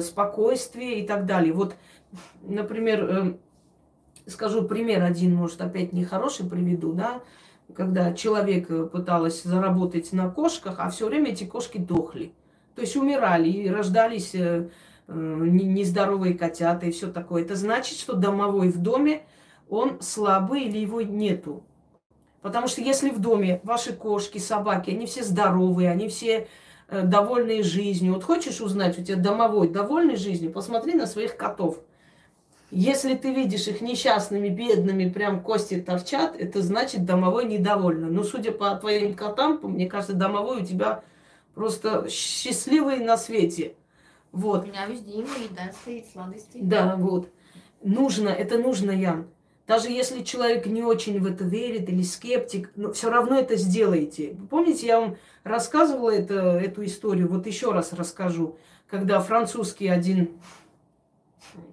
спокойствие 0.00 1.00
и 1.00 1.06
так 1.06 1.26
далее. 1.26 1.52
Вот, 1.52 1.76
например, 2.42 3.04
э, 3.04 3.34
скажу 4.26 4.62
пример 4.66 5.02
один, 5.02 5.34
может, 5.34 5.60
опять 5.60 5.92
нехороший 5.92 6.48
приведу, 6.48 6.92
да, 6.92 7.22
когда 7.74 8.12
человек 8.12 8.70
э, 8.70 8.86
пыталась 8.86 9.42
заработать 9.42 10.12
на 10.12 10.28
кошках, 10.28 10.76
а 10.78 10.90
все 10.90 11.06
время 11.06 11.32
эти 11.32 11.44
кошки 11.44 11.78
дохли. 11.78 12.32
То 12.74 12.82
есть 12.82 12.96
умирали 12.96 13.48
и 13.48 13.70
рождались 13.70 14.34
нездоровые 15.08 16.34
котята 16.34 16.86
и 16.86 16.90
все 16.90 17.10
такое. 17.10 17.42
Это 17.42 17.54
значит, 17.54 17.96
что 17.96 18.14
домовой 18.14 18.68
в 18.68 18.82
доме, 18.82 19.22
он 19.68 20.02
слабый 20.02 20.64
или 20.64 20.78
его 20.78 21.00
нету. 21.00 21.64
Потому 22.42 22.66
что 22.68 22.82
если 22.82 23.10
в 23.10 23.18
доме 23.18 23.60
ваши 23.62 23.94
кошки, 23.94 24.38
собаки, 24.38 24.90
они 24.90 25.06
все 25.06 25.22
здоровые, 25.22 25.90
они 25.90 26.08
все 26.08 26.40
Э, 26.40 26.48
довольные 26.90 27.62
жизнью. 27.62 28.14
Вот 28.14 28.24
хочешь 28.24 28.60
узнать, 28.60 28.98
у 28.98 29.02
тебя 29.02 29.16
домовой 29.16 29.68
довольный 29.68 30.16
жизнью, 30.16 30.52
посмотри 30.52 30.94
на 30.94 31.06
своих 31.06 31.36
котов. 31.36 31.80
Если 32.70 33.14
ты 33.14 33.32
видишь 33.32 33.68
их 33.68 33.80
несчастными, 33.80 34.48
бедными, 34.48 35.08
прям 35.08 35.40
кости 35.40 35.80
торчат, 35.80 36.34
это 36.36 36.62
значит 36.62 37.04
домовой 37.04 37.44
недовольный. 37.46 38.10
Но 38.10 38.24
судя 38.24 38.50
по 38.50 38.74
твоим 38.74 39.14
котам, 39.14 39.60
мне 39.62 39.88
кажется, 39.88 40.14
домовой 40.14 40.62
у 40.62 40.64
тебя 40.64 41.02
просто 41.54 42.08
счастливый 42.08 42.98
на 42.98 43.16
свете. 43.16 43.76
Вот. 44.32 44.64
У 44.64 44.66
меня 44.66 44.86
везде 44.86 45.18
еда 45.18 45.72
стоит, 45.80 46.06
сладости. 46.12 46.58
Да, 46.60 46.96
вот. 46.96 47.30
Нужно, 47.82 48.28
это 48.30 48.58
нужно, 48.58 48.90
Ян. 48.90 49.28
Даже 49.66 49.90
если 49.90 50.22
человек 50.22 50.66
не 50.66 50.82
очень 50.82 51.20
в 51.20 51.26
это 51.26 51.44
верит 51.44 51.88
или 51.88 52.02
скептик, 52.02 52.70
но 52.76 52.92
все 52.92 53.10
равно 53.10 53.36
это 53.36 53.56
сделайте. 53.56 54.36
Помните, 54.48 54.86
я 54.86 55.00
вам 55.00 55.16
рассказывала 55.42 56.10
это, 56.10 56.34
эту 56.34 56.84
историю, 56.84 57.28
вот 57.28 57.46
еще 57.46 57.72
раз 57.72 57.92
расскажу. 57.92 58.56
Когда 58.86 59.20
французский 59.20 59.88
один, 59.88 60.38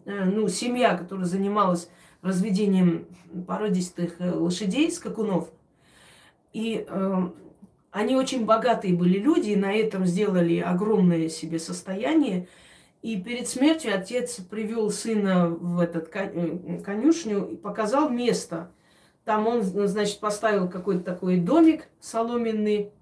э, 0.06 0.26
ну, 0.26 0.48
семья, 0.48 0.98
которая 0.98 1.26
занималась 1.26 1.90
разведением 2.24 3.06
породистых 3.46 4.16
э, 4.20 4.32
лошадей, 4.32 4.92
скакунов, 4.92 5.52
и 6.52 6.86
э, 6.88 7.30
они 7.92 8.16
очень 8.16 8.46
богатые 8.46 8.96
были 8.96 9.20
люди, 9.20 9.52
и 9.52 9.56
на 9.56 9.72
этом 9.72 10.08
сделали 10.08 10.58
огромное 10.58 11.30
себе 11.30 11.60
состояние. 11.60 12.48
И 13.04 13.22
перед 13.22 13.50
смертью 13.50 13.94
отец 13.94 14.38
привел 14.38 14.90
сына 14.90 15.50
в 15.50 15.82
этот 15.82 16.10
э, 16.16 16.82
конюшню 16.86 17.50
и 17.50 17.58
показал 17.58 18.10
место. 18.10 18.72
Там 19.26 19.46
он, 19.46 19.62
значит, 19.62 20.22
поставил 20.22 20.70
какой-то 20.70 21.04
такой 21.04 21.36
домик 21.38 21.90
соломенный. 22.00 22.94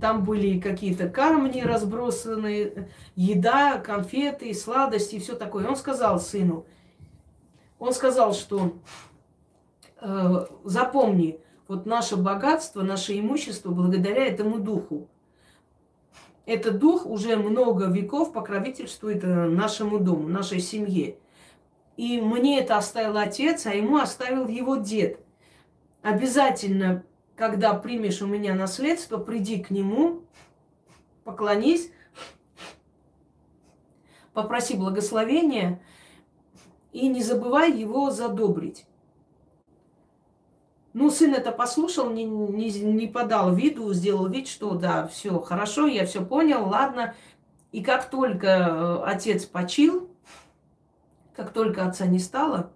Там 0.00 0.24
были 0.24 0.60
какие-то 0.60 1.08
камни 1.08 1.60
разбросанные, 1.60 2.88
еда, 3.16 3.78
конфеты, 3.78 4.54
сладости 4.54 5.16
и 5.16 5.18
все 5.18 5.34
такое. 5.34 5.66
Он 5.66 5.74
сказал 5.74 6.20
сыну, 6.20 6.64
он 7.80 7.92
сказал, 7.92 8.34
что 8.34 8.74
э, 10.00 10.46
запомни, 10.62 11.40
вот 11.66 11.84
наше 11.84 12.16
богатство, 12.16 12.82
наше 12.82 13.18
имущество 13.18 13.70
благодаря 13.72 14.24
этому 14.24 14.60
духу. 14.60 15.08
Этот 16.48 16.78
дух 16.78 17.04
уже 17.04 17.36
много 17.36 17.88
веков 17.88 18.32
покровительствует 18.32 19.22
э, 19.22 19.26
нашему 19.26 19.98
дому, 19.98 20.28
нашей 20.28 20.60
семье. 20.60 21.18
И 21.98 22.22
мне 22.22 22.60
это 22.60 22.78
оставил 22.78 23.18
отец, 23.18 23.66
а 23.66 23.74
ему 23.74 23.98
оставил 23.98 24.48
его 24.48 24.76
дед. 24.76 25.20
Обязательно, 26.00 27.04
когда 27.36 27.74
примешь 27.74 28.22
у 28.22 28.26
меня 28.26 28.54
наследство, 28.54 29.18
приди 29.18 29.62
к 29.62 29.68
нему, 29.68 30.22
поклонись, 31.22 31.92
попроси 34.32 34.74
благословения 34.74 35.82
и 36.92 37.08
не 37.08 37.22
забывай 37.22 37.70
его 37.70 38.10
задобрить. 38.10 38.86
Ну, 40.94 41.10
сын 41.10 41.34
это 41.34 41.52
послушал, 41.52 42.10
не, 42.10 42.24
не, 42.24 42.70
не 42.70 43.06
подал 43.06 43.54
виду, 43.54 43.92
сделал 43.92 44.26
вид, 44.28 44.48
что 44.48 44.74
да, 44.74 45.06
все 45.06 45.38
хорошо, 45.38 45.86
я 45.86 46.06
все 46.06 46.24
понял, 46.24 46.66
ладно. 46.66 47.14
И 47.72 47.82
как 47.82 48.08
только 48.08 48.46
э, 48.46 49.02
отец 49.04 49.44
почил, 49.44 50.08
как 51.36 51.52
только 51.52 51.84
отца 51.86 52.06
не 52.06 52.18
стало, 52.18 52.72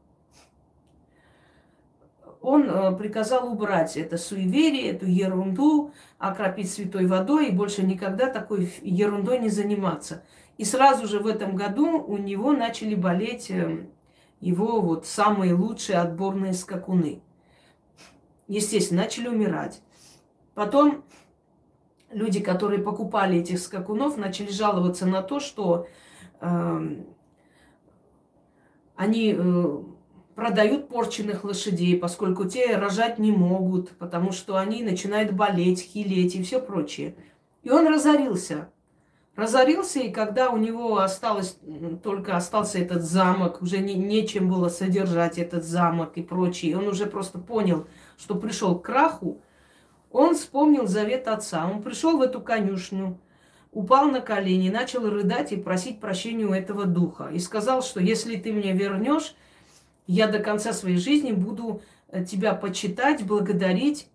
он 2.43 2.69
э, 2.69 2.95
приказал 2.97 3.51
убрать 3.51 3.97
это 3.97 4.19
суеверие, 4.19 4.91
эту 4.91 5.07
ерунду, 5.07 5.93
окропить 6.19 6.71
святой 6.71 7.07
водой 7.07 7.49
и 7.49 7.53
больше 7.53 7.83
никогда 7.83 8.29
такой 8.29 8.71
ерундой 8.83 9.39
не 9.39 9.49
заниматься. 9.49 10.23
И 10.59 10.65
сразу 10.65 11.09
же 11.09 11.19
в 11.19 11.27
этом 11.27 11.57
году 11.57 11.99
у 12.03 12.19
него 12.19 12.53
начали 12.53 12.95
болеть 12.95 13.51
э, 13.51 13.87
его 14.41 14.83
вот 14.83 15.07
самые 15.07 15.55
лучшие 15.55 15.99
отборные 15.99 16.53
скакуны 16.53 17.23
естественно, 18.53 19.03
начали 19.03 19.29
умирать. 19.29 19.81
Потом 20.55 21.05
люди, 22.11 22.41
которые 22.41 22.83
покупали 22.83 23.39
этих 23.39 23.59
скакунов, 23.59 24.17
начали 24.17 24.51
жаловаться 24.51 25.07
на 25.07 25.23
то, 25.23 25.41
что 25.41 25.87
э, 26.41 26.97
они 28.95 29.35
э, 29.37 29.83
продают 30.35 30.89
порченных 30.89 31.45
лошадей, 31.45 31.99
поскольку 31.99 32.45
те 32.45 32.77
рожать 32.77 33.19
не 33.19 33.33
могут, 33.33 33.91
потому 33.97 34.33
что 34.33 34.59
они 34.59 34.83
начинают 34.83 35.33
болеть, 35.33 35.81
хилеть 35.81 36.35
и 36.35 36.43
все 36.43 36.61
прочее. 36.61 37.17
И 37.63 37.71
он 37.71 37.87
разорился. 37.87 38.69
Разорился, 39.35 40.01
и 40.01 40.11
когда 40.11 40.51
у 40.51 40.59
него 40.59 40.99
осталось, 40.99 41.57
только 42.03 42.37
остался 42.37 42.81
этот 42.81 43.03
замок, 43.03 43.63
уже 43.63 43.79
не, 43.79 43.95
нечем 43.95 44.51
было 44.51 44.69
содержать 44.69 45.39
этот 45.39 45.65
замок 45.65 46.13
и 46.17 46.23
прочее, 46.23 46.77
он 46.77 46.87
уже 46.87 47.07
просто 47.07 47.39
понял– 47.39 47.87
что 48.19 48.35
пришел 48.35 48.79
к 48.79 48.85
краху, 48.85 49.41
он 50.11 50.35
вспомнил 50.35 50.87
завет 50.87 51.29
отца. 51.29 51.67
Он 51.67 51.83
пришел 51.83 52.19
в 52.19 52.23
эту 52.23 52.41
конюшню, 52.41 53.19
упал 53.73 54.07
на 54.07 54.21
колени, 54.21 54.71
начал 54.71 55.09
рыдать 55.09 55.53
и 55.53 55.57
просить 55.57 56.01
прощения 56.01 56.45
у 56.45 56.53
этого 56.53 56.85
духа. 56.85 57.31
И 57.33 57.39
сказал, 57.39 57.83
что 57.83 58.01
если 58.01 58.37
ты 58.37 58.53
мне 58.53 58.73
вернешь, 58.73 59.35
я 60.07 60.27
до 60.27 60.39
конца 60.39 60.73
своей 60.73 60.99
жизни 60.99 61.33
буду 61.33 61.83
э, 62.09 62.25
тебя 62.25 62.55
почитать, 62.55 63.25
благодарить. 63.25 64.09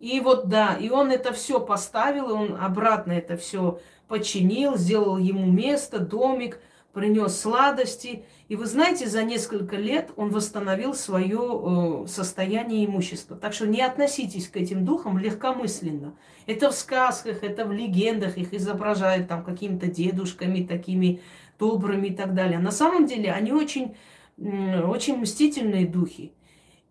И 0.00 0.20
вот 0.20 0.48
да, 0.48 0.76
и 0.76 0.90
он 0.90 1.10
это 1.10 1.32
все 1.32 1.60
поставил, 1.60 2.32
он 2.32 2.56
обратно 2.60 3.12
это 3.12 3.36
все 3.36 3.80
починил, 4.08 4.76
сделал 4.76 5.18
ему 5.18 5.50
место, 5.50 5.98
домик– 5.98 6.58
принес 6.94 7.38
сладости. 7.38 8.24
И 8.48 8.56
вы 8.56 8.66
знаете, 8.66 9.06
за 9.06 9.24
несколько 9.24 9.76
лет 9.76 10.12
он 10.16 10.30
восстановил 10.30 10.94
свое 10.94 12.04
э, 12.04 12.06
состояние 12.06 12.86
имущества. 12.86 13.36
Так 13.36 13.52
что 13.52 13.66
не 13.66 13.82
относитесь 13.82 14.48
к 14.48 14.56
этим 14.56 14.84
духам 14.84 15.18
легкомысленно. 15.18 16.14
Это 16.46 16.70
в 16.70 16.74
сказках, 16.74 17.42
это 17.42 17.66
в 17.66 17.72
легендах, 17.72 18.38
их 18.38 18.54
изображают 18.54 19.28
там 19.28 19.44
какими-то 19.44 19.88
дедушками 19.88 20.64
такими 20.64 21.20
добрыми 21.58 22.08
и 22.08 22.14
так 22.14 22.34
далее. 22.34 22.58
На 22.58 22.70
самом 22.70 23.06
деле 23.06 23.32
они 23.32 23.52
очень, 23.52 23.96
очень 24.38 25.18
мстительные 25.18 25.86
духи. 25.86 26.32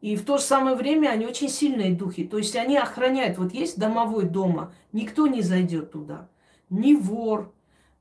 И 0.02 0.18
в 0.18 0.26
то 0.26 0.38
же 0.38 0.44
самое 0.44 0.76
время 0.76 1.10
они 1.10 1.26
очень 1.26 1.50
сильные 1.50 1.96
духи. 1.96 2.26
То 2.26 2.38
есть 2.38 2.58
они 2.58 2.76
охраняют. 2.78 3.38
Вот 3.38 3.54
есть 3.54 3.80
домовой 3.80 4.26
дома, 4.26 4.74
никто 4.92 5.28
не 5.28 5.42
зайдет 5.42 5.92
туда. 5.94 6.28
Ни 6.70 6.94
вор, 6.94 7.54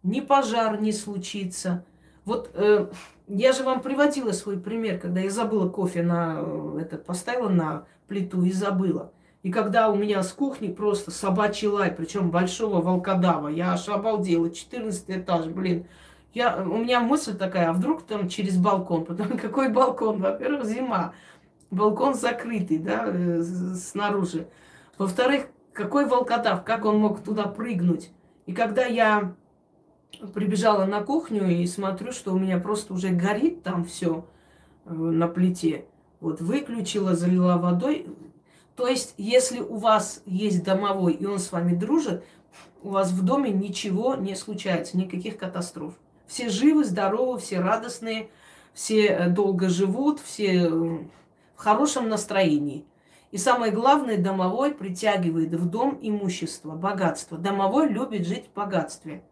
ни 0.03 0.21
пожар 0.21 0.81
не 0.81 0.91
случится. 0.91 1.85
Вот 2.25 2.51
э, 2.55 2.87
я 3.29 3.53
же 3.53 3.65
вам 3.65 3.81
приводила 3.81 4.33
свой 4.33 4.59
пример, 4.59 4.99
когда 4.99 5.21
я 5.21 5.31
забыла 5.31 5.69
кофе 5.69 6.03
на 6.03 6.41
э, 6.41 6.79
этот 6.83 7.05
поставила 7.05 7.49
на 7.49 7.87
плиту 8.07 8.43
и 8.45 8.53
забыла. 8.53 9.13
И 9.43 9.51
когда 9.51 9.89
у 9.89 9.97
меня 9.97 10.23
с 10.23 10.33
кухни 10.33 10.69
просто 10.69 11.11
собачий 11.11 11.67
лай, 11.67 11.91
причем 11.91 12.31
большого 12.31 12.81
волкодава, 12.81 13.49
я 13.49 13.73
аж 13.73 13.89
обалдела, 13.89 14.51
14 14.51 15.05
этаж, 15.09 15.47
блин. 15.47 15.87
Я, 16.33 16.63
у 16.63 16.79
меня 16.79 17.01
мысль 17.01 17.37
такая, 17.37 17.71
а 17.71 17.73
вдруг 17.73 18.03
там 18.05 18.29
через 18.29 18.57
балкон? 18.57 19.05
Потому 19.07 19.37
какой 19.37 19.69
балкон? 19.69 20.21
Во-первых, 20.21 20.65
зима. 20.67 21.13
Балкон 21.71 22.15
закрытый, 22.15 22.79
да, 22.79 23.05
э, 23.07 23.43
снаружи. 23.43 24.47
Во-вторых, 24.97 25.47
какой 25.73 26.07
волкодав? 26.07 26.65
Как 26.65 26.85
он 26.85 26.99
мог 26.99 27.21
туда 27.23 27.45
прыгнуть? 27.45 28.11
И 28.47 28.53
когда 28.53 28.85
я 28.85 29.35
прибежала 30.35 30.85
на 30.85 31.03
кухню 31.03 31.49
и 31.49 31.67
смотрю, 31.67 32.13
что 32.13 32.33
у 32.33 32.39
меня 32.39 32.59
просто 32.59 32.95
уже 32.95 33.09
горит 33.09 33.63
там 33.63 33.85
все 33.85 34.25
э, 34.85 34.93
на 34.93 35.29
плите. 35.29 35.87
Вот 36.21 36.41
выключила, 36.41 37.15
залила 37.15 37.57
водой. 37.57 38.07
То 38.77 38.87
есть, 38.87 39.15
если 39.19 39.61
у 39.61 39.77
вас 39.77 40.23
есть 40.25 40.65
домовой, 40.65 41.15
и 41.15 41.27
он 41.27 41.39
с 41.39 41.53
вами 41.53 41.75
дружит, 41.75 42.25
у 42.83 42.91
вас 42.91 43.11
в 43.11 43.25
доме 43.25 43.51
ничего 43.51 44.15
не 44.15 44.35
случается, 44.35 44.97
никаких 44.97 45.37
катастроф. 45.37 45.95
Все 46.27 46.49
живы, 46.49 46.85
здоровы, 46.85 47.39
все 47.39 47.61
радостные, 47.61 48.31
все 48.73 49.07
э, 49.07 49.29
долго 49.29 49.69
живут, 49.69 50.21
все 50.21 50.67
э, 50.67 50.69
в 50.69 51.09
хорошем 51.57 52.09
настроении. 52.09 52.85
И 53.31 53.39
самое 53.39 53.73
главное, 53.73 54.19
домовой 54.19 54.75
притягивает 54.75 55.55
в 55.55 55.69
дом 55.69 55.99
имущество, 56.03 56.73
богатство. 56.73 57.39
Домовой 57.39 57.89
любит 57.89 58.27
жить 58.27 58.47
в 58.49 58.55
богатстве 58.55 59.23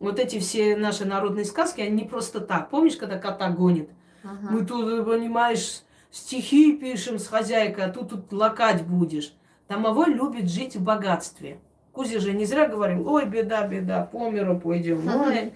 вот 0.00 0.18
эти 0.18 0.38
все 0.38 0.76
наши 0.76 1.04
народные 1.04 1.44
сказки, 1.44 1.80
они 1.80 2.02
не 2.02 2.08
просто 2.08 2.40
так. 2.40 2.70
Помнишь, 2.70 2.96
когда 2.96 3.18
кота 3.18 3.50
гонит? 3.50 3.90
Ага. 4.22 4.48
Мы 4.50 4.64
тут, 4.64 5.04
понимаешь, 5.04 5.82
стихи 6.10 6.76
пишем 6.76 7.18
с 7.18 7.26
хозяйкой, 7.26 7.86
а 7.86 7.88
тут, 7.90 8.10
тут 8.10 8.32
лакать 8.32 8.84
будешь. 8.84 9.34
Домовой 9.68 10.12
любит 10.12 10.48
жить 10.48 10.76
в 10.76 10.82
богатстве. 10.82 11.58
Кузя 11.92 12.20
же 12.20 12.32
не 12.32 12.44
зря 12.44 12.68
говорил, 12.68 13.08
ой, 13.08 13.26
беда, 13.26 13.66
беда, 13.66 14.04
по 14.04 14.30
миру 14.30 14.58
пойдем. 14.58 15.06
Ой. 15.08 15.52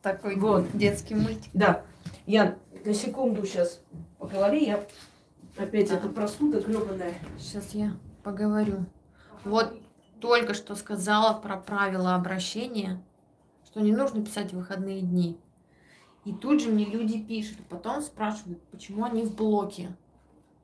Такой 0.00 0.36
вот. 0.36 0.66
детский 0.76 1.14
мультик. 1.14 1.50
Да. 1.52 1.84
Я 2.26 2.56
на 2.84 2.94
секунду 2.94 3.44
сейчас 3.46 3.80
поговори, 4.18 4.66
я 4.66 4.84
опять 5.56 5.90
а. 5.90 5.96
эта 5.96 6.08
простуда 6.08 6.60
гребаная. 6.60 7.14
Сейчас 7.38 7.70
я 7.74 7.92
поговорю. 8.24 8.86
Вот 9.44 9.74
только 10.22 10.54
что 10.54 10.76
сказала 10.76 11.36
про 11.38 11.56
правила 11.56 12.14
обращения, 12.14 13.02
что 13.66 13.80
не 13.80 13.90
нужно 13.90 14.24
писать 14.24 14.52
выходные 14.52 15.00
дни. 15.00 15.36
И 16.24 16.32
тут 16.32 16.62
же 16.62 16.70
мне 16.70 16.84
люди 16.84 17.20
пишут, 17.20 17.58
потом 17.68 18.00
спрашивают, 18.00 18.62
почему 18.70 19.04
они 19.04 19.24
в 19.24 19.34
блоке. 19.34 19.96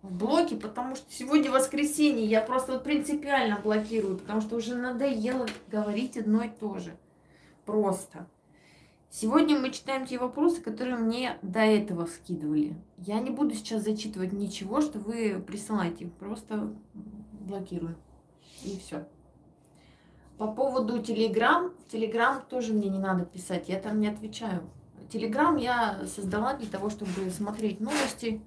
В 0.02 0.16
блоке, 0.16 0.54
потому 0.54 0.94
что 0.94 1.12
сегодня 1.12 1.50
воскресенье, 1.50 2.24
я 2.24 2.40
просто 2.40 2.74
вот 2.74 2.84
принципиально 2.84 3.59
блокирую, 3.59 4.16
потому 4.16 4.40
что 4.40 4.54
уже 4.54 4.76
надоело 4.76 5.48
говорить 5.68 6.16
одно 6.16 6.44
и 6.44 6.48
то 6.48 6.78
же. 6.78 6.96
Просто. 7.66 8.28
Сегодня 9.11 9.59
мы 9.59 9.72
читаем 9.72 10.06
те 10.06 10.18
вопросы, 10.18 10.61
которые 10.61 10.98
мне 10.98 11.36
до 11.42 11.61
этого 11.61 12.06
скидывали. 12.06 12.76
Я 12.96 13.18
не 13.18 13.30
буду 13.30 13.56
сейчас 13.56 13.82
зачитывать 13.82 14.32
ничего, 14.32 14.80
что 14.80 15.00
вы 15.00 15.42
присылаете, 15.44 16.06
просто 16.06 16.72
блокирую. 17.32 17.96
И 18.62 18.78
все. 18.78 19.09
По 20.39 20.47
поводу 20.47 21.03
Телеграм, 21.03 21.72
Телеграм 21.91 22.43
тоже 22.49 22.72
мне 22.72 22.89
не 22.89 22.99
надо 22.99 23.24
писать, 23.24 23.68
я 23.68 23.80
там 23.80 23.99
не 23.99 24.07
отвечаю. 24.07 24.62
Телеграм 25.11 25.57
я 25.57 26.07
создала 26.07 26.55
для 26.55 26.68
того, 26.68 26.91
чтобы 26.91 27.30
смотреть 27.30 27.80
новости, 27.80 28.41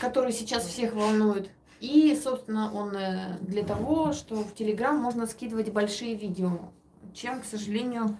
которые 0.00 0.32
сейчас 0.32 0.64
всех 0.66 0.94
волнуют. 0.94 1.50
И, 1.80 2.14
собственно, 2.14 2.72
он 2.72 2.96
э, 2.96 3.38
для 3.40 3.64
того, 3.64 4.12
что 4.12 4.36
в 4.36 4.54
Телеграм 4.54 4.96
можно 4.96 5.26
скидывать 5.26 5.72
большие 5.72 6.14
видео, 6.14 6.70
чем, 7.12 7.40
к 7.40 7.44
сожалению, 7.44 8.16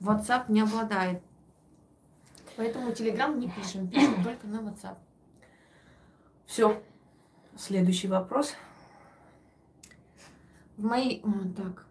WhatsApp 0.00 0.44
не 0.48 0.60
обладает. 0.60 1.22
Поэтому 2.56 2.90
Telegram 2.90 3.34
не 3.36 3.48
пишем, 3.48 3.88
пишем 3.88 4.22
только 4.22 4.46
на 4.46 4.58
WhatsApp. 4.58 4.96
Все. 6.46 6.82
Следующий 7.56 8.08
вопрос. 8.08 8.54
В 10.80 10.84
моей... 10.84 11.20
О, 11.22 11.30
так. 11.54 11.86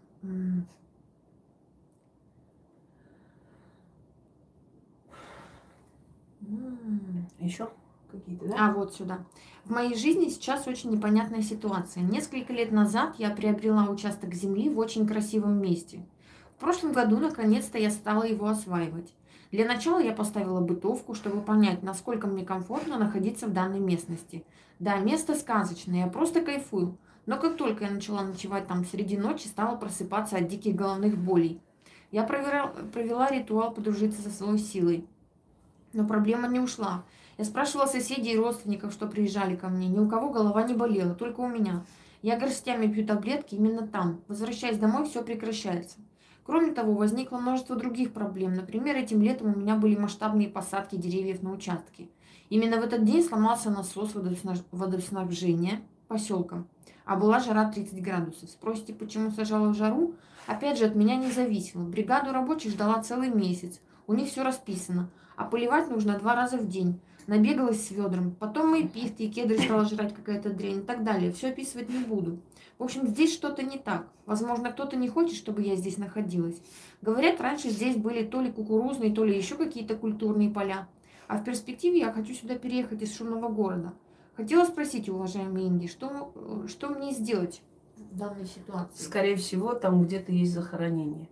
Еще 7.39 7.69
какие-то, 8.11 8.47
да? 8.47 8.55
А, 8.57 8.73
вот 8.73 8.95
сюда. 8.95 9.19
В 9.63 9.69
моей 9.69 9.95
жизни 9.95 10.29
сейчас 10.29 10.65
очень 10.65 10.89
непонятная 10.89 11.43
ситуация. 11.43 12.01
Несколько 12.01 12.51
лет 12.51 12.71
назад 12.71 13.13
я 13.19 13.29
приобрела 13.29 13.87
участок 13.87 14.33
земли 14.33 14.69
в 14.69 14.79
очень 14.79 15.05
красивом 15.05 15.61
месте. 15.61 16.03
В 16.57 16.59
прошлом 16.59 16.91
году, 16.91 17.19
наконец-то, 17.19 17.77
я 17.77 17.91
стала 17.91 18.23
его 18.23 18.47
осваивать. 18.47 19.13
Для 19.51 19.67
начала 19.67 19.99
я 19.99 20.13
поставила 20.13 20.61
бытовку, 20.61 21.13
чтобы 21.13 21.41
понять, 21.41 21.83
насколько 21.83 22.25
мне 22.25 22.43
комфортно 22.43 22.97
находиться 22.97 23.45
в 23.45 23.53
данной 23.53 23.79
местности. 23.79 24.43
Да, 24.79 24.97
место 24.97 25.35
сказочное, 25.35 26.05
я 26.05 26.07
просто 26.07 26.41
кайфую. 26.41 26.97
Но 27.29 27.37
как 27.37 27.57
только 27.57 27.85
я 27.85 27.91
начала 27.91 28.23
ночевать 28.23 28.65
там 28.65 28.83
среди 28.83 29.15
ночи, 29.15 29.45
стала 29.45 29.75
просыпаться 29.75 30.37
от 30.37 30.47
диких 30.47 30.75
головных 30.75 31.15
болей. 31.15 31.61
Я 32.09 32.23
провела, 32.23 32.73
провела 32.91 33.29
ритуал 33.29 33.71
подружиться 33.71 34.19
со 34.23 34.31
своей 34.31 34.57
силой. 34.57 35.05
Но 35.93 36.07
проблема 36.07 36.47
не 36.47 36.59
ушла. 36.59 37.03
Я 37.37 37.45
спрашивала 37.45 37.85
соседей 37.85 38.33
и 38.33 38.37
родственников, 38.37 38.93
что 38.93 39.05
приезжали 39.05 39.55
ко 39.55 39.67
мне. 39.67 39.87
Ни 39.87 39.99
у 39.99 40.09
кого 40.09 40.31
голова 40.31 40.63
не 40.63 40.73
болела, 40.73 41.13
только 41.13 41.41
у 41.41 41.47
меня. 41.47 41.85
Я 42.23 42.35
горстями 42.39 42.91
пью 42.91 43.05
таблетки 43.05 43.53
именно 43.53 43.87
там. 43.87 44.21
Возвращаясь 44.27 44.79
домой, 44.79 45.05
все 45.05 45.23
прекращается. 45.23 45.97
Кроме 46.43 46.71
того, 46.71 46.95
возникло 46.95 47.37
множество 47.37 47.75
других 47.75 48.11
проблем. 48.11 48.55
Например, 48.55 48.95
этим 48.95 49.21
летом 49.21 49.53
у 49.53 49.55
меня 49.55 49.75
были 49.75 49.95
масштабные 49.95 50.49
посадки 50.49 50.95
деревьев 50.95 51.43
на 51.43 51.51
участке. 51.51 52.09
Именно 52.49 52.81
в 52.81 52.85
этот 52.85 53.05
день 53.05 53.23
сломался 53.23 53.69
насос 53.69 54.15
водоснабжения 54.71 55.81
поселка. 56.07 56.65
А 57.09 57.15
была 57.15 57.39
жара 57.39 57.65
30 57.65 58.03
градусов. 58.03 58.51
Спросите, 58.51 58.93
почему 58.93 59.31
сажала 59.31 59.69
в 59.69 59.73
жару? 59.75 60.13
Опять 60.45 60.77
же, 60.77 60.85
от 60.85 60.93
меня 60.93 61.15
не 61.15 61.31
зависело. 61.31 61.81
Бригаду 61.81 62.31
рабочих 62.31 62.73
ждала 62.73 63.01
целый 63.01 63.31
месяц. 63.31 63.81
У 64.05 64.13
них 64.13 64.29
все 64.29 64.43
расписано. 64.43 65.09
А 65.35 65.45
поливать 65.45 65.89
нужно 65.89 66.19
два 66.19 66.35
раза 66.35 66.57
в 66.59 66.67
день. 66.67 66.99
Набегалась 67.25 67.83
с 67.83 67.89
ведром. 67.89 68.35
Потом 68.39 68.69
мои 68.69 68.87
пихты 68.87 69.23
и 69.23 69.29
кедры 69.29 69.57
стала 69.57 69.85
жрать 69.85 70.13
какая-то 70.13 70.51
дрянь 70.51 70.81
и 70.81 70.83
так 70.83 71.03
далее. 71.03 71.31
Все 71.31 71.47
описывать 71.47 71.89
не 71.89 71.97
буду. 71.97 72.37
В 72.77 72.83
общем, 72.83 73.07
здесь 73.07 73.33
что-то 73.33 73.63
не 73.63 73.79
так. 73.79 74.05
Возможно, 74.27 74.71
кто-то 74.71 74.95
не 74.95 75.09
хочет, 75.09 75.35
чтобы 75.35 75.63
я 75.63 75.75
здесь 75.77 75.97
находилась. 75.97 76.61
Говорят, 77.01 77.41
раньше 77.41 77.71
здесь 77.71 77.95
были 77.95 78.23
то 78.23 78.39
ли 78.39 78.51
кукурузные, 78.51 79.11
то 79.11 79.23
ли 79.25 79.35
еще 79.35 79.55
какие-то 79.55 79.95
культурные 79.95 80.51
поля. 80.51 80.87
А 81.27 81.39
в 81.39 81.43
перспективе 81.43 82.01
я 82.01 82.11
хочу 82.11 82.35
сюда 82.35 82.53
переехать 82.53 83.01
из 83.01 83.17
шумного 83.17 83.49
города. 83.49 83.93
Хотела 84.39 84.63
спросить, 84.63 85.09
уважаемый 85.09 85.67
Инги, 85.67 85.87
что, 85.87 86.31
что 86.69 86.87
мне 86.87 87.11
сделать 87.11 87.61
в 87.97 88.17
данной 88.17 88.45
ситуации? 88.45 89.03
Скорее 89.03 89.35
всего, 89.35 89.73
там 89.73 90.05
где-то 90.05 90.31
есть 90.31 90.53
захоронение. 90.53 91.27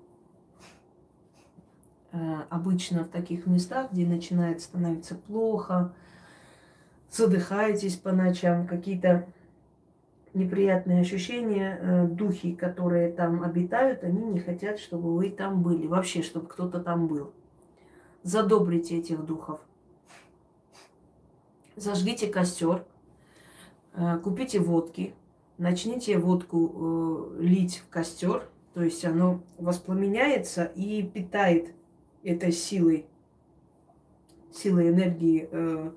Э, 2.12 2.42
обычно 2.50 3.06
в 3.06 3.08
таких 3.08 3.48
местах, 3.48 3.94
где 3.94 4.06
начинает 4.06 4.60
становиться 4.60 5.16
плохо, 5.16 5.94
задыхаетесь 7.10 7.96
по 7.96 8.12
ночам, 8.12 8.68
какие-то 8.68 9.30
неприятные 10.34 11.00
ощущения, 11.00 11.80
э, 11.80 12.08
духи, 12.08 12.54
которые 12.56 13.14
там 13.14 13.42
обитают, 13.42 14.04
они 14.04 14.22
не 14.22 14.42
хотят, 14.42 14.80
чтобы 14.80 15.16
вы 15.16 15.30
там 15.30 15.64
были, 15.64 15.88
вообще, 15.88 16.24
чтобы 16.24 16.48
кто-то 16.48 16.82
там 16.82 17.08
был. 17.08 17.32
Задобрите 18.24 18.98
этих 18.98 19.26
духов. 19.26 19.62
Зажгите 21.78 22.28
костер, 22.28 22.80
э, 22.80 22.97
купите 24.24 24.60
водки, 24.60 25.14
начните 25.58 26.18
водку 26.18 27.32
лить 27.40 27.84
в 27.86 27.90
костер, 27.90 28.48
то 28.74 28.84
есть 28.84 29.04
оно 29.06 29.42
воспламеняется 29.58 30.66
и 30.66 31.02
питает 31.02 31.74
этой 32.24 32.52
силой, 32.52 33.08
силой 34.54 34.90
энергии 34.90 35.50
э, 35.52 35.92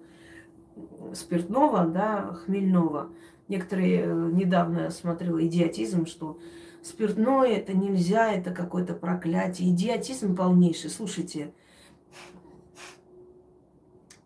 спиртного, 1.12 1.86
да, 1.86 2.32
хмельного. 2.32 3.11
Некоторые 3.48 4.03
э, 4.03 4.30
недавно 4.32 4.90
смотрела 4.90 5.44
идиотизм, 5.46 6.07
что 6.07 6.38
спиртное 6.82 7.48
это 7.48 7.74
нельзя, 7.74 8.32
это 8.32 8.51
какое-то 8.51 8.94
проклятие. 8.94 9.70
Идиотизм 9.72 10.34
полнейший. 10.34 10.88
Слушайте, 10.88 11.53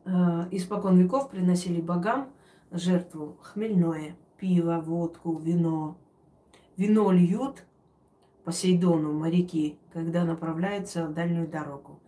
э, 0.04 0.10
испокон 0.50 0.96
веков 0.96 1.30
приносили 1.30 1.80
богам 1.80 2.28
жертву 2.70 3.36
хмельное, 3.42 4.16
пиво, 4.38 4.80
водку, 4.80 5.36
вино. 5.38 5.96
Вино 6.76 7.12
льют 7.12 7.64
Посейдону 8.44 9.12
моряки, 9.14 9.78
когда 9.92 10.24
направляются 10.24 11.06
в 11.06 11.14
дальнюю 11.14 11.48
дорогу. 11.48 11.98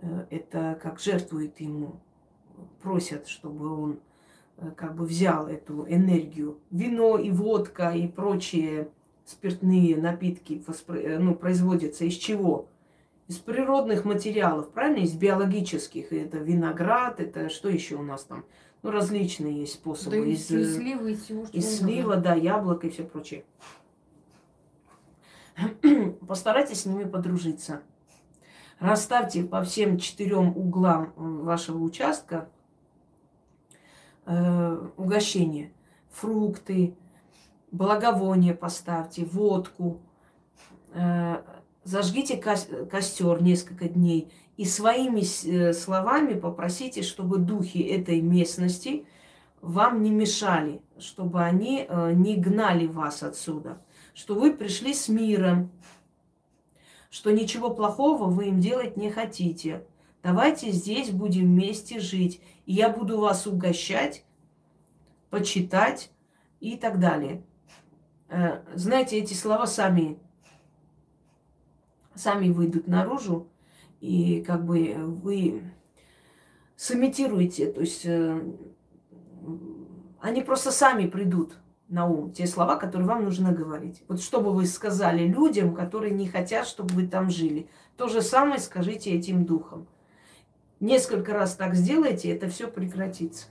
Э, 0.00 0.26
это 0.30 0.78
как 0.80 1.00
жертвует 1.00 1.58
ему, 1.60 2.00
просят, 2.80 3.26
чтобы 3.26 3.68
он 3.68 4.00
э, 4.58 4.70
как 4.76 4.94
бы 4.94 5.04
взял 5.04 5.48
эту 5.48 5.84
энергию. 5.88 6.60
Вино 6.70 7.18
и 7.18 7.30
водка 7.30 7.90
и 7.90 8.06
прочие 8.06 8.88
спиртные 9.24 9.96
напитки 9.96 10.62
э, 10.88 11.18
ну, 11.18 11.34
производятся 11.34 12.04
из 12.04 12.14
чего? 12.14 12.68
Из 13.26 13.38
природных 13.38 14.04
материалов, 14.04 14.70
правильно? 14.70 15.02
Из 15.02 15.14
биологических. 15.14 16.12
Это 16.12 16.38
виноград, 16.38 17.18
это 17.18 17.48
что 17.48 17.68
еще 17.68 17.96
у 17.96 18.02
нас 18.02 18.22
там? 18.24 18.44
Ну, 18.84 18.90
различные 18.90 19.60
есть 19.60 19.74
способы. 19.74 20.10
Да, 20.10 20.26
из, 20.26 20.50
из 20.50 20.76
сливы, 20.76 21.12
из 21.12 21.22
всего, 21.24 21.46
что 21.46 21.56
Из 21.56 21.78
слива, 21.78 22.16
да, 22.16 22.34
яблок 22.34 22.84
и 22.84 22.90
все 22.90 23.02
прочее. 23.04 23.46
Постарайтесь 26.28 26.82
с 26.82 26.86
ними 26.86 27.04
подружиться. 27.04 27.80
Расставьте 28.78 29.42
по 29.42 29.62
всем 29.62 29.96
четырем 29.96 30.54
углам 30.54 31.14
вашего 31.16 31.78
участка 31.78 32.50
э, 34.26 34.88
угощения. 34.98 35.72
Фрукты, 36.10 36.94
благовония 37.70 38.52
поставьте, 38.52 39.24
водку. 39.24 40.02
Э, 40.92 41.42
зажгите 41.84 42.36
ко- 42.36 42.86
костер 42.90 43.42
несколько 43.42 43.88
дней 43.88 44.30
и 44.56 44.64
своими 44.64 45.20
э, 45.20 45.72
словами 45.72 46.34
попросите, 46.38 47.02
чтобы 47.02 47.38
духи 47.38 47.78
этой 47.78 48.20
местности 48.20 49.06
вам 49.60 50.02
не 50.02 50.10
мешали, 50.10 50.82
чтобы 50.98 51.42
они 51.42 51.86
э, 51.88 52.12
не 52.12 52.36
гнали 52.36 52.86
вас 52.86 53.22
отсюда 53.22 53.80
что 54.14 54.36
вы 54.36 54.54
пришли 54.54 54.94
с 54.94 55.08
миром, 55.08 55.70
что 57.10 57.30
ничего 57.30 57.70
плохого 57.70 58.30
вы 58.30 58.48
им 58.48 58.60
делать 58.60 58.96
не 58.96 59.10
хотите. 59.10 59.84
Давайте 60.22 60.70
здесь 60.70 61.10
будем 61.10 61.46
вместе 61.46 62.00
жить, 62.00 62.40
и 62.64 62.72
я 62.72 62.88
буду 62.88 63.20
вас 63.20 63.46
угощать, 63.46 64.24
почитать 65.30 66.10
и 66.60 66.76
так 66.76 66.98
далее. 66.98 67.42
Э, 68.28 68.62
знаете, 68.74 69.18
эти 69.18 69.34
слова 69.34 69.66
сами, 69.66 70.18
сами 72.14 72.48
выйдут 72.48 72.86
наружу, 72.86 73.48
и 74.04 74.42
как 74.42 74.66
бы 74.66 74.94
вы 74.98 75.62
сымитируете, 76.76 77.72
то 77.72 77.80
есть 77.80 78.04
э, 78.04 78.38
они 80.20 80.42
просто 80.42 80.72
сами 80.72 81.06
придут 81.06 81.56
на 81.88 82.06
ум 82.06 82.30
те 82.30 82.46
слова, 82.46 82.76
которые 82.76 83.08
вам 83.08 83.24
нужно 83.24 83.52
говорить. 83.52 84.04
Вот 84.08 84.20
что 84.20 84.42
бы 84.42 84.52
вы 84.52 84.66
сказали 84.66 85.26
людям, 85.26 85.74
которые 85.74 86.12
не 86.12 86.28
хотят, 86.28 86.66
чтобы 86.66 86.92
вы 86.92 87.06
там 87.06 87.30
жили. 87.30 87.70
То 87.96 88.08
же 88.08 88.20
самое 88.20 88.58
скажите 88.58 89.10
этим 89.10 89.46
духам. 89.46 89.88
Несколько 90.80 91.32
раз 91.32 91.56
так 91.56 91.74
сделайте, 91.74 92.30
это 92.30 92.48
все 92.48 92.68
прекратится. 92.68 93.46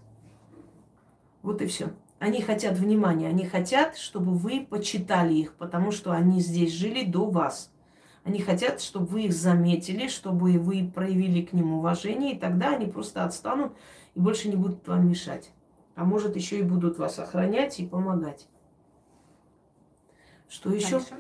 Вот 1.42 1.64
и 1.64 1.66
все. 1.66 1.94
Они 2.20 2.44
хотят 2.44 2.78
внимания, 2.78 3.28
они 3.28 3.48
хотят, 3.48 3.98
чтобы 3.98 4.34
вы 4.34 4.68
почитали 4.70 5.34
их, 5.34 5.56
потому 5.56 5.92
что 5.92 6.12
они 6.12 6.42
здесь 6.42 6.74
жили 6.74 7.04
до 7.04 7.26
вас. 7.26 7.73
Они 8.24 8.40
хотят, 8.40 8.82
чтобы 8.82 9.06
вы 9.08 9.24
их 9.24 9.34
заметили, 9.34 10.08
чтобы 10.08 10.58
вы 10.58 10.90
проявили 10.94 11.42
к 11.42 11.52
ним 11.54 11.74
уважение, 11.74 12.36
и 12.36 12.40
тогда 12.40 12.70
они 12.70 12.86
просто 12.86 13.26
отстанут 13.26 13.74
и 14.16 14.20
больше 14.20 14.50
не 14.50 14.56
будут 14.56 14.88
вам 14.88 15.10
мешать. 15.10 15.52
А 15.96 16.06
может, 16.06 16.36
еще 16.36 16.60
и 16.60 16.64
будут 16.64 16.98
вас 16.98 17.20
охранять 17.20 17.80
и 17.80 17.86
помогать. 17.86 18.48
Что 20.48 20.72
еще? 20.72 21.00
Дальше. 21.00 21.16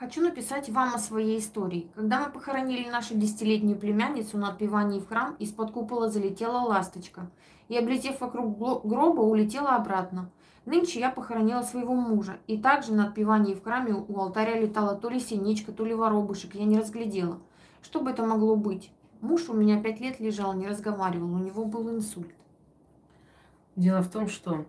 Хочу 0.00 0.22
написать 0.22 0.70
вам 0.70 0.94
о 0.94 0.98
своей 0.98 1.38
истории. 1.38 1.90
Когда 1.94 2.24
мы 2.24 2.32
похоронили 2.32 2.88
нашу 2.88 3.14
десятилетнюю 3.14 3.78
племянницу 3.78 4.38
на 4.38 4.48
отпевании 4.48 4.98
в 4.98 5.06
храм, 5.06 5.36
из-под 5.38 5.72
купола 5.72 6.08
залетела 6.08 6.60
ласточка 6.60 7.30
и, 7.68 7.76
облетев 7.76 8.18
вокруг 8.20 8.58
гроба, 8.58 9.20
улетела 9.20 9.76
обратно. 9.76 10.30
Нынче 10.66 11.00
я 11.00 11.10
похоронила 11.10 11.62
своего 11.62 11.94
мужа, 11.94 12.38
и 12.46 12.58
также 12.58 12.92
на 12.92 13.08
отпевании 13.08 13.54
в 13.54 13.62
храме 13.62 13.94
у 13.94 14.18
алтаря 14.18 14.60
летала 14.60 14.94
то 14.94 15.08
ли 15.08 15.18
синичка, 15.18 15.72
то 15.72 15.84
ли 15.84 15.94
воробушек, 15.94 16.54
я 16.54 16.64
не 16.64 16.78
разглядела. 16.78 17.38
Что 17.82 18.00
бы 18.00 18.10
это 18.10 18.24
могло 18.24 18.56
быть? 18.56 18.92
Муж 19.20 19.48
у 19.48 19.54
меня 19.54 19.82
пять 19.82 20.00
лет 20.00 20.20
лежал, 20.20 20.52
не 20.54 20.66
разговаривал, 20.66 21.32
у 21.32 21.38
него 21.38 21.64
был 21.64 21.90
инсульт. 21.90 22.34
Дело 23.74 24.02
в 24.02 24.10
том, 24.10 24.28
что 24.28 24.66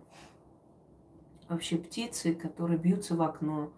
вообще 1.48 1.76
птицы, 1.76 2.34
которые 2.34 2.78
бьются 2.78 3.14
в 3.14 3.22
окно, 3.22 3.70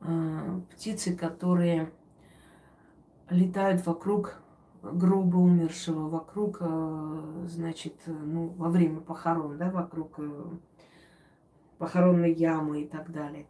а, 0.00 0.60
птицы, 0.72 1.16
которые 1.16 1.92
летают 3.28 3.84
вокруг 3.86 4.36
гроба 4.82 5.36
умершего, 5.36 6.08
вокруг, 6.08 6.58
а, 6.60 7.44
значит, 7.48 7.94
ну, 8.06 8.48
во 8.56 8.68
время 8.68 9.00
похорон, 9.00 9.56
да, 9.58 9.70
вокруг 9.70 10.14
э, 10.18 10.44
похоронной 11.78 12.32
ямы 12.32 12.82
и 12.82 12.86
так 12.86 13.10
далее. 13.10 13.46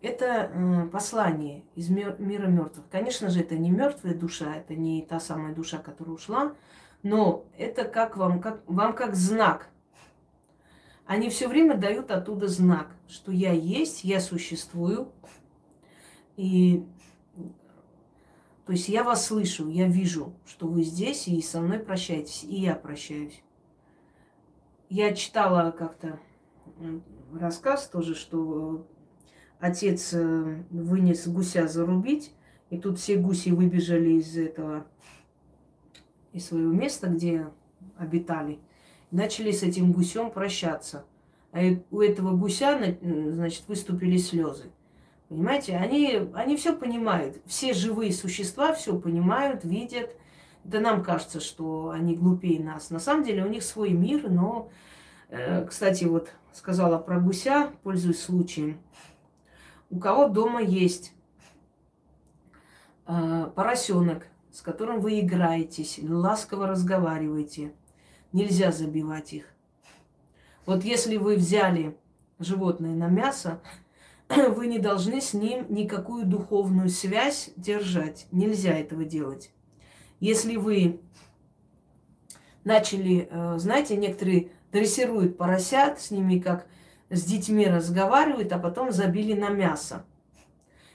Это 0.00 0.88
послание 0.92 1.62
из 1.76 1.88
мира 1.88 2.16
мертвых. 2.18 2.84
Конечно 2.90 3.30
же, 3.30 3.40
это 3.40 3.56
не 3.56 3.70
мертвая 3.70 4.14
душа, 4.14 4.56
это 4.56 4.74
не 4.74 5.02
та 5.02 5.20
самая 5.20 5.54
душа, 5.54 5.78
которая 5.78 6.16
ушла, 6.16 6.54
но 7.04 7.44
это 7.56 7.84
как 7.84 8.16
вам, 8.16 8.40
как, 8.40 8.62
вам 8.66 8.94
как 8.94 9.14
знак. 9.14 9.68
Они 11.06 11.30
все 11.30 11.46
время 11.46 11.76
дают 11.76 12.10
оттуда 12.10 12.48
знак, 12.48 12.88
что 13.08 13.30
я 13.32 13.52
есть, 13.52 14.02
я 14.02 14.20
существую. 14.20 15.12
И 16.36 16.84
то 18.64 18.72
есть 18.72 18.88
я 18.88 19.04
вас 19.04 19.26
слышу, 19.26 19.68
я 19.68 19.86
вижу, 19.86 20.32
что 20.46 20.66
вы 20.66 20.82
здесь 20.82 21.28
и 21.28 21.42
со 21.42 21.60
мной 21.60 21.78
прощаетесь, 21.78 22.44
и 22.44 22.56
я 22.56 22.74
прощаюсь. 22.74 23.42
Я 24.88 25.14
читала 25.14 25.70
как-то 25.72 26.18
рассказ 27.38 27.88
тоже, 27.88 28.14
что 28.14 28.86
отец 29.58 30.12
э, 30.12 30.64
вынес 30.70 31.26
гуся 31.28 31.66
зарубить, 31.68 32.32
и 32.70 32.78
тут 32.78 32.98
все 32.98 33.16
гуси 33.16 33.50
выбежали 33.50 34.14
из 34.14 34.36
этого, 34.36 34.86
из 36.32 36.46
своего 36.46 36.72
места, 36.72 37.08
где 37.08 37.48
обитали, 37.96 38.58
начали 39.10 39.52
с 39.52 39.62
этим 39.62 39.92
гусем 39.92 40.30
прощаться. 40.30 41.04
А 41.52 41.60
у 41.90 42.00
этого 42.00 42.34
гуся, 42.34 42.96
значит, 43.02 43.64
выступили 43.68 44.16
слезы. 44.16 44.70
Понимаете, 45.28 45.76
они, 45.76 46.28
они 46.34 46.56
все 46.56 46.74
понимают. 46.74 47.38
Все 47.46 47.72
живые 47.72 48.12
существа 48.12 48.72
все 48.72 48.98
понимают, 48.98 49.64
видят. 49.64 50.16
Да 50.64 50.80
нам 50.80 51.02
кажется, 51.02 51.40
что 51.40 51.90
они 51.90 52.16
глупее 52.16 52.62
нас. 52.62 52.90
На 52.90 52.98
самом 52.98 53.24
деле 53.24 53.44
у 53.44 53.48
них 53.48 53.62
свой 53.62 53.90
мир, 53.90 54.30
но, 54.30 54.70
э, 55.28 55.64
кстати, 55.66 56.04
вот 56.04 56.32
сказала 56.52 56.98
про 56.98 57.20
гуся, 57.20 57.72
пользуясь 57.82 58.22
случаем. 58.22 58.80
У 59.90 59.98
кого 59.98 60.28
дома 60.28 60.62
есть 60.62 61.12
э, 63.06 63.50
поросенок, 63.54 64.26
с 64.50 64.60
которым 64.60 65.00
вы 65.00 65.20
играетесь, 65.20 65.98
ласково 66.02 66.66
разговариваете, 66.66 67.72
нельзя 68.32 68.72
забивать 68.72 69.32
их. 69.32 69.46
Вот 70.66 70.84
если 70.84 71.16
вы 71.16 71.36
взяли 71.36 71.96
животное 72.38 72.94
на 72.94 73.08
мясо, 73.08 73.60
вы 74.28 74.66
не 74.66 74.78
должны 74.78 75.20
с 75.20 75.34
ним 75.34 75.66
никакую 75.68 76.26
духовную 76.26 76.88
связь 76.88 77.50
держать. 77.56 78.26
Нельзя 78.30 78.72
этого 78.72 79.04
делать. 79.04 79.50
Если 80.20 80.56
вы 80.56 81.00
начали, 82.64 83.28
э, 83.30 83.58
знаете, 83.58 83.96
некоторые 83.96 84.52
дрессируют 84.72 85.36
поросят, 85.36 86.00
с 86.00 86.10
ними 86.10 86.38
как 86.38 86.66
с 87.10 87.24
детьми 87.24 87.66
разговаривают, 87.66 88.52
а 88.52 88.58
потом 88.58 88.90
забили 88.90 89.34
на 89.34 89.50
мясо. 89.50 90.04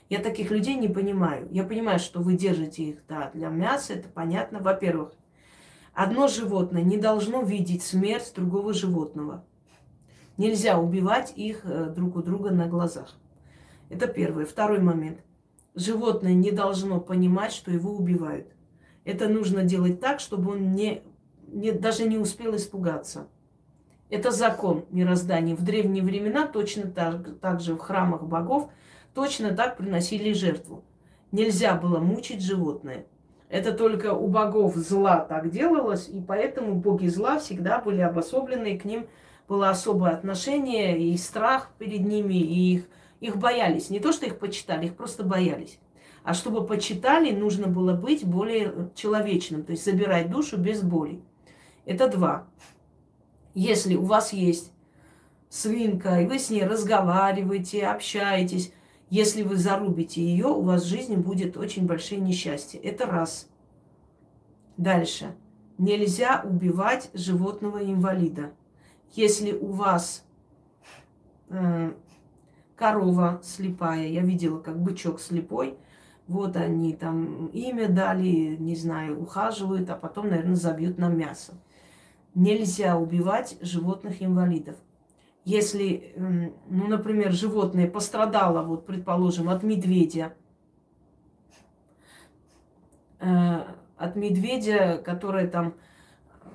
Я 0.08 0.18
таких 0.18 0.50
людей 0.50 0.74
не 0.74 0.88
понимаю. 0.88 1.46
Я 1.50 1.64
понимаю, 1.64 1.98
что 1.98 2.20
вы 2.20 2.34
держите 2.34 2.82
их 2.82 2.98
да, 3.08 3.30
для 3.34 3.48
мяса, 3.48 3.92
это 3.92 4.08
понятно. 4.08 4.58
Во-первых, 4.58 5.12
одно 5.92 6.28
животное 6.28 6.82
не 6.82 6.96
должно 6.96 7.42
видеть 7.42 7.82
смерть 7.82 8.32
другого 8.34 8.72
животного. 8.72 9.44
Нельзя 10.38 10.78
убивать 10.78 11.32
их 11.36 11.62
э, 11.64 11.86
друг 11.94 12.16
у 12.16 12.22
друга 12.22 12.50
на 12.50 12.66
глазах. 12.66 13.16
Это 13.90 14.06
первое. 14.06 14.46
Второй 14.46 14.80
момент. 14.80 15.18
Животное 15.74 16.32
не 16.32 16.52
должно 16.52 17.00
понимать, 17.00 17.52
что 17.52 17.70
его 17.70 17.92
убивают. 17.92 18.46
Это 19.04 19.28
нужно 19.28 19.62
делать 19.64 20.00
так, 20.00 20.20
чтобы 20.20 20.52
он 20.52 20.72
не, 20.72 21.02
не, 21.48 21.72
даже 21.72 22.08
не 22.08 22.18
успел 22.18 22.56
испугаться. 22.56 23.28
Это 24.10 24.30
закон 24.30 24.86
мироздания. 24.90 25.54
В 25.54 25.62
древние 25.62 26.02
времена 26.02 26.46
точно 26.46 26.90
так, 26.90 27.38
так 27.40 27.60
же 27.60 27.74
в 27.74 27.78
храмах 27.78 28.22
богов 28.22 28.70
точно 29.14 29.54
так 29.54 29.76
приносили 29.76 30.32
жертву. 30.32 30.84
Нельзя 31.30 31.74
было 31.74 31.98
мучить 31.98 32.42
животное. 32.42 33.06
Это 33.50 33.72
только 33.72 34.14
у 34.14 34.28
богов 34.28 34.76
зла 34.76 35.20
так 35.20 35.50
делалось, 35.50 36.08
и 36.08 36.20
поэтому 36.20 36.74
боги 36.74 37.06
зла 37.06 37.38
всегда 37.38 37.80
были 37.80 38.00
обособлены, 38.00 38.74
и 38.74 38.78
к 38.78 38.84
ним 38.84 39.06
было 39.46 39.70
особое 39.70 40.12
отношение, 40.12 40.98
и 40.98 41.16
страх 41.16 41.70
перед 41.78 42.00
ними, 42.00 42.34
и 42.34 42.74
их, 42.74 42.84
их 43.20 43.36
боялись. 43.36 43.88
Не 43.88 44.00
то, 44.00 44.12
что 44.12 44.26
их 44.26 44.38
почитали, 44.38 44.86
их 44.86 44.96
просто 44.96 45.22
боялись. 45.22 45.78
А 46.24 46.34
чтобы 46.34 46.66
почитали, 46.66 47.30
нужно 47.30 47.68
было 47.68 47.94
быть 47.94 48.24
более 48.26 48.90
человечным, 48.94 49.64
то 49.64 49.72
есть 49.72 49.84
забирать 49.84 50.30
душу 50.30 50.58
без 50.58 50.82
боли. 50.82 51.22
Это 51.86 52.08
два. 52.08 52.46
Если 53.58 53.96
у 53.96 54.04
вас 54.04 54.32
есть 54.32 54.70
свинка, 55.48 56.20
и 56.20 56.26
вы 56.26 56.38
с 56.38 56.48
ней 56.48 56.64
разговариваете, 56.64 57.88
общаетесь, 57.88 58.72
если 59.10 59.42
вы 59.42 59.56
зарубите 59.56 60.22
ее, 60.22 60.46
у 60.46 60.62
вас 60.62 60.84
в 60.84 60.86
жизни 60.86 61.16
будет 61.16 61.56
очень 61.56 61.84
большие 61.84 62.20
несчастья. 62.20 62.78
Это 62.78 63.06
раз. 63.06 63.48
Дальше. 64.76 65.34
Нельзя 65.76 66.40
убивать 66.44 67.10
животного 67.14 67.78
инвалида. 67.84 68.52
Если 69.14 69.50
у 69.50 69.72
вас 69.72 70.24
э, 71.48 71.94
корова 72.76 73.40
слепая, 73.42 74.06
я 74.06 74.22
видела, 74.22 74.60
как 74.60 74.80
бычок 74.80 75.20
слепой, 75.20 75.76
вот 76.28 76.54
они 76.54 76.92
там 76.92 77.48
имя 77.48 77.88
дали, 77.88 78.54
не 78.56 78.76
знаю, 78.76 79.20
ухаживают, 79.20 79.90
а 79.90 79.96
потом, 79.96 80.28
наверное, 80.28 80.54
забьют 80.54 80.96
на 80.98 81.08
мясо 81.08 81.54
нельзя 82.38 82.96
убивать 82.96 83.58
животных-инвалидов. 83.60 84.76
Если, 85.44 86.12
ну, 86.16 86.86
например, 86.86 87.32
животное 87.32 87.90
пострадало, 87.90 88.62
вот, 88.62 88.86
предположим, 88.86 89.48
от 89.48 89.62
медведя, 89.62 90.34
э, 93.18 93.64
от 93.96 94.16
медведя, 94.16 94.98
которая 95.04 95.48
там 95.48 95.74
э, 96.44 96.48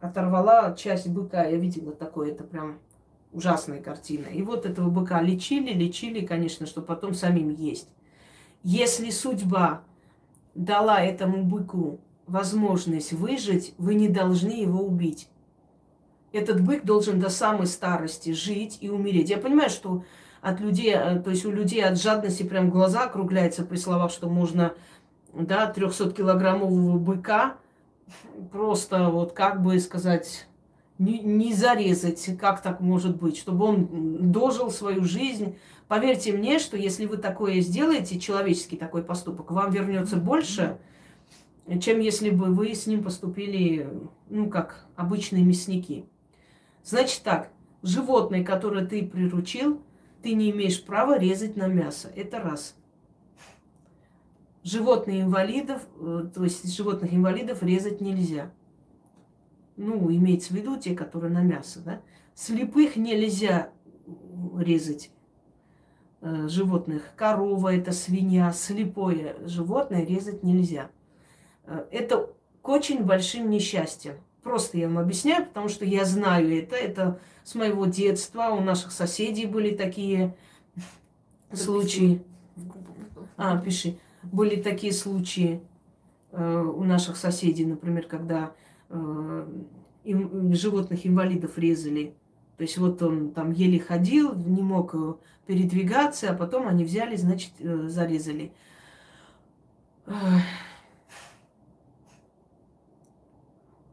оторвала 0.00 0.74
часть 0.74 1.08
быка, 1.08 1.44
я 1.44 1.56
видела 1.56 1.92
такое, 1.92 2.32
это 2.32 2.42
прям 2.42 2.80
ужасная 3.32 3.80
картина. 3.82 4.26
И 4.26 4.42
вот 4.42 4.66
этого 4.66 4.90
быка 4.90 5.20
лечили, 5.22 5.72
лечили, 5.72 6.26
конечно, 6.26 6.66
что 6.66 6.82
потом 6.82 7.14
самим 7.14 7.50
есть. 7.50 7.88
Если 8.62 9.10
судьба 9.10 9.82
дала 10.54 11.00
этому 11.00 11.44
быку 11.44 12.00
возможность 12.32 13.12
выжить, 13.12 13.74
вы 13.76 13.94
не 13.94 14.08
должны 14.08 14.52
его 14.52 14.80
убить. 14.80 15.28
Этот 16.32 16.62
бык 16.62 16.82
должен 16.82 17.20
до 17.20 17.28
самой 17.28 17.66
старости 17.66 18.32
жить 18.32 18.78
и 18.80 18.88
умереть. 18.88 19.28
Я 19.28 19.36
понимаю, 19.36 19.68
что 19.68 20.02
от 20.40 20.58
людей, 20.58 20.94
э, 20.94 21.20
то 21.20 21.28
есть 21.28 21.44
у 21.44 21.50
людей 21.50 21.84
от 21.84 22.00
жадности 22.00 22.42
прям 22.42 22.70
глаза 22.70 23.04
округляются 23.04 23.64
при 23.66 23.76
словах, 23.76 24.10
что 24.10 24.30
можно, 24.30 24.72
да, 25.34 25.70
300-килограммового 25.76 26.96
быка 26.96 27.56
просто 28.50 29.10
вот 29.10 29.32
как 29.32 29.62
бы 29.62 29.78
сказать, 29.78 30.46
не, 30.98 31.18
не 31.18 31.52
зарезать, 31.52 32.30
как 32.40 32.62
так 32.62 32.80
может 32.80 33.16
быть, 33.18 33.36
чтобы 33.36 33.66
он 33.66 34.32
дожил 34.32 34.70
свою 34.70 35.04
жизнь. 35.04 35.58
Поверьте 35.86 36.32
мне, 36.32 36.58
что 36.58 36.78
если 36.78 37.04
вы 37.04 37.18
такое 37.18 37.60
сделаете, 37.60 38.18
человеческий 38.18 38.78
такой 38.78 39.02
поступок, 39.02 39.50
вам 39.50 39.70
вернется 39.70 40.16
больше, 40.16 40.62
mm-hmm 40.62 40.78
чем 41.80 42.00
если 42.00 42.30
бы 42.30 42.46
вы 42.46 42.74
с 42.74 42.86
ним 42.86 43.02
поступили, 43.04 43.88
ну, 44.28 44.48
как 44.48 44.86
обычные 44.96 45.44
мясники. 45.44 46.06
Значит 46.84 47.22
так, 47.22 47.50
животное, 47.82 48.44
которое 48.44 48.84
ты 48.86 49.06
приручил, 49.06 49.80
ты 50.22 50.34
не 50.34 50.50
имеешь 50.50 50.84
права 50.84 51.18
резать 51.18 51.56
на 51.56 51.66
мясо. 51.66 52.10
Это 52.14 52.40
раз. 52.40 52.76
Животных 54.64 55.22
инвалидов, 55.22 55.82
э, 56.00 56.28
то 56.34 56.44
есть 56.44 56.72
животных 56.74 57.12
инвалидов 57.12 57.62
резать 57.62 58.00
нельзя. 58.00 58.52
Ну, 59.76 60.10
имеется 60.12 60.52
в 60.52 60.56
виду 60.56 60.76
те, 60.76 60.94
которые 60.94 61.32
на 61.32 61.42
мясо, 61.42 61.80
да. 61.80 62.00
Слепых 62.34 62.96
нельзя 62.96 63.72
резать 64.56 65.10
э, 66.20 66.48
животных. 66.48 67.12
Корова 67.16 67.74
это 67.74 67.92
свинья, 67.92 68.52
слепое 68.52 69.36
животное 69.46 70.04
резать 70.04 70.42
нельзя. 70.44 70.90
Э, 71.66 71.84
это 71.90 72.30
к 72.60 72.68
очень 72.68 73.04
большим 73.04 73.50
несчастьям. 73.50 74.16
Просто 74.42 74.78
я 74.78 74.88
вам 74.88 74.98
объясняю, 74.98 75.46
потому 75.46 75.68
что 75.68 75.84
я 75.84 76.04
знаю 76.04 76.56
это. 76.56 76.76
Это 76.76 77.20
с 77.44 77.54
моего 77.54 77.86
детства. 77.86 78.48
У 78.50 78.60
наших 78.60 78.92
соседей 78.92 79.46
были 79.46 79.74
такие 79.74 80.36
случаи. 81.52 82.22
А, 83.36 83.58
пиши. 83.58 83.98
Были 84.22 84.60
такие 84.60 84.92
случаи 84.92 85.60
э, 86.30 86.62
у 86.62 86.84
наших 86.84 87.16
соседей, 87.16 87.66
например, 87.66 88.06
когда 88.06 88.52
э, 88.88 89.46
им, 90.04 90.54
животных 90.54 91.06
инвалидов 91.06 91.58
резали. 91.58 92.14
То 92.56 92.62
есть 92.62 92.78
вот 92.78 93.02
он 93.02 93.32
там 93.32 93.50
еле 93.50 93.80
ходил, 93.80 94.34
не 94.34 94.62
мог 94.62 94.94
передвигаться, 95.46 96.30
а 96.30 96.34
потом 96.34 96.68
они 96.68 96.84
взяли, 96.84 97.16
значит, 97.16 97.52
зарезали. 97.58 98.52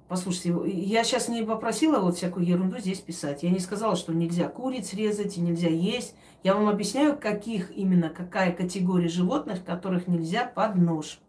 Послушайте, 0.10 0.56
я 0.66 1.04
сейчас 1.04 1.30
не 1.30 1.44
попросила 1.44 2.00
вот 2.00 2.18
всякую 2.18 2.44
ерунду 2.44 2.80
здесь 2.80 3.00
писать. 3.00 3.44
Я 3.44 3.52
не 3.52 3.60
сказала, 3.60 3.96
что 3.96 4.12
нельзя 4.12 4.50
куриц 4.50 4.94
резать 4.94 5.38
и 5.38 5.42
нельзя 5.42 5.70
есть. 5.70 6.16
Я 6.42 6.56
вам 6.56 6.68
объясняю, 6.68 7.16
каких 7.16 7.70
именно, 7.78 8.10
какая 8.10 8.52
категория 8.52 9.08
животных, 9.08 9.64
которых 9.64 10.08
нельзя 10.08 10.46
под 10.46 10.76
нож. 10.78 11.20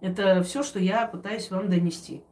Это 0.00 0.42
все, 0.42 0.62
что 0.62 0.78
я 0.78 1.06
пытаюсь 1.06 1.50
вам 1.50 1.68
донести. 1.68 2.22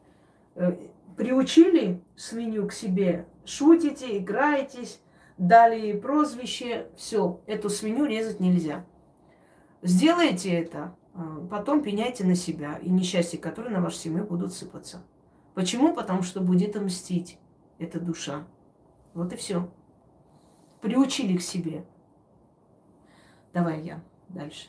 Э, 0.54 0.74
приучили 1.18 2.00
свинью 2.16 2.66
к 2.66 2.72
себе, 2.72 3.26
шутите, 3.44 4.16
играетесь, 4.16 5.00
дали 5.36 5.92
прозвище, 5.92 6.86
все, 6.96 7.42
эту 7.46 7.68
свинью 7.68 8.06
резать 8.06 8.40
нельзя. 8.40 8.86
Сделайте 9.82 10.50
это, 10.50 10.94
потом 11.50 11.82
пеняйте 11.82 12.24
на 12.24 12.34
себя 12.34 12.76
и 12.76 12.90
несчастья, 12.90 13.38
которые 13.38 13.74
на 13.74 13.82
вашу 13.82 13.96
семью 13.96 14.24
будут 14.24 14.52
сыпаться. 14.52 15.02
Почему? 15.54 15.94
Потому 15.94 16.22
что 16.22 16.40
будет 16.40 16.76
мстить 16.76 17.38
эта 17.78 18.00
душа. 18.00 18.44
Вот 19.14 19.32
и 19.32 19.36
все. 19.36 19.68
Приучили 20.80 21.36
к 21.36 21.42
себе. 21.42 21.84
Давай 23.52 23.82
я 23.82 24.00
дальше. 24.28 24.68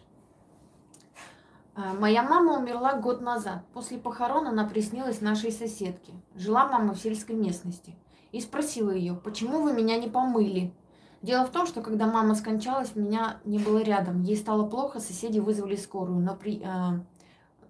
А, 1.75 1.93
моя 1.93 2.23
мама 2.23 2.57
умерла 2.57 2.99
год 2.99 3.21
назад. 3.21 3.63
После 3.73 3.97
похорон 3.97 4.47
она 4.47 4.67
приснилась 4.67 5.21
нашей 5.21 5.51
соседке. 5.51 6.13
Жила 6.35 6.67
мама 6.67 6.93
в 6.93 6.99
сельской 6.99 7.35
местности. 7.35 7.95
И 8.31 8.41
спросила 8.41 8.91
ее, 8.91 9.13
почему 9.13 9.61
вы 9.61 9.73
меня 9.73 9.97
не 9.97 10.09
помыли? 10.09 10.73
Дело 11.21 11.45
в 11.45 11.51
том, 11.51 11.67
что 11.67 11.81
когда 11.81 12.07
мама 12.07 12.33
скончалась, 12.33 12.95
меня 12.95 13.37
не 13.45 13.59
было 13.59 13.83
рядом. 13.83 14.23
Ей 14.23 14.35
стало 14.35 14.67
плохо, 14.67 14.99
соседи 14.99 15.39
вызвали 15.39 15.75
скорую 15.75 16.19
но 16.19 16.35
при, 16.35 16.61
э, 16.63 16.99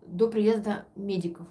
до 0.07 0.27
приезда 0.27 0.85
медиков. 0.95 1.47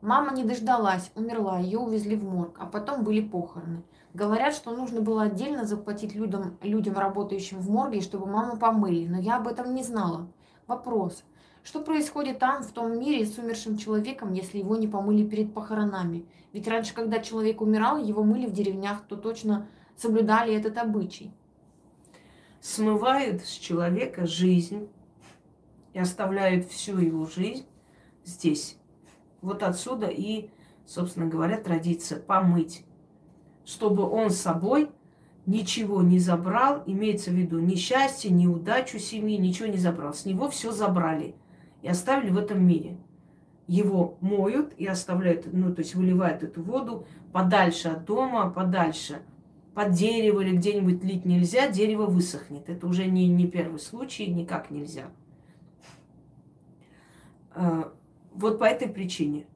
Мама 0.00 0.32
не 0.32 0.44
дождалась, 0.44 1.10
умерла, 1.14 1.58
ее 1.58 1.78
увезли 1.78 2.16
в 2.16 2.24
морг, 2.24 2.56
а 2.58 2.66
потом 2.66 3.04
были 3.04 3.20
похороны. 3.20 3.82
Говорят, 4.12 4.54
что 4.54 4.70
нужно 4.70 5.00
было 5.00 5.22
отдельно 5.22 5.64
заплатить 5.64 6.14
людям, 6.14 6.58
людям 6.62 6.94
работающим 6.94 7.58
в 7.58 7.70
морге, 7.70 8.00
чтобы 8.00 8.26
маму 8.26 8.58
помыли, 8.58 9.06
но 9.06 9.18
я 9.18 9.36
об 9.36 9.48
этом 9.48 9.74
не 9.74 9.82
знала. 9.82 10.28
Вопрос. 10.66 11.24
Что 11.62 11.80
происходит 11.80 12.38
там, 12.38 12.62
в 12.62 12.70
том 12.72 12.98
мире, 12.98 13.24
с 13.24 13.38
умершим 13.38 13.78
человеком, 13.78 14.34
если 14.34 14.58
его 14.58 14.76
не 14.76 14.86
помыли 14.86 15.26
перед 15.26 15.54
похоронами? 15.54 16.26
Ведь 16.52 16.68
раньше, 16.68 16.94
когда 16.94 17.18
человек 17.18 17.62
умирал, 17.62 17.96
его 17.96 18.22
мыли 18.22 18.46
в 18.46 18.52
деревнях, 18.52 19.00
то 19.08 19.16
точно 19.16 19.66
соблюдали 19.96 20.54
этот 20.54 20.78
обычай. 20.78 21.32
Смывают 22.60 23.44
с 23.44 23.52
человека 23.52 24.26
жизнь 24.26 24.88
и 25.92 25.98
оставляют 25.98 26.66
всю 26.68 26.98
его 26.98 27.26
жизнь 27.26 27.66
здесь. 28.24 28.78
Вот 29.42 29.62
отсюда 29.62 30.06
и, 30.06 30.50
собственно 30.86 31.26
говоря, 31.26 31.58
традиция 31.58 32.18
помыть, 32.18 32.84
чтобы 33.64 34.08
он 34.08 34.30
с 34.30 34.40
собой 34.40 34.90
ничего 35.46 36.02
не 36.02 36.18
забрал, 36.18 36.82
имеется 36.86 37.30
в 37.30 37.34
виду 37.34 37.58
несчастье, 37.58 38.30
неудачу 38.30 38.98
семьи, 38.98 39.36
ничего 39.36 39.68
не 39.68 39.76
забрал. 39.76 40.14
С 40.14 40.24
него 40.24 40.48
все 40.48 40.72
забрали 40.72 41.34
и 41.82 41.88
оставили 41.88 42.30
в 42.30 42.38
этом 42.38 42.66
мире. 42.66 42.96
Его 43.66 44.16
моют 44.20 44.72
и 44.78 44.86
оставляют, 44.86 45.50
ну, 45.52 45.74
то 45.74 45.80
есть 45.80 45.94
выливают 45.94 46.42
эту 46.42 46.62
воду 46.62 47.06
подальше 47.32 47.88
от 47.88 48.06
дома, 48.06 48.50
подальше– 48.50 49.22
под 49.74 49.92
дерево 49.92 50.40
или 50.40 50.56
где-нибудь 50.56 51.02
лить 51.02 51.24
нельзя, 51.24 51.68
дерево 51.68 52.06
высохнет. 52.06 52.68
Это 52.68 52.86
уже 52.86 53.06
не, 53.06 53.28
не 53.28 53.46
первый 53.46 53.80
случай, 53.80 54.26
никак 54.26 54.70
нельзя. 54.70 55.06
А, 57.54 57.92
вот 58.32 58.58
по 58.58 58.64
этой 58.64 58.88
причине 58.88 59.46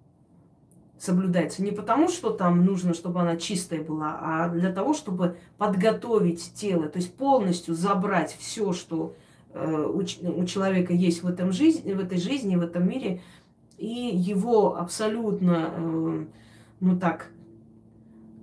соблюдается. 0.98 1.62
Не 1.62 1.70
потому, 1.70 2.08
что 2.08 2.30
там 2.30 2.64
нужно, 2.64 2.94
чтобы 2.94 3.20
она 3.20 3.36
чистая 3.36 3.82
была, 3.82 4.18
а 4.20 4.48
для 4.48 4.72
того, 4.72 4.94
чтобы 4.94 5.36
подготовить 5.56 6.52
тело, 6.54 6.88
то 6.88 6.98
есть 6.98 7.14
полностью 7.14 7.74
забрать 7.74 8.36
все, 8.38 8.72
что 8.72 9.14
э, 9.54 9.86
у, 9.86 10.02
человека 10.44 10.92
есть 10.92 11.22
в, 11.22 11.28
этом 11.28 11.52
жизни, 11.52 11.92
в 11.92 12.00
этой 12.00 12.18
жизни, 12.18 12.56
в 12.56 12.62
этом 12.62 12.88
мире, 12.88 13.20
и 13.76 13.86
его 13.86 14.76
абсолютно, 14.76 15.72
э, 15.72 16.24
ну 16.80 16.98
так, 16.98 17.30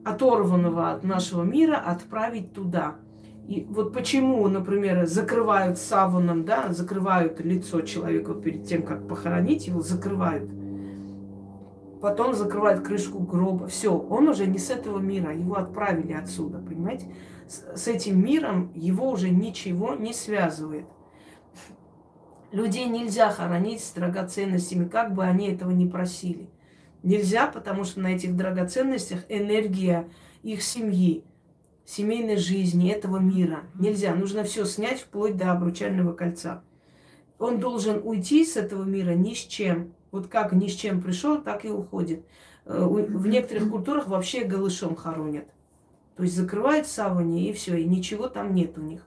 оторванного 0.06 0.91
от 0.91 1.03
нашего 1.03 1.43
мира 1.43 1.76
отправить 1.78 2.53
туда. 2.53 2.95
И 3.47 3.66
вот 3.70 3.93
почему, 3.93 4.47
например, 4.47 5.06
закрывают 5.06 5.78
саваном, 5.78 6.45
да, 6.45 6.72
закрывают 6.72 7.39
лицо 7.41 7.82
человека 7.82 8.34
перед 8.34 8.66
тем, 8.66 8.84
как 8.84 9.08
похоронить 9.08 9.68
его, 9.68 9.82
закрывают. 9.82 10.49
Потом 12.01 12.34
закрывают 12.34 12.86
крышку 12.86 13.20
гроба. 13.20 13.68
Все, 13.68 13.95
он 13.97 14.30
уже 14.30 14.45
не 14.45 14.60
с 14.60 14.70
этого 14.70 14.99
мира, 14.99 15.34
его 15.34 15.56
отправили 15.56 16.14
отсюда, 16.14 16.60
понимаете? 16.60 17.08
С, 17.47 17.84
с 17.84 17.88
этим 17.88 18.24
миром 18.24 18.72
его 18.76 19.10
уже 19.10 19.30
ничего 19.30 19.95
не 19.95 20.14
связывает. 20.14 20.86
Людей 22.51 22.86
нельзя 22.86 23.32
хоронить 23.32 23.84
с 23.84 23.91
драгоценностями, 23.91 24.88
как 24.88 25.14
бы 25.14 25.24
они 25.24 25.49
этого 25.49 25.72
не 25.72 25.88
просили. 25.88 26.49
Нельзя, 27.06 27.45
потому 27.45 27.84
что 27.84 27.99
на 27.99 28.16
этих 28.16 28.36
драгоценностях 28.36 29.26
энергия 29.30 30.10
их 30.41 30.64
семьи, 30.64 31.24
семейной 31.86 32.38
жизни, 32.38 32.89
этого 32.89 33.20
мира. 33.20 33.60
Нельзя. 33.76 34.16
Нужно 34.16 34.43
все 34.43 34.66
снять 34.66 35.01
вплоть 35.01 35.38
до 35.38 35.51
обручального 35.51 36.14
кольца. 36.14 36.64
Он 37.38 37.60
должен 37.60 38.01
уйти 38.03 38.43
с 38.43 38.58
этого 38.58 38.84
мира 38.86 39.12
ни 39.12 39.36
с 39.36 39.38
чем. 39.38 39.93
Вот 40.10 40.30
как 40.30 40.51
ни 40.51 40.68
с 40.68 40.74
чем 40.74 40.99
пришел, 40.99 41.39
так 41.39 41.64
и 41.64 41.70
уходит. 41.70 42.26
Э, 42.66 42.84
в 42.84 43.28
некоторых 43.28 43.70
культурах 43.70 44.08
вообще 44.08 44.43
голышом 44.43 44.95
хоронят. 44.95 45.45
То 46.18 46.24
есть 46.24 46.36
закрывают 46.36 46.88
савани 46.88 47.47
и 47.47 47.53
все, 47.53 47.76
и 47.76 47.86
ничего 47.86 48.30
там 48.30 48.56
нет 48.56 48.80
у 48.80 48.82
них. 48.82 49.06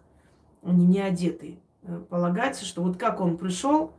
Они 0.62 0.86
не 0.86 1.00
одетые. 1.00 1.58
Э, 1.82 2.00
полагается, 2.08 2.64
что 2.64 2.80
вот 2.80 2.96
как 2.96 3.20
он 3.20 3.36
пришел, 3.36 3.92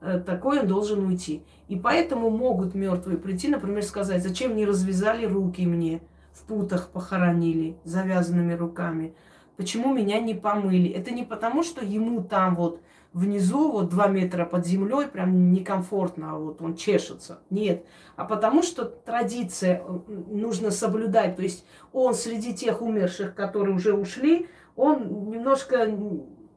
такой 0.00 0.60
он 0.60 0.66
должен 0.66 1.04
уйти. 1.04 1.44
И 1.68 1.76
поэтому 1.76 2.30
могут 2.30 2.74
мертвые 2.74 3.18
прийти, 3.18 3.48
например, 3.48 3.82
сказать, 3.82 4.22
зачем 4.22 4.56
не 4.56 4.64
развязали 4.64 5.26
руки 5.26 5.66
мне, 5.66 6.02
в 6.32 6.44
путах 6.44 6.90
похоронили, 6.90 7.76
завязанными 7.84 8.54
руками, 8.54 9.14
почему 9.56 9.92
меня 9.92 10.20
не 10.20 10.34
помыли. 10.34 10.90
Это 10.90 11.10
не 11.10 11.24
потому, 11.24 11.62
что 11.62 11.84
ему 11.84 12.22
там 12.22 12.54
вот 12.56 12.80
внизу, 13.12 13.72
вот 13.72 13.88
два 13.90 14.06
метра 14.06 14.44
под 14.44 14.66
землей, 14.66 15.06
прям 15.06 15.52
некомфортно, 15.52 16.32
а 16.32 16.38
вот 16.38 16.62
он 16.62 16.76
чешется. 16.76 17.40
Нет. 17.50 17.84
А 18.16 18.24
потому 18.24 18.62
что 18.62 18.84
традиция 18.84 19.82
э, 19.84 19.98
нужно 20.28 20.70
соблюдать. 20.70 21.36
То 21.36 21.42
есть 21.42 21.64
он 21.92 22.14
среди 22.14 22.54
тех 22.54 22.82
умерших, 22.82 23.34
которые 23.34 23.74
уже 23.74 23.94
ушли, 23.94 24.48
он 24.76 25.30
немножко 25.30 25.88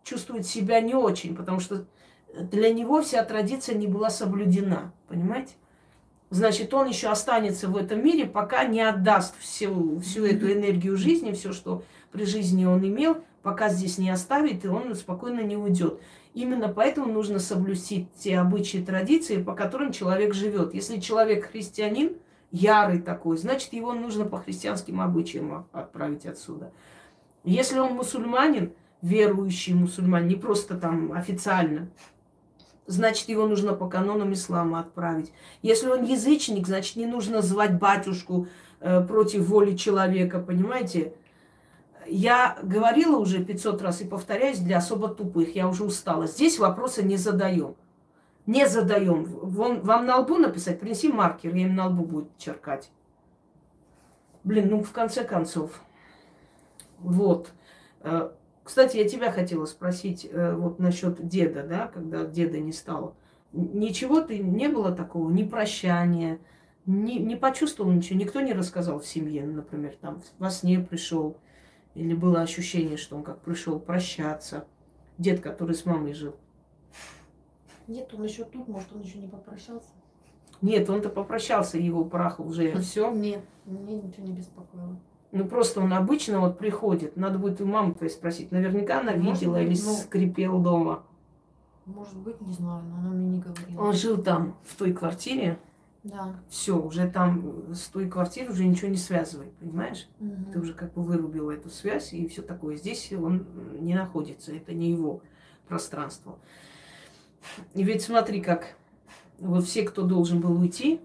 чувствует 0.03 0.45
себя 0.45 0.79
не 0.79 0.93
очень, 0.93 1.35
потому 1.35 1.59
что 1.59 1.85
для 2.34 2.73
него 2.73 3.01
вся 3.01 3.23
традиция 3.23 3.75
не 3.75 3.88
была 3.88 4.09
соблюдена, 4.09 4.93
понимаете? 5.07 5.53
Значит, 6.29 6.73
он 6.73 6.88
еще 6.88 7.09
останется 7.09 7.67
в 7.67 7.77
этом 7.77 8.03
мире, 8.03 8.25
пока 8.25 8.65
не 8.65 8.81
отдаст 8.81 9.38
всю, 9.39 9.99
всю 9.99 10.25
эту 10.25 10.51
энергию 10.51 10.97
жизни, 10.97 11.31
все, 11.31 11.53
что 11.53 11.84
при 12.11 12.25
жизни 12.25 12.65
он 12.65 12.84
имел, 12.84 13.17
пока 13.43 13.69
здесь 13.69 13.99
не 13.99 14.09
оставит, 14.09 14.65
и 14.65 14.67
он 14.67 14.95
спокойно 14.95 15.41
не 15.41 15.55
уйдет. 15.55 16.01
Именно 16.34 16.69
поэтому 16.69 17.13
нужно 17.13 17.38
соблюсти 17.38 18.07
те 18.17 18.39
обычаи 18.39 18.79
и 18.79 18.84
традиции, 18.86 19.43
по 19.43 19.53
которым 19.53 19.91
человек 19.91 20.34
живет. 20.34 20.73
Если 20.73 20.99
человек 20.99 21.51
христианин, 21.51 22.17
ярый 22.49 22.99
такой, 22.99 23.38
значит, 23.38 23.73
его 23.73 23.93
нужно 23.93 24.25
по 24.25 24.39
христианским 24.39 25.01
обычаям 25.01 25.67
отправить 25.71 26.25
отсюда. 26.25 26.71
Если 27.43 27.77
он 27.77 27.93
мусульманин, 27.93 28.73
верующий 29.03 29.73
мусульманин, 29.73 30.29
не 30.29 30.36
просто 30.36 30.77
там 30.77 31.11
официально, 31.11 31.89
значит, 32.88 33.29
его 33.29 33.47
нужно 33.47 33.73
по 33.73 33.88
канонам 33.88 34.34
ислама 34.34 34.79
отправить. 34.79 35.31
Если 35.61 35.88
он 35.88 36.03
язычник, 36.03 36.67
значит, 36.67 36.95
не 36.95 37.05
нужно 37.05 37.41
звать 37.41 37.77
батюшку 37.77 38.47
э, 38.79 39.01
против 39.01 39.47
воли 39.47 39.75
человека, 39.75 40.39
понимаете? 40.39 41.13
Я 42.05 42.57
говорила 42.61 43.17
уже 43.17 43.43
500 43.43 43.81
раз 43.81 44.01
и 44.01 44.05
повторяюсь 44.05 44.59
для 44.59 44.77
особо 44.77 45.07
тупых, 45.07 45.55
я 45.55 45.67
уже 45.69 45.86
устала. 45.86 46.27
Здесь 46.27 46.59
вопроса 46.59 47.01
не 47.01 47.15
задаем. 47.15 47.75
Не 48.45 48.67
задаем. 48.67 49.23
Вон, 49.23 49.81
вам 49.81 50.05
на 50.05 50.17
лбу 50.17 50.38
написать, 50.38 50.81
принеси 50.81 51.07
маркер, 51.07 51.55
я 51.55 51.63
им 51.63 51.75
на 51.75 51.88
лбу 51.88 52.03
будет 52.03 52.38
черкать. 52.38 52.91
Блин, 54.43 54.67
ну 54.69 54.84
в 54.84 54.91
конце 54.91 55.23
концов. 55.23 55.81
Вот. 56.99 57.51
Кстати, 58.64 58.97
я 58.97 59.07
тебя 59.07 59.32
хотела 59.32 59.66
спросить 59.66 60.28
э, 60.30 60.55
вот 60.55 60.80
насчет 60.80 61.28
деда, 61.28 61.64
да, 61.64 61.88
когда 61.88 62.26
деда 62.26 62.59
не 62.59 62.72
стало. 62.72 63.16
Ничего 63.51 64.22
ты 64.22 64.39
не 64.39 64.70
было 64.70 64.93
такого, 64.93 65.30
ни 65.30 65.43
прощания, 65.43 66.39
не, 66.86 67.20
не 67.20 67.36
почувствовал 67.36 67.91
ничего, 67.91 68.20
никто 68.20 68.41
не 68.41 68.53
рассказал 68.53 68.99
в 68.99 69.05
семье, 69.05 69.45
например, 69.45 69.95
там 69.99 70.22
во 70.39 70.49
сне 70.49 70.80
пришел, 70.80 71.38
или 71.93 72.14
было 72.14 72.41
ощущение, 72.41 72.97
что 72.97 73.16
он 73.16 73.24
как 73.24 73.41
пришел 73.41 73.80
прощаться. 73.80 74.66
Дед, 75.20 75.41
который 75.41 75.76
с 75.76 75.86
мамой 75.86 76.14
жил. 76.14 76.36
Нет, 77.88 78.11
он 78.14 78.24
еще 78.24 78.45
тут, 78.45 78.68
может, 78.68 78.91
он 78.93 79.01
еще 79.01 79.20
не 79.20 79.28
попрощался. 79.28 79.89
Нет, 80.61 80.89
он-то 80.89 81.09
попрощался, 81.09 81.78
его 81.78 82.03
прах 82.05 82.39
уже 82.39 82.76
все. 82.82 83.11
Нет, 83.11 83.43
мне 83.66 84.01
ничего 84.01 84.26
не 84.26 84.34
беспокоило. 84.34 84.97
Ну 85.34 85.45
просто 85.47 85.81
он 85.81 85.91
обычно 85.91 86.39
вот 86.39 86.59
приходит. 86.59 87.17
Надо 87.17 87.39
будет 87.39 87.59
у 87.59 87.65
мамы 87.65 87.95
твоей 87.95 88.13
спросить. 88.13 88.51
Наверняка 88.51 88.99
она 88.99 89.13
Может 89.13 89.41
видела 89.41 89.55
быть, 89.55 89.63
или 89.63 89.84
ну. 89.84 89.93
скрипел 89.95 90.59
дома. 90.59 91.03
Может 91.88 92.17
быть, 92.17 92.39
не 92.39 92.53
знаю, 92.53 92.84
но 92.84 92.97
она 92.97 93.09
мне 93.09 93.27
не 93.29 93.39
говорила. 93.39 93.81
Он 93.81 93.93
жил 93.93 94.21
там, 94.21 94.55
в 94.63 94.75
той 94.75 94.93
квартире. 94.93 95.57
Да. 96.03 96.36
Все, 96.49 96.79
уже 96.79 97.09
там 97.09 97.73
с 97.73 97.88
той 97.88 98.07
квартиры 98.07 98.51
уже 98.51 98.63
ничего 98.63 98.89
не 98.89 98.97
связывай, 98.97 99.47
понимаешь? 99.59 100.07
Мгм. 100.19 100.51
Ты 100.51 100.59
уже 100.59 100.73
как 100.75 100.93
бы 100.93 101.01
вырубила 101.01 101.49
эту 101.49 101.69
связь 101.69 102.13
и 102.13 102.27
все 102.27 102.43
такое. 102.43 102.75
Здесь 102.75 103.11
он 103.11 103.47
не 103.79 103.95
находится, 103.95 104.53
это 104.53 104.73
не 104.73 104.91
его 104.91 105.21
пространство. 105.67 106.38
И 107.73 107.84
ведь 107.84 108.03
смотри, 108.03 108.39
как 108.39 108.75
вот 109.39 109.63
все, 109.63 109.81
кто 109.84 110.03
должен 110.03 110.41
был 110.41 110.59
уйти, 110.59 111.01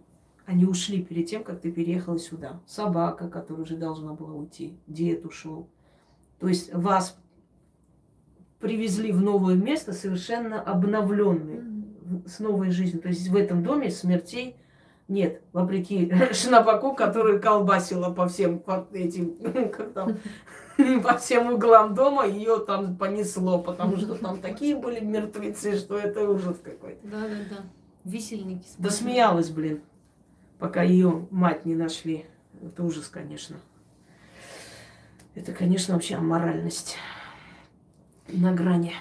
они 0.49 0.65
ушли 0.65 1.03
перед 1.03 1.27
тем, 1.27 1.45
как 1.45 1.61
ты 1.61 1.71
переехала 1.71 2.19
сюда. 2.19 2.63
Собака, 2.67 3.29
которая 3.29 3.65
уже 3.65 3.77
должна 3.77 4.15
была 4.15 4.33
уйти, 4.33 4.79
дед 4.87 5.27
ушел. 5.27 5.69
То 6.41 6.49
есть 6.49 6.73
вас 6.73 7.19
привезли 8.59 9.13
в 9.13 9.21
новое 9.21 9.57
место 9.57 9.93
совершенно 9.93 10.59
обновленные, 10.59 11.65
с 12.27 12.39
новой 12.39 12.71
жизнью. 12.71 13.03
То 13.03 13.09
есть 13.09 13.29
в 13.29 13.37
этом 13.37 13.63
доме 13.63 13.91
смертей 13.91 14.57
нет, 15.07 15.43
вопреки 15.53 16.11
Шнапаку, 16.33 16.95
который 16.95 17.39
колбасила 17.41 18.11
по 18.11 18.27
всем 18.27 18.59
по 18.59 18.89
этим, 18.95 19.37
как 19.71 19.93
там, 19.93 20.17
по 21.03 21.19
всем 21.19 21.53
углам 21.53 21.95
дома, 21.95 22.27
ее 22.27 22.59
там 22.61 22.97
понесло, 22.97 23.59
потому 23.59 23.99
что 23.99 24.15
там 24.15 24.41
такие 24.41 24.75
были 24.75 25.01
мертвецы, 25.01 25.77
что 25.77 25.99
это 25.99 26.27
ужас 26.27 26.57
какой-то. 26.65 27.07
Да, 27.07 27.21
да, 27.21 27.37
да. 27.51 27.57
Висельники. 28.05 28.67
Да 28.79 28.89
смеялась, 28.89 29.51
блин, 29.51 29.83
пока 30.59 30.83
ее 30.83 31.27
мать 31.31 31.65
не 31.65 31.75
нашли. 31.75 32.27
Это 32.63 32.83
ужас, 32.83 33.09
конечно. 33.09 33.57
Это, 35.35 35.53
конечно, 35.53 35.95
вообще 35.95 36.17
аморальность 36.17 36.97
на 38.29 38.53
грани. 38.53 38.95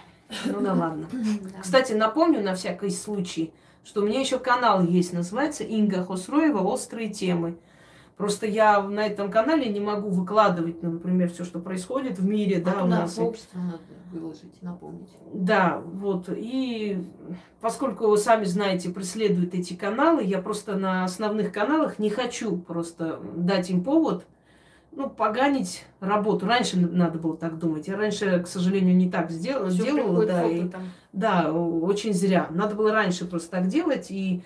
Ну 0.45 0.61
да 0.61 0.73
ладно. 0.73 1.09
Кстати, 1.61 1.93
напомню 1.93 2.41
на 2.41 2.55
всякий 2.55 2.89
случай, 2.89 3.53
что 3.83 4.01
у 4.01 4.05
меня 4.05 4.19
еще 4.19 4.37
канал 4.37 4.83
есть, 4.83 5.13
называется 5.13 5.63
Инга 5.63 6.03
Хосроева 6.03 6.59
«Острые 6.59 7.09
темы». 7.09 7.57
Просто 8.17 8.47
я 8.47 8.81
на 8.81 9.05
этом 9.05 9.29
канале 9.29 9.69
не 9.69 9.79
могу 9.79 10.09
выкладывать, 10.09 10.81
например, 10.81 11.29
все, 11.29 11.45
что 11.45 11.59
происходит 11.59 12.17
в 12.17 12.25
мире, 12.27 12.59
да, 12.59 12.71
а 12.71 12.77
у 12.79 12.85
туда 12.85 12.99
нас. 13.01 13.13
сообщество 13.13 13.59
надо 13.59 13.77
выложить, 14.11 14.59
напомнить. 14.63 15.09
Да, 15.33 15.79
вот. 15.85 16.27
И 16.29 16.97
поскольку 17.61 18.07
вы 18.07 18.17
сами 18.17 18.45
знаете, 18.45 18.89
преследуют 18.89 19.53
эти 19.53 19.75
каналы, 19.75 20.23
я 20.23 20.41
просто 20.41 20.75
на 20.77 21.03
основных 21.03 21.51
каналах 21.53 21.99
не 21.99 22.09
хочу 22.09 22.57
просто 22.57 23.19
дать 23.35 23.69
им 23.69 23.83
повод, 23.83 24.25
ну, 24.91 25.11
поганить 25.11 25.85
работу. 25.99 26.47
Раньше 26.47 26.79
надо 26.79 27.19
было 27.19 27.37
так 27.37 27.59
думать. 27.59 27.87
Я 27.87 27.97
раньше, 27.97 28.41
к 28.41 28.47
сожалению, 28.47 28.95
не 28.97 29.11
так 29.11 29.29
сделала, 29.29 29.69
Всё 29.69 29.83
делала, 29.83 30.25
да, 30.25 30.43
и- 30.47 30.71
да, 31.13 31.53
очень 31.53 32.15
зря. 32.15 32.47
Надо 32.49 32.73
было 32.73 32.91
раньше 32.91 33.25
просто 33.27 33.51
так 33.51 33.67
делать, 33.67 34.09
и 34.09 34.43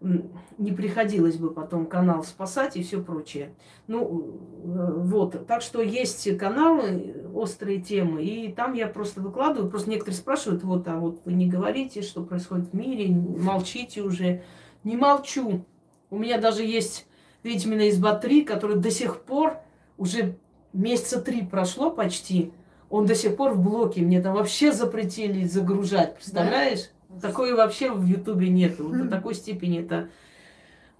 не 0.00 0.72
приходилось 0.72 1.36
бы 1.36 1.50
потом 1.50 1.86
канал 1.86 2.22
спасать 2.22 2.76
и 2.76 2.82
все 2.82 3.02
прочее. 3.02 3.54
Ну, 3.86 4.40
э, 4.64 4.92
вот. 4.96 5.46
Так 5.46 5.62
что 5.62 5.82
есть 5.82 6.36
каналы, 6.38 6.82
э, 6.88 7.28
острые 7.34 7.80
темы, 7.80 8.22
и 8.22 8.52
там 8.52 8.74
я 8.74 8.86
просто 8.86 9.20
выкладываю. 9.20 9.70
Просто 9.70 9.90
некоторые 9.90 10.16
спрашивают, 10.16 10.62
вот, 10.62 10.86
а 10.88 10.98
вот 10.98 11.20
вы 11.24 11.32
не 11.32 11.48
говорите, 11.48 12.02
что 12.02 12.22
происходит 12.22 12.70
в 12.70 12.74
мире, 12.74 13.08
молчите 13.08 14.02
уже. 14.02 14.42
Не 14.84 14.96
молчу. 14.96 15.64
У 16.10 16.18
меня 16.18 16.38
даже 16.38 16.62
есть 16.62 17.06
«Ведьмина 17.42 17.88
изба 17.90 18.18
3», 18.22 18.44
который 18.44 18.76
до 18.76 18.90
сих 18.90 19.22
пор, 19.22 19.58
уже 19.96 20.38
месяца 20.72 21.20
три 21.20 21.42
прошло 21.42 21.90
почти, 21.90 22.52
он 22.88 23.06
до 23.06 23.14
сих 23.14 23.36
пор 23.36 23.52
в 23.52 23.62
блоке. 23.62 24.00
Мне 24.00 24.22
там 24.22 24.34
вообще 24.34 24.72
запретили 24.72 25.44
загружать, 25.44 26.14
представляешь? 26.14 26.90
Такое 27.20 27.54
вообще 27.54 27.90
в 27.90 28.04
Ютубе 28.04 28.50
нету. 28.50 28.88
Вот 28.88 28.98
До 28.98 29.08
такой 29.08 29.34
степени 29.34 29.80
это... 29.80 30.10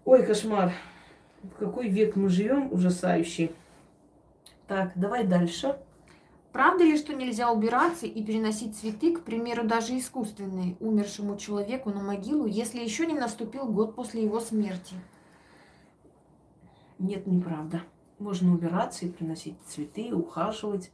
Ой, 0.04 0.24
кошмар. 0.24 0.72
В 1.42 1.50
какой 1.58 1.88
век 1.88 2.16
мы 2.16 2.28
живем, 2.30 2.72
ужасающий. 2.72 3.52
Так, 4.66 4.92
давай 4.94 5.26
дальше. 5.26 5.78
Правда 6.52 6.82
ли, 6.82 6.96
что 6.96 7.14
нельзя 7.14 7.52
убираться 7.52 8.06
и 8.06 8.24
переносить 8.24 8.76
цветы, 8.76 9.14
к 9.14 9.22
примеру, 9.22 9.64
даже 9.66 9.96
искусственные, 9.98 10.76
умершему 10.80 11.36
человеку 11.36 11.90
на 11.90 12.02
могилу, 12.02 12.46
если 12.46 12.82
еще 12.82 13.06
не 13.06 13.14
наступил 13.14 13.66
год 13.66 13.94
после 13.94 14.24
его 14.24 14.40
смерти? 14.40 14.94
Нет, 16.98 17.26
неправда. 17.26 17.82
Можно 18.18 18.54
убираться 18.54 19.06
и 19.06 19.10
приносить 19.10 19.56
цветы, 19.66 20.12
ухаживать 20.12 20.90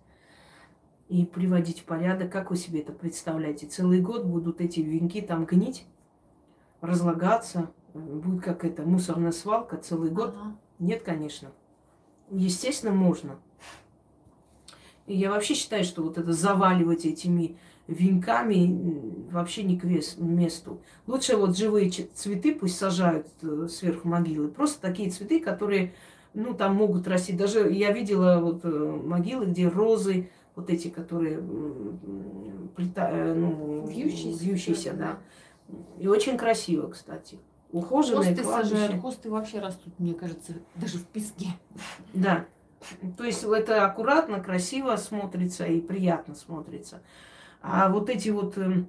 и 1.14 1.24
приводить 1.24 1.80
в 1.80 1.84
порядок. 1.84 2.32
Как 2.32 2.50
вы 2.50 2.56
себе 2.56 2.80
это 2.80 2.92
представляете? 2.92 3.68
Целый 3.68 4.00
год 4.00 4.24
будут 4.24 4.60
эти 4.60 4.80
венки 4.80 5.20
там 5.20 5.44
гнить, 5.44 5.86
разлагаться. 6.80 7.70
Будет 7.92 8.42
как 8.42 8.64
это 8.64 8.82
мусорная 8.82 9.30
свалка 9.30 9.76
целый 9.76 10.10
год. 10.10 10.34
Ага. 10.36 10.56
Нет, 10.80 11.02
конечно. 11.04 11.52
Естественно, 12.32 12.92
можно. 12.92 13.38
И 15.06 15.16
я 15.16 15.30
вообще 15.30 15.54
считаю, 15.54 15.84
что 15.84 16.02
вот 16.02 16.18
это 16.18 16.32
заваливать 16.32 17.06
этими 17.06 17.58
венками 17.86 19.28
вообще 19.30 19.62
не 19.62 19.78
к 19.78 19.84
месту. 19.84 20.82
Лучше 21.06 21.36
вот 21.36 21.56
живые 21.56 21.90
цветы 21.90 22.56
пусть 22.56 22.76
сажают 22.76 23.28
э, 23.40 23.68
сверху 23.70 24.08
могилы. 24.08 24.48
Просто 24.48 24.80
такие 24.80 25.10
цветы, 25.10 25.38
которые, 25.38 25.94
ну, 26.32 26.54
там 26.54 26.74
могут 26.74 27.06
расти. 27.06 27.32
Даже 27.32 27.70
я 27.70 27.92
видела 27.92 28.40
вот 28.40 28.64
э, 28.64 28.68
могилы, 28.68 29.46
где 29.46 29.68
розы, 29.68 30.30
вот 30.56 30.70
эти, 30.70 30.88
которые 30.88 31.36
э, 31.38 31.40
ну, 33.34 33.86
Вьющиеся. 33.86 34.44
вьющиеся, 34.44 34.92
да. 34.94 35.18
И 35.98 36.06
очень 36.06 36.36
красиво, 36.36 36.88
кстати. 36.88 37.38
Ухоженное 37.72 38.28
Хосты 38.28 38.42
кладбище. 38.42 38.74
сажают, 38.76 39.02
хосты 39.02 39.30
вообще 39.30 39.58
растут, 39.58 39.98
мне 39.98 40.14
кажется, 40.14 40.52
даже 40.76 40.98
в 40.98 41.06
песке. 41.06 41.48
Да. 42.12 42.44
То 43.16 43.24
есть 43.24 43.42
это 43.42 43.84
аккуратно, 43.84 44.40
красиво 44.40 44.94
смотрится 44.96 45.64
и 45.64 45.80
приятно 45.80 46.34
смотрится. 46.34 47.02
А 47.62 47.88
вот 47.88 48.10
эти 48.10 48.28
вот, 48.28 48.58
эм, 48.58 48.88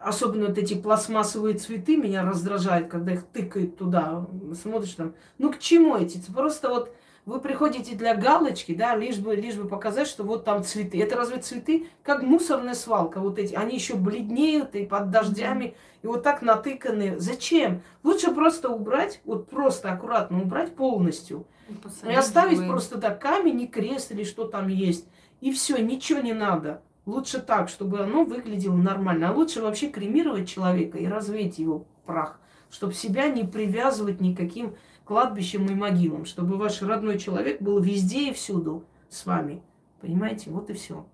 особенно 0.00 0.46
вот 0.46 0.56
эти 0.56 0.74
пластмассовые 0.74 1.58
цветы 1.58 1.96
меня 1.96 2.22
раздражают, 2.22 2.88
когда 2.88 3.12
их 3.12 3.24
тыкают 3.26 3.76
туда. 3.76 4.26
Смотришь 4.54 4.94
там, 4.94 5.14
ну 5.36 5.52
к 5.52 5.58
чему 5.58 5.96
эти? 5.96 6.18
Просто 6.30 6.68
вот 6.70 6.94
вы 7.28 7.40
приходите 7.40 7.94
для 7.94 8.14
галочки, 8.16 8.74
да, 8.74 8.96
лишь 8.96 9.18
бы, 9.18 9.36
лишь 9.36 9.54
бы 9.54 9.68
показать, 9.68 10.08
что 10.08 10.24
вот 10.24 10.46
там 10.46 10.64
цветы. 10.64 11.00
Это 11.02 11.14
разве 11.14 11.38
цветы? 11.38 11.86
Как 12.02 12.22
мусорная 12.22 12.72
свалка. 12.72 13.20
Вот 13.20 13.38
эти, 13.38 13.54
они 13.54 13.74
еще 13.74 13.96
бледнеют 13.96 14.74
и 14.74 14.86
под 14.86 15.10
дождями, 15.10 15.74
и 16.02 16.06
вот 16.06 16.22
так 16.22 16.40
натыканы. 16.40 17.18
Зачем? 17.20 17.82
Лучше 18.02 18.32
просто 18.32 18.70
убрать, 18.70 19.20
вот 19.26 19.50
просто 19.50 19.92
аккуратно 19.92 20.40
убрать 20.40 20.74
полностью. 20.74 21.46
И 21.68 21.72
И 21.72 21.76
посадить 21.76 22.16
оставить 22.16 22.52
живые. 22.54 22.70
просто 22.70 22.98
так 22.98 23.20
камень 23.20 23.60
и 23.60 23.66
крест 23.66 24.10
или 24.10 24.24
что 24.24 24.44
там 24.44 24.68
есть. 24.68 25.06
И 25.42 25.52
все, 25.52 25.76
ничего 25.76 26.20
не 26.20 26.32
надо. 26.32 26.80
Лучше 27.04 27.40
так, 27.40 27.68
чтобы 27.68 28.00
оно 28.00 28.24
выглядело 28.24 28.74
нормально. 28.76 29.28
А 29.28 29.32
лучше 29.32 29.60
вообще 29.60 29.88
кремировать 29.88 30.48
человека 30.48 30.96
и 30.96 31.06
развеять 31.06 31.58
его 31.58 31.84
прах, 32.06 32.40
чтобы 32.70 32.94
себя 32.94 33.28
не 33.28 33.44
привязывать 33.44 34.22
никаким 34.22 34.76
кладбищем 35.08 35.64
и 35.64 35.74
могилам, 35.74 36.26
чтобы 36.26 36.58
ваш 36.58 36.82
родной 36.82 37.18
человек 37.18 37.62
был 37.62 37.80
везде 37.80 38.28
и 38.28 38.34
всюду 38.34 38.84
с 39.08 39.24
вами. 39.24 39.62
Понимаете? 40.02 40.50
Вот 40.50 40.68
и 40.68 40.74
все. 40.74 41.06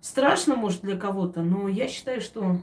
Страшно, 0.00 0.56
может, 0.56 0.80
для 0.80 0.96
кого-то, 0.96 1.42
но 1.42 1.68
я 1.68 1.86
считаю, 1.86 2.22
что 2.22 2.56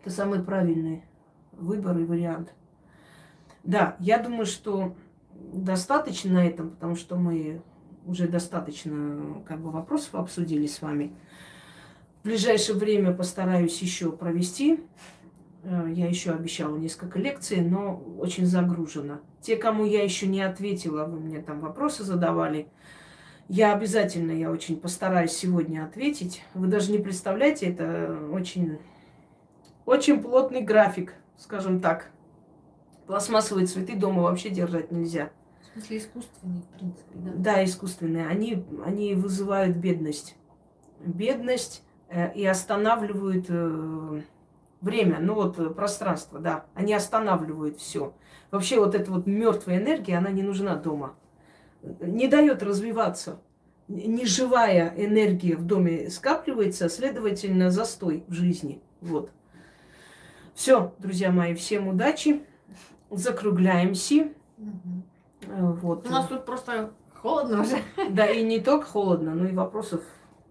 это 0.00 0.10
самый 0.10 0.42
правильный 0.42 1.04
выбор 1.52 1.98
и 1.98 2.04
вариант. 2.04 2.54
Да, 3.62 3.96
я 4.00 4.18
думаю, 4.18 4.46
что 4.46 4.96
достаточно 5.34 6.32
на 6.32 6.46
этом, 6.46 6.70
потому 6.70 6.96
что 6.96 7.16
мы 7.16 7.62
уже 8.06 8.28
достаточно 8.28 9.42
как 9.46 9.60
бы 9.60 9.70
вопросов 9.70 10.14
обсудили 10.14 10.66
с 10.66 10.80
вами. 10.80 11.14
В 12.22 12.24
ближайшее 12.24 12.78
время 12.78 13.12
постараюсь 13.12 13.82
еще 13.82 14.12
провести 14.12 14.80
я 15.66 16.08
еще 16.08 16.30
обещала 16.30 16.76
несколько 16.76 17.18
лекций, 17.18 17.60
но 17.60 17.96
очень 18.18 18.46
загружена. 18.46 19.20
Те, 19.40 19.56
кому 19.56 19.84
я 19.84 20.02
еще 20.02 20.26
не 20.26 20.40
ответила, 20.42 21.04
вы 21.04 21.18
мне 21.18 21.40
там 21.40 21.60
вопросы 21.60 22.04
задавали, 22.04 22.68
я 23.48 23.74
обязательно, 23.74 24.32
я 24.32 24.50
очень 24.50 24.76
постараюсь 24.76 25.32
сегодня 25.32 25.84
ответить. 25.84 26.42
Вы 26.54 26.66
даже 26.66 26.90
не 26.90 26.98
представляете, 26.98 27.66
это 27.66 28.18
очень, 28.32 28.78
очень 29.84 30.20
плотный 30.20 30.62
график, 30.62 31.14
скажем 31.36 31.80
так. 31.80 32.10
Пластмассовые 33.06 33.66
цветы 33.66 33.94
дома 33.94 34.22
вообще 34.22 34.50
держать 34.50 34.90
нельзя. 34.90 35.30
В 35.62 35.72
смысле 35.72 35.98
искусственные, 35.98 36.62
в 36.62 36.78
принципе, 36.78 37.12
да? 37.14 37.30
Да, 37.36 37.64
искусственные. 37.64 38.26
Они, 38.26 38.64
они 38.84 39.14
вызывают 39.14 39.76
бедность. 39.76 40.36
Бедность 41.04 41.84
э, 42.08 42.34
и 42.34 42.44
останавливают 42.44 43.46
э, 43.48 44.22
время, 44.86 45.18
ну 45.20 45.34
вот 45.34 45.58
э, 45.58 45.68
пространство, 45.68 46.38
да. 46.38 46.64
Они 46.74 46.94
останавливают 46.94 47.78
все. 47.78 48.14
Вообще 48.50 48.80
вот 48.80 48.94
эта 48.94 49.12
вот 49.12 49.26
мертвая 49.26 49.76
энергия, 49.76 50.16
она 50.16 50.30
не 50.30 50.42
нужна 50.42 50.76
дома 50.76 51.14
не 52.00 52.28
дает 52.28 52.62
развиваться. 52.62 53.40
Неживая 53.88 54.92
энергия 54.96 55.56
в 55.56 55.64
доме 55.64 56.10
скапливается, 56.10 56.88
следовательно, 56.88 57.70
застой 57.70 58.24
в 58.26 58.32
жизни. 58.32 58.82
Вот. 59.00 59.30
Все, 60.54 60.94
друзья 60.98 61.30
мои, 61.30 61.54
всем 61.54 61.88
удачи. 61.88 62.42
Закругляемся. 63.10 64.32
Угу. 64.58 65.76
Вот. 65.82 66.06
У 66.08 66.10
нас 66.10 66.26
тут 66.26 66.44
просто 66.44 66.90
холодно 67.14 67.62
уже. 67.62 67.76
Да, 68.10 68.26
и 68.26 68.42
не 68.42 68.58
только 68.58 68.86
холодно, 68.86 69.34
но 69.34 69.46
и 69.46 69.52
вопросов 69.52 70.02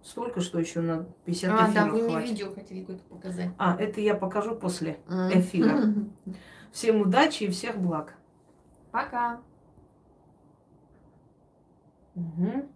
столько, 0.06 0.40
что 0.40 0.58
еще 0.58 0.80
на 0.80 1.04
50 1.24 1.50
а, 1.50 1.70
эфиров 1.70 1.74
да, 1.74 1.84
вы 1.86 2.00
хватит. 2.00 2.16
мне 2.16 2.26
видео 2.28 2.54
хотели 2.54 2.80
какое-то 2.80 3.04
показать. 3.04 3.50
А, 3.58 3.76
это 3.76 4.00
я 4.00 4.14
покажу 4.14 4.54
после 4.54 5.00
эфира. 5.08 5.94
Всем 6.72 7.00
удачи 7.00 7.44
и 7.44 7.50
всех 7.50 7.78
благ. 7.78 8.14
Пока. 8.92 9.40
Угу. 12.14 12.68